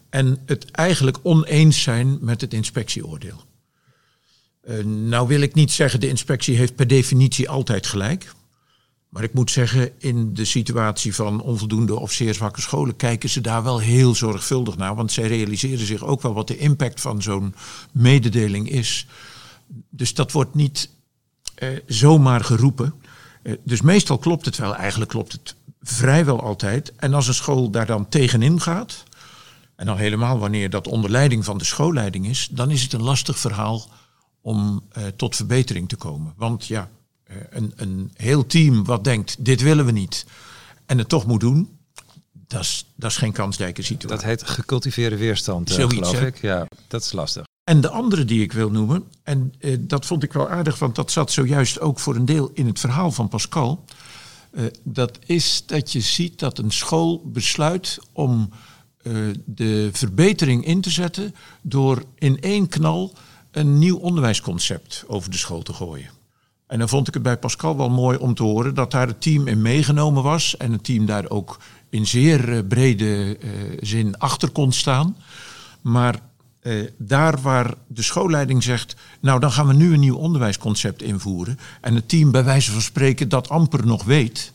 En 0.09 0.37
het 0.45 0.71
eigenlijk 0.71 1.17
oneens 1.21 1.81
zijn 1.81 2.17
met 2.21 2.41
het 2.41 2.53
inspectieoordeel. 2.53 3.43
nou 4.83 5.27
wil 5.27 5.41
ik 5.41 5.53
niet 5.53 5.71
zeggen, 5.71 5.99
de 5.99 6.07
inspectie 6.07 6.55
heeft 6.57 6.75
per 6.75 6.87
definitie 6.87 7.49
altijd 7.49 7.87
gelijk. 7.87 8.33
Maar 9.13 9.23
ik 9.23 9.33
moet 9.33 9.51
zeggen, 9.51 9.91
in 9.97 10.33
de 10.33 10.45
situatie 10.45 11.15
van 11.15 11.41
onvoldoende 11.41 11.99
of 11.99 12.11
zeer 12.11 12.33
zwakke 12.33 12.61
scholen 12.61 12.95
kijken 12.95 13.29
ze 13.29 13.41
daar 13.41 13.63
wel 13.63 13.79
heel 13.79 14.15
zorgvuldig 14.15 14.77
naar. 14.77 14.95
Want 14.95 15.11
zij 15.11 15.27
realiseren 15.27 15.85
zich 15.85 16.03
ook 16.03 16.21
wel 16.21 16.33
wat 16.33 16.47
de 16.47 16.57
impact 16.57 17.01
van 17.01 17.21
zo'n 17.21 17.55
mededeling 17.91 18.69
is. 18.69 19.07
Dus 19.89 20.13
dat 20.13 20.31
wordt 20.31 20.55
niet 20.55 20.89
eh, 21.55 21.69
zomaar 21.85 22.43
geroepen. 22.43 22.93
Eh, 23.43 23.53
dus 23.63 23.81
meestal 23.81 24.17
klopt 24.17 24.45
het 24.45 24.57
wel. 24.57 24.75
Eigenlijk 24.75 25.11
klopt 25.11 25.31
het 25.31 25.55
vrijwel 25.81 26.41
altijd. 26.41 26.93
En 26.95 27.13
als 27.13 27.27
een 27.27 27.33
school 27.33 27.69
daar 27.69 27.85
dan 27.85 28.09
tegenin 28.09 28.61
gaat, 28.61 29.03
en 29.75 29.85
dan 29.85 29.97
helemaal 29.97 30.39
wanneer 30.39 30.69
dat 30.69 30.87
onder 30.87 31.09
leiding 31.09 31.45
van 31.45 31.57
de 31.57 31.65
schoolleiding 31.65 32.27
is, 32.27 32.47
dan 32.51 32.71
is 32.71 32.81
het 32.81 32.93
een 32.93 33.03
lastig 33.03 33.39
verhaal 33.39 33.89
om 34.41 34.83
eh, 34.91 35.03
tot 35.15 35.35
verbetering 35.35 35.89
te 35.89 35.95
komen. 35.95 36.33
Want 36.37 36.65
ja, 36.65 36.89
een, 37.49 37.73
een 37.75 38.11
heel 38.13 38.45
team 38.45 38.83
wat 38.83 39.03
denkt, 39.03 39.45
dit 39.45 39.61
willen 39.61 39.85
we 39.85 39.91
niet, 39.91 40.25
en 40.85 40.97
het 40.97 41.09
toch 41.09 41.25
moet 41.25 41.39
doen, 41.39 41.77
dat 42.47 42.61
is, 42.61 42.85
dat 42.95 43.11
is 43.11 43.17
geen 43.17 43.31
kansrijke 43.31 43.81
situatie. 43.81 44.17
Dat 44.17 44.23
heet 44.23 44.49
gecultiveerde 44.49 45.17
weerstand, 45.17 45.69
uh, 45.69 45.75
Zoiets, 45.75 46.09
geloof 46.09 46.21
ik. 46.21 46.41
Ja, 46.41 46.67
dat 46.87 47.03
is 47.03 47.11
lastig. 47.11 47.43
En 47.63 47.81
de 47.81 47.89
andere 47.89 48.25
die 48.25 48.41
ik 48.41 48.51
wil 48.51 48.69
noemen, 48.69 49.03
en 49.23 49.53
uh, 49.59 49.77
dat 49.79 50.05
vond 50.05 50.23
ik 50.23 50.33
wel 50.33 50.49
aardig, 50.49 50.79
want 50.79 50.95
dat 50.95 51.11
zat 51.11 51.31
zojuist 51.31 51.79
ook 51.79 51.99
voor 51.99 52.15
een 52.15 52.25
deel 52.25 52.51
in 52.53 52.65
het 52.65 52.79
verhaal 52.79 53.11
van 53.11 53.27
Pascal. 53.27 53.85
Dat 54.83 55.19
is 55.25 55.63
dat 55.65 55.91
je 55.91 55.99
ziet 55.99 56.39
dat 56.39 56.57
een 56.57 56.71
school 56.71 57.21
besluit 57.25 57.99
om 58.11 58.49
de 59.45 59.89
verbetering 59.93 60.65
in 60.65 60.81
te 60.81 60.89
zetten 60.89 61.35
door 61.61 62.03
in 62.15 62.41
één 62.41 62.67
knal 62.67 63.13
een 63.51 63.79
nieuw 63.79 63.97
onderwijsconcept 63.97 65.03
over 65.07 65.31
de 65.31 65.37
school 65.37 65.61
te 65.61 65.73
gooien. 65.73 66.09
En 66.73 66.79
dan 66.79 66.89
vond 66.89 67.07
ik 67.07 67.13
het 67.13 67.23
bij 67.23 67.37
Pascal 67.37 67.77
wel 67.77 67.89
mooi 67.89 68.17
om 68.17 68.33
te 68.33 68.43
horen 68.43 68.75
dat 68.75 68.91
daar 68.91 69.07
het 69.07 69.21
team 69.21 69.47
in 69.47 69.61
meegenomen 69.61 70.23
was. 70.23 70.57
En 70.57 70.71
het 70.71 70.83
team 70.83 71.05
daar 71.05 71.29
ook 71.29 71.59
in 71.89 72.07
zeer 72.07 72.49
uh, 72.49 72.59
brede 72.67 73.37
uh, 73.39 73.49
zin 73.81 74.17
achter 74.17 74.49
kon 74.49 74.71
staan. 74.71 75.17
Maar 75.81 76.19
uh, 76.61 76.89
daar 76.97 77.41
waar 77.41 77.73
de 77.87 78.01
schoolleiding 78.01 78.63
zegt, 78.63 78.95
nou 79.19 79.39
dan 79.39 79.51
gaan 79.51 79.67
we 79.67 79.73
nu 79.73 79.93
een 79.93 79.99
nieuw 79.99 80.15
onderwijsconcept 80.15 81.01
invoeren. 81.01 81.59
En 81.81 81.95
het 81.95 82.09
team 82.09 82.31
bij 82.31 82.43
wijze 82.43 82.71
van 82.71 82.81
spreken 82.81 83.29
dat 83.29 83.49
amper 83.49 83.85
nog 83.85 84.03
weet. 84.03 84.53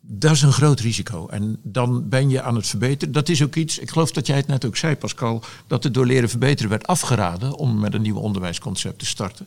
Dat 0.00 0.32
is 0.32 0.42
een 0.42 0.52
groot 0.52 0.80
risico. 0.80 1.26
En 1.26 1.58
dan 1.62 2.08
ben 2.08 2.30
je 2.30 2.42
aan 2.42 2.54
het 2.54 2.66
verbeteren. 2.66 3.14
Dat 3.14 3.28
is 3.28 3.42
ook 3.42 3.54
iets, 3.54 3.78
ik 3.78 3.90
geloof 3.90 4.10
dat 4.10 4.26
jij 4.26 4.36
het 4.36 4.46
net 4.46 4.64
ook 4.64 4.76
zei 4.76 4.96
Pascal, 4.96 5.42
dat 5.66 5.84
het 5.84 5.94
door 5.94 6.06
leren 6.06 6.28
verbeteren 6.28 6.70
werd 6.70 6.86
afgeraden 6.86 7.54
om 7.54 7.80
met 7.80 7.94
een 7.94 8.02
nieuw 8.02 8.18
onderwijsconcept 8.18 8.98
te 8.98 9.06
starten. 9.06 9.46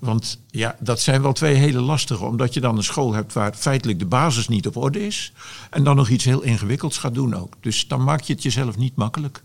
Want 0.00 0.38
ja, 0.46 0.76
dat 0.78 1.00
zijn 1.00 1.22
wel 1.22 1.32
twee 1.32 1.54
hele 1.54 1.80
lastige, 1.80 2.24
omdat 2.24 2.54
je 2.54 2.60
dan 2.60 2.76
een 2.76 2.82
school 2.82 3.12
hebt 3.14 3.32
waar 3.32 3.54
feitelijk 3.54 3.98
de 3.98 4.06
basis 4.06 4.48
niet 4.48 4.66
op 4.66 4.76
orde 4.76 5.06
is. 5.06 5.32
En 5.70 5.84
dan 5.84 5.96
nog 5.96 6.08
iets 6.08 6.24
heel 6.24 6.40
ingewikkelds 6.40 6.98
gaat 6.98 7.14
doen 7.14 7.34
ook. 7.34 7.54
Dus 7.60 7.88
dan 7.88 8.04
maak 8.04 8.20
je 8.20 8.32
het 8.32 8.42
jezelf 8.42 8.76
niet 8.76 8.96
makkelijk. 8.96 9.42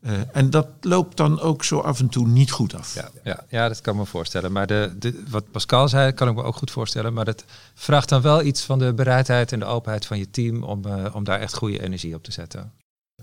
Uh, 0.00 0.12
en 0.32 0.50
dat 0.50 0.66
loopt 0.80 1.16
dan 1.16 1.40
ook 1.40 1.64
zo 1.64 1.78
af 1.78 2.00
en 2.00 2.08
toe 2.08 2.26
niet 2.26 2.50
goed 2.50 2.74
af. 2.74 2.94
Ja, 2.94 3.08
ja, 3.24 3.44
ja 3.48 3.68
dat 3.68 3.80
kan 3.80 3.96
me 3.96 4.06
voorstellen. 4.06 4.52
Maar 4.52 4.66
de, 4.66 4.94
de, 4.98 5.22
wat 5.28 5.50
Pascal 5.50 5.88
zei, 5.88 6.12
kan 6.12 6.28
ik 6.28 6.34
me 6.34 6.42
ook 6.42 6.56
goed 6.56 6.70
voorstellen. 6.70 7.12
Maar 7.12 7.24
dat 7.24 7.44
vraagt 7.74 8.08
dan 8.08 8.22
wel 8.22 8.42
iets 8.42 8.62
van 8.62 8.78
de 8.78 8.94
bereidheid 8.94 9.52
en 9.52 9.58
de 9.58 9.64
openheid 9.64 10.06
van 10.06 10.18
je 10.18 10.30
team 10.30 10.62
om, 10.62 10.86
uh, 10.86 11.14
om 11.14 11.24
daar 11.24 11.40
echt 11.40 11.54
goede 11.54 11.82
energie 11.82 12.14
op 12.14 12.24
te 12.24 12.32
zetten. 12.32 12.72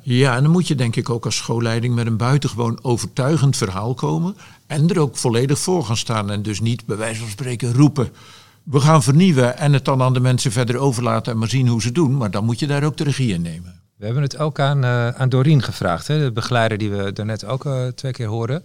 Ja, 0.05 0.35
en 0.35 0.43
dan 0.43 0.51
moet 0.51 0.67
je 0.67 0.75
denk 0.75 0.95
ik 0.95 1.09
ook 1.09 1.25
als 1.25 1.35
schoolleiding 1.35 1.95
met 1.95 2.07
een 2.07 2.17
buitengewoon 2.17 2.79
overtuigend 2.81 3.57
verhaal 3.57 3.93
komen. 3.93 4.35
En 4.67 4.89
er 4.89 4.99
ook 4.99 5.17
volledig 5.17 5.59
voor 5.59 5.85
gaan 5.85 5.97
staan. 5.97 6.31
En 6.31 6.41
dus 6.41 6.59
niet 6.59 6.85
bij 6.85 6.97
wijze 6.97 7.19
van 7.19 7.29
spreken 7.29 7.73
roepen. 7.73 8.09
We 8.63 8.79
gaan 8.79 9.03
vernieuwen 9.03 9.57
en 9.57 9.73
het 9.73 9.85
dan 9.85 10.01
aan 10.01 10.13
de 10.13 10.19
mensen 10.19 10.51
verder 10.51 10.77
overlaten 10.77 11.31
en 11.31 11.37
maar 11.37 11.49
zien 11.49 11.67
hoe 11.67 11.81
ze 11.81 11.91
doen. 11.91 12.17
Maar 12.17 12.31
dan 12.31 12.45
moet 12.45 12.59
je 12.59 12.67
daar 12.67 12.83
ook 12.83 12.97
de 12.97 13.03
regie 13.03 13.33
in 13.33 13.41
nemen. 13.41 13.81
We 13.95 14.05
hebben 14.05 14.23
het 14.23 14.37
ook 14.37 14.59
aan, 14.59 14.83
uh, 14.83 15.07
aan 15.07 15.29
Doreen 15.29 15.61
gevraagd, 15.61 16.07
hè, 16.07 16.23
de 16.23 16.31
begeleider 16.31 16.77
die 16.77 16.89
we 16.89 17.13
daarnet 17.13 17.45
ook 17.45 17.65
uh, 17.65 17.87
twee 17.87 18.11
keer 18.11 18.27
hoorden. 18.27 18.63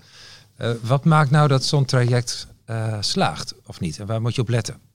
Uh, 0.61 0.71
wat 0.83 1.05
maakt 1.05 1.31
nou 1.31 1.49
dat 1.49 1.65
zo'n 1.65 1.85
traject 1.85 2.47
slaagt 3.01 3.55
of 3.67 3.81
niet? 3.81 3.99
En 3.99 4.07
waar 4.07 4.21
moet 4.21 4.35
je 4.35 4.41
op 4.41 4.49
letten? 4.49 4.88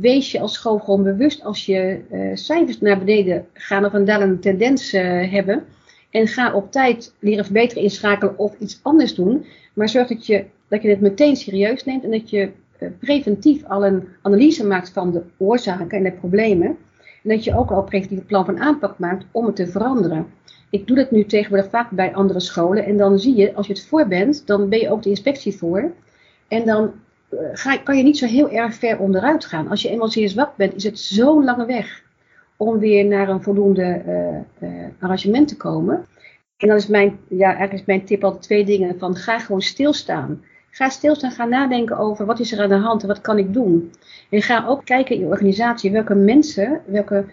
Wees 0.00 0.32
je 0.32 0.40
als 0.40 0.52
school 0.52 0.78
gewoon 0.78 1.02
bewust 1.02 1.44
als 1.44 1.66
je 1.66 2.00
uh, 2.12 2.30
cijfers 2.34 2.80
naar 2.80 2.98
beneden 2.98 3.46
gaan 3.52 3.84
of 3.84 3.92
een 3.92 4.04
dalende 4.04 4.38
tendens 4.38 4.94
uh, 4.94 5.32
hebben. 5.32 5.64
En 6.10 6.26
ga 6.26 6.54
op 6.54 6.72
tijd 6.72 7.14
leren 7.18 7.44
verbeteren, 7.44 7.82
inschakelen 7.82 8.38
of 8.38 8.54
iets 8.58 8.80
anders 8.82 9.14
doen. 9.14 9.44
Maar 9.74 9.88
zorg 9.88 10.08
dat 10.08 10.26
je, 10.26 10.44
dat 10.68 10.82
je 10.82 10.88
het 10.88 11.00
meteen 11.00 11.36
serieus 11.36 11.84
neemt 11.84 12.04
en 12.04 12.10
dat 12.10 12.30
je 12.30 12.50
uh, 12.80 12.88
preventief 13.00 13.64
al 13.64 13.84
een 13.84 14.08
analyse 14.22 14.66
maakt 14.66 14.90
van 14.90 15.12
de 15.12 15.22
oorzaken 15.36 15.98
en 15.98 16.02
de 16.02 16.12
problemen. 16.12 16.66
En 17.22 17.30
dat 17.30 17.44
je 17.44 17.56
ook 17.56 17.70
al 17.70 17.78
een 17.78 17.84
preventief 17.84 18.26
plan 18.26 18.44
van 18.44 18.60
aanpak 18.60 18.98
maakt 18.98 19.26
om 19.30 19.46
het 19.46 19.56
te 19.56 19.66
veranderen. 19.66 20.26
Ik 20.70 20.86
doe 20.86 20.96
dat 20.96 21.10
nu 21.10 21.24
tegenwoordig 21.24 21.70
vaak 21.70 21.90
bij 21.90 22.14
andere 22.14 22.40
scholen. 22.40 22.84
En 22.84 22.96
dan 22.96 23.18
zie 23.18 23.36
je, 23.36 23.54
als 23.54 23.66
je 23.66 23.72
het 23.72 23.86
voor 23.86 24.06
bent, 24.06 24.46
dan 24.46 24.68
ben 24.68 24.78
je 24.78 24.90
ook 24.90 25.02
de 25.02 25.08
inspectie 25.08 25.56
voor. 25.56 25.92
En 26.48 26.64
dan 26.64 26.84
eh, 26.84 26.90
ga, 27.52 27.76
kan 27.76 27.96
je 27.96 28.02
niet 28.02 28.18
zo 28.18 28.26
heel 28.26 28.50
erg 28.50 28.74
ver 28.74 28.98
onderuit 28.98 29.44
gaan. 29.44 29.68
Als 29.68 29.82
je 29.82 29.88
eenmaal 29.88 30.08
zeer 30.08 30.28
zwak 30.28 30.56
bent, 30.56 30.74
is 30.74 30.84
het 30.84 30.98
zo'n 30.98 31.44
lange 31.44 31.66
weg 31.66 32.02
om 32.56 32.78
weer 32.78 33.04
naar 33.04 33.28
een 33.28 33.42
voldoende 33.42 34.02
uh, 34.06 34.68
uh, 34.68 34.84
arrangement 35.00 35.48
te 35.48 35.56
komen. 35.56 36.06
En 36.56 36.68
dan 36.68 36.76
is 36.76 36.86
mijn, 36.86 37.18
ja, 37.28 37.46
eigenlijk 37.46 37.72
is 37.72 37.84
mijn 37.84 38.04
tip 38.04 38.24
altijd 38.24 38.42
twee 38.42 38.64
dingen. 38.64 38.98
Van 38.98 39.16
ga 39.16 39.38
gewoon 39.38 39.62
stilstaan. 39.62 40.44
Ga 40.70 40.88
stilstaan, 40.88 41.30
ga 41.30 41.44
nadenken 41.44 41.98
over 41.98 42.26
wat 42.26 42.40
is 42.40 42.52
er 42.52 42.62
aan 42.62 42.68
de 42.68 42.74
hand 42.74 43.02
en 43.02 43.08
wat 43.08 43.20
kan 43.20 43.38
ik 43.38 43.52
doen. 43.52 43.92
En 44.30 44.42
ga 44.42 44.66
ook 44.66 44.84
kijken 44.84 45.14
in 45.14 45.20
je 45.20 45.26
organisatie 45.26 45.90
welke 45.90 46.14
mensen, 46.14 46.80
welke 46.86 47.24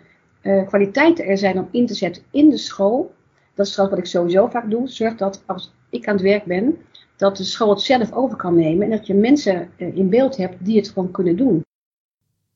kwaliteiten 0.68 1.26
er 1.26 1.38
zijn 1.38 1.58
om 1.58 1.68
in 1.72 1.86
te 1.86 1.94
zetten 1.94 2.24
in 2.32 2.50
de 2.50 2.58
school. 2.58 3.14
Dat 3.56 3.66
is 3.66 3.72
trouwens 3.72 4.00
wat 4.00 4.08
ik 4.08 4.14
sowieso 4.14 4.48
vaak 4.48 4.70
doe. 4.70 4.88
Zorg 4.88 5.16
dat 5.16 5.44
als 5.46 5.74
ik 5.90 6.08
aan 6.08 6.14
het 6.14 6.24
werk 6.24 6.44
ben, 6.44 6.78
dat 7.24 7.38
de 7.38 7.44
school 7.44 7.70
het 7.70 7.82
zelf 7.82 8.12
over 8.12 8.38
kan 8.38 8.56
nemen 8.56 8.84
en 8.86 8.98
dat 8.98 9.08
je 9.08 9.14
mensen 9.14 9.70
eh, 9.78 9.96
in 9.96 10.10
beeld 10.10 10.38
hebt 10.38 10.66
die 10.66 10.78
het 10.78 10.88
gewoon 10.88 11.12
kunnen 11.12 11.38
doen. 11.38 11.66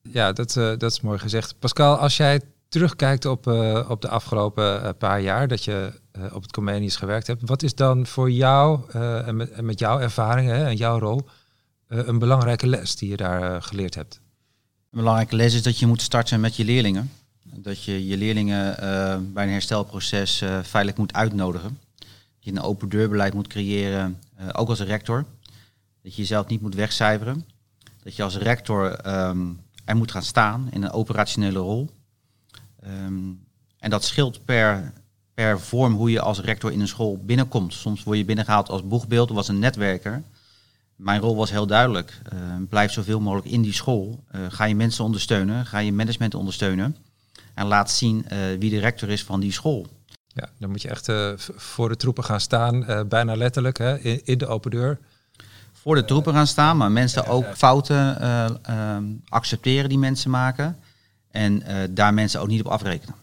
Ja, 0.02 0.32
dat, 0.32 0.56
uh, 0.56 0.64
dat 0.78 0.92
is 0.92 1.02
mooi 1.02 1.20
gezegd. 1.20 1.60
Pascal, 1.60 1.96
als 1.96 2.18
jij 2.18 2.42
terugkijkt 2.68 3.26
op, 3.26 3.48
uh, 3.48 3.90
op 3.90 4.02
de 4.02 4.10
afgelopen 4.10 4.84
uh, 4.84 4.90
paar 4.98 5.22
jaar 5.22 5.48
dat 5.48 5.64
je 5.64 5.92
op 6.34 6.42
het 6.42 6.52
Comenius 6.52 6.96
gewerkt 6.96 7.28
hebt, 7.28 7.42
wat 7.46 7.64
is 7.64 7.76
dan 7.76 8.06
voor 8.06 8.32
jou 8.32 8.80
en 8.92 9.36
met, 9.36 9.52
en, 9.52 9.66
met, 9.66 9.80
jouw 9.80 10.00
ervaringen 10.00 10.66
en 10.66 10.76
jouw 10.76 11.00
rol 11.00 11.22
een 11.88 12.20
belangrijke 12.20 12.68
les 12.68 12.96
die 12.96 13.10
je 13.10 13.18
daar 13.18 13.62
geleerd 13.62 13.96
hebt? 13.96 14.22
Een 14.92 15.00
belangrijke 15.00 15.36
les 15.36 15.54
is 15.54 15.64
dat 15.64 15.80
je 15.80 15.88
moet 15.88 16.02
starten 16.02 16.40
met 16.40 16.56
je 16.56 16.66
leerlingen. 16.66 17.12
Dat 17.44 17.84
je 17.84 18.08
je 18.08 18.18
leerlingen 18.18 18.80
eh, 18.80 19.18
bij 19.34 19.44
een 19.44 19.52
herstelproces 19.52 20.42
uh, 20.42 20.60
veilig 20.64 20.98
moet 20.98 21.14
uitnodigen. 21.14 21.80
Dat 21.98 22.10
je 22.40 22.52
een 22.52 22.62
open 22.62 22.90
deurbeleid 22.90 23.34
moet 23.34 23.48
creëren, 23.48 24.20
ook 24.52 24.70
als 24.70 24.80
rector. 24.80 25.26
Dat 26.02 26.16
je 26.16 26.22
jezelf 26.22 26.48
niet 26.48 26.62
moet 26.62 26.76
wegcijferen. 26.76 27.46
Dat 28.04 28.16
je 28.16 28.24
als 28.24 28.38
rector 28.38 29.08
um, 29.08 29.60
er 29.86 29.96
moet 29.96 30.12
gaan 30.12 30.24
staan 30.24 30.68
in 30.72 30.84
een 30.84 30.92
operationele 30.92 31.60
rol. 31.60 31.90
Um, 32.86 33.46
en 33.80 33.90
dat 33.90 34.04
scheelt 34.04 34.46
per, 34.46 34.94
per 35.34 35.60
vorm 35.60 35.94
hoe 35.94 36.12
je 36.12 36.22
als 36.22 36.40
rector 36.40 36.72
in 36.72 36.80
een 36.80 36.88
school 36.88 37.18
binnenkomt. 37.26 37.74
Soms 37.74 38.04
word 38.04 38.18
je 38.18 38.26
binnengehaald 38.26 38.70
als 38.70 38.88
boegbeeld 38.88 39.32
of 39.32 39.38
als 39.38 39.48
een 39.48 39.60
netwerker. 39.60 40.24
Mijn 40.96 41.22
rol 41.22 41.36
was 41.36 41.50
heel 41.50 41.68
duidelijk. 41.68 42.22
Uh, 42.34 42.40
blijf 42.70 42.92
zoveel 42.92 43.20
mogelijk 43.20 43.48
in 43.48 43.62
die 43.62 43.74
school. 43.74 44.24
Uh, 44.32 44.42
ga 44.50 44.66
je 44.66 44.76
mensen 44.76 45.04
ondersteunen, 45.04 45.66
ga 45.66 45.78
je 45.78 45.94
management 45.94 46.36
ondersteunen. 46.36 46.96
En 47.54 47.66
laat 47.66 47.92
zien 47.92 48.26
uh, 48.32 48.38
wie 48.60 48.70
de 48.70 48.80
rector 48.80 49.10
is 49.10 49.24
van 49.24 49.40
die 49.40 49.52
school. 49.52 49.88
Ja, 50.38 50.50
dan 50.58 50.70
moet 50.70 50.82
je 50.82 50.90
echt 50.90 51.12
voor 51.56 51.90
de 51.90 51.96
troepen 51.96 52.24
gaan 52.24 52.40
staan, 52.40 52.86
bijna 53.10 53.36
letterlijk, 53.36 53.78
hè, 53.78 54.00
in, 54.00 54.22
in, 54.26 54.38
de 54.38 54.48
open 54.48 54.72
deur. 54.72 55.00
Voor 55.72 55.96
de 55.96 56.06
troepen 56.06 56.34
gaan 56.34 56.48
staan, 56.48 56.78
maar 56.78 56.92
mensen 56.92 57.26
ook 57.26 57.46
fouten 57.56 58.22
ehm, 58.64 59.04
accepteren 59.30 59.90
die 59.90 59.98
mensen 59.98 60.30
maken. 60.30 60.78
En 61.32 61.64
daar 61.90 62.14
mensen 62.14 62.42
ook 62.42 62.48
niet 62.48 62.60
op 62.60 62.72
afrekenen. 62.72 63.16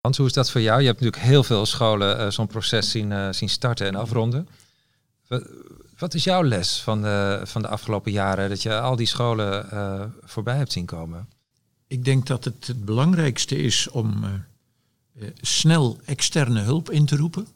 Hans, 0.00 0.16
hoe 0.16 0.26
is 0.26 0.32
dat 0.32 0.50
voor 0.50 0.60
jou? 0.60 0.80
Je 0.80 0.86
hebt 0.86 1.00
natuurlijk 1.00 1.30
heel 1.30 1.44
veel 1.44 1.66
scholen 1.66 2.32
zo'n 2.32 2.46
proces 2.46 2.90
zien, 2.90 3.34
zien 3.34 3.48
starten 3.48 3.86
en 3.86 3.94
afronden. 3.94 4.48
Wat 5.98 6.14
is 6.14 6.24
jouw 6.24 6.42
les 6.42 6.80
van 6.80 7.02
de, 7.02 7.40
van 7.44 7.62
de 7.62 7.68
afgelopen 7.68 8.12
jaren 8.12 8.48
dat 8.48 8.62
je 8.62 8.80
al 8.80 8.96
die 8.96 9.06
scholen 9.06 9.66
uh, 9.72 10.02
voorbij 10.22 10.56
hebt 10.56 10.72
zien 10.72 10.86
komen? 10.86 11.28
Ik 11.86 12.04
denk 12.04 12.26
dat 12.26 12.44
het 12.44 12.66
het 12.66 12.84
belangrijkste 12.84 13.56
is 13.56 13.88
om 13.88 14.24
uh, 14.24 14.30
snel 15.40 15.98
externe 16.04 16.60
hulp 16.60 16.90
in 16.90 17.06
te 17.06 17.16
roepen. 17.16 17.46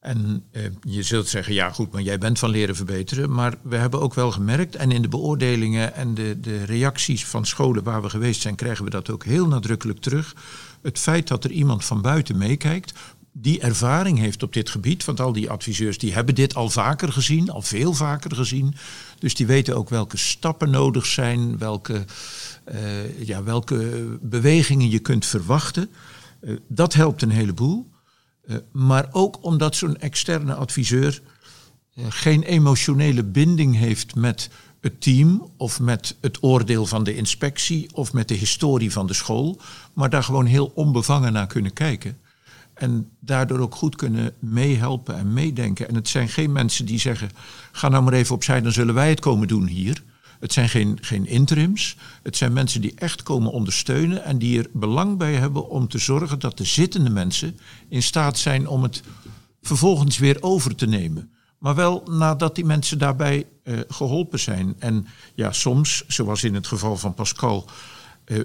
En 0.00 0.44
je 0.82 1.02
zult 1.02 1.28
zeggen, 1.28 1.54
ja 1.54 1.70
goed, 1.70 1.92
maar 1.92 2.02
jij 2.02 2.18
bent 2.18 2.38
van 2.38 2.50
leren 2.50 2.76
verbeteren. 2.76 3.32
Maar 3.32 3.54
we 3.62 3.76
hebben 3.76 4.00
ook 4.00 4.14
wel 4.14 4.30
gemerkt, 4.30 4.76
en 4.76 4.90
in 4.90 5.02
de 5.02 5.08
beoordelingen 5.08 5.94
en 5.94 6.14
de, 6.14 6.40
de 6.40 6.64
reacties 6.64 7.26
van 7.26 7.46
scholen 7.46 7.82
waar 7.82 8.02
we 8.02 8.10
geweest 8.10 8.40
zijn, 8.40 8.54
krijgen 8.54 8.84
we 8.84 8.90
dat 8.90 9.10
ook 9.10 9.24
heel 9.24 9.46
nadrukkelijk 9.46 10.00
terug. 10.00 10.34
Het 10.82 10.98
feit 10.98 11.28
dat 11.28 11.44
er 11.44 11.50
iemand 11.50 11.84
van 11.84 12.00
buiten 12.00 12.38
meekijkt, 12.38 12.92
die 13.36 13.60
ervaring 13.60 14.18
heeft 14.18 14.42
op 14.42 14.52
dit 14.52 14.70
gebied. 14.70 15.04
Want 15.04 15.20
al 15.20 15.32
die 15.32 15.50
adviseurs 15.50 15.98
die 15.98 16.12
hebben 16.12 16.34
dit 16.34 16.54
al 16.54 16.70
vaker 16.70 17.12
gezien, 17.12 17.50
al 17.50 17.62
veel 17.62 17.92
vaker 17.92 18.36
gezien. 18.36 18.74
Dus 19.18 19.34
die 19.34 19.46
weten 19.46 19.76
ook 19.76 19.88
welke 19.88 20.16
stappen 20.16 20.70
nodig 20.70 21.06
zijn, 21.06 21.58
welke, 21.58 22.04
uh, 22.74 23.26
ja, 23.26 23.42
welke 23.42 24.06
bewegingen 24.20 24.90
je 24.90 24.98
kunt 24.98 25.26
verwachten. 25.26 25.90
Uh, 26.44 26.56
dat 26.68 26.94
helpt 26.94 27.22
een 27.22 27.30
heleboel. 27.30 27.90
Uh, 28.46 28.56
maar 28.72 29.08
ook 29.10 29.38
omdat 29.44 29.76
zo'n 29.76 29.96
externe 29.96 30.54
adviseur 30.54 31.22
geen 32.08 32.42
emotionele 32.42 33.22
binding 33.22 33.76
heeft 33.76 34.14
met 34.14 34.50
het 34.80 35.00
team 35.00 35.50
of 35.56 35.80
met 35.80 36.16
het 36.20 36.42
oordeel 36.42 36.86
van 36.86 37.04
de 37.04 37.16
inspectie 37.16 37.88
of 37.94 38.12
met 38.12 38.28
de 38.28 38.34
historie 38.34 38.92
van 38.92 39.06
de 39.06 39.14
school, 39.14 39.60
maar 39.92 40.10
daar 40.10 40.22
gewoon 40.22 40.46
heel 40.46 40.72
onbevangen 40.74 41.32
naar 41.32 41.46
kunnen 41.46 41.72
kijken. 41.72 42.18
En 42.74 43.10
daardoor 43.20 43.58
ook 43.58 43.74
goed 43.74 43.96
kunnen 43.96 44.32
meehelpen 44.38 45.16
en 45.16 45.32
meedenken. 45.32 45.88
En 45.88 45.94
het 45.94 46.08
zijn 46.08 46.28
geen 46.28 46.52
mensen 46.52 46.86
die 46.86 46.98
zeggen: 46.98 47.30
ga 47.72 47.88
nou 47.88 48.02
maar 48.02 48.12
even 48.12 48.34
opzij, 48.34 48.60
dan 48.60 48.72
zullen 48.72 48.94
wij 48.94 49.08
het 49.08 49.20
komen 49.20 49.48
doen 49.48 49.66
hier. 49.66 50.02
Het 50.44 50.52
zijn 50.52 50.68
geen, 50.68 50.98
geen 51.00 51.26
interims. 51.26 51.96
Het 52.22 52.36
zijn 52.36 52.52
mensen 52.52 52.80
die 52.80 52.92
echt 52.94 53.22
komen 53.22 53.52
ondersteunen 53.52 54.24
en 54.24 54.38
die 54.38 54.58
er 54.58 54.66
belang 54.72 55.18
bij 55.18 55.34
hebben 55.34 55.68
om 55.68 55.88
te 55.88 55.98
zorgen 55.98 56.38
dat 56.38 56.58
de 56.58 56.64
zittende 56.64 57.10
mensen 57.10 57.58
in 57.88 58.02
staat 58.02 58.38
zijn 58.38 58.68
om 58.68 58.82
het 58.82 59.02
vervolgens 59.62 60.18
weer 60.18 60.36
over 60.40 60.74
te 60.74 60.86
nemen. 60.86 61.30
Maar 61.58 61.74
wel 61.74 62.02
nadat 62.10 62.54
die 62.54 62.64
mensen 62.64 62.98
daarbij 62.98 63.46
uh, 63.64 63.80
geholpen 63.88 64.38
zijn. 64.38 64.74
En 64.78 65.06
ja, 65.34 65.52
soms, 65.52 66.04
zoals 66.06 66.44
in 66.44 66.54
het 66.54 66.66
geval 66.66 66.96
van 66.96 67.14
Pascal, 67.14 67.68
uh, 68.26 68.40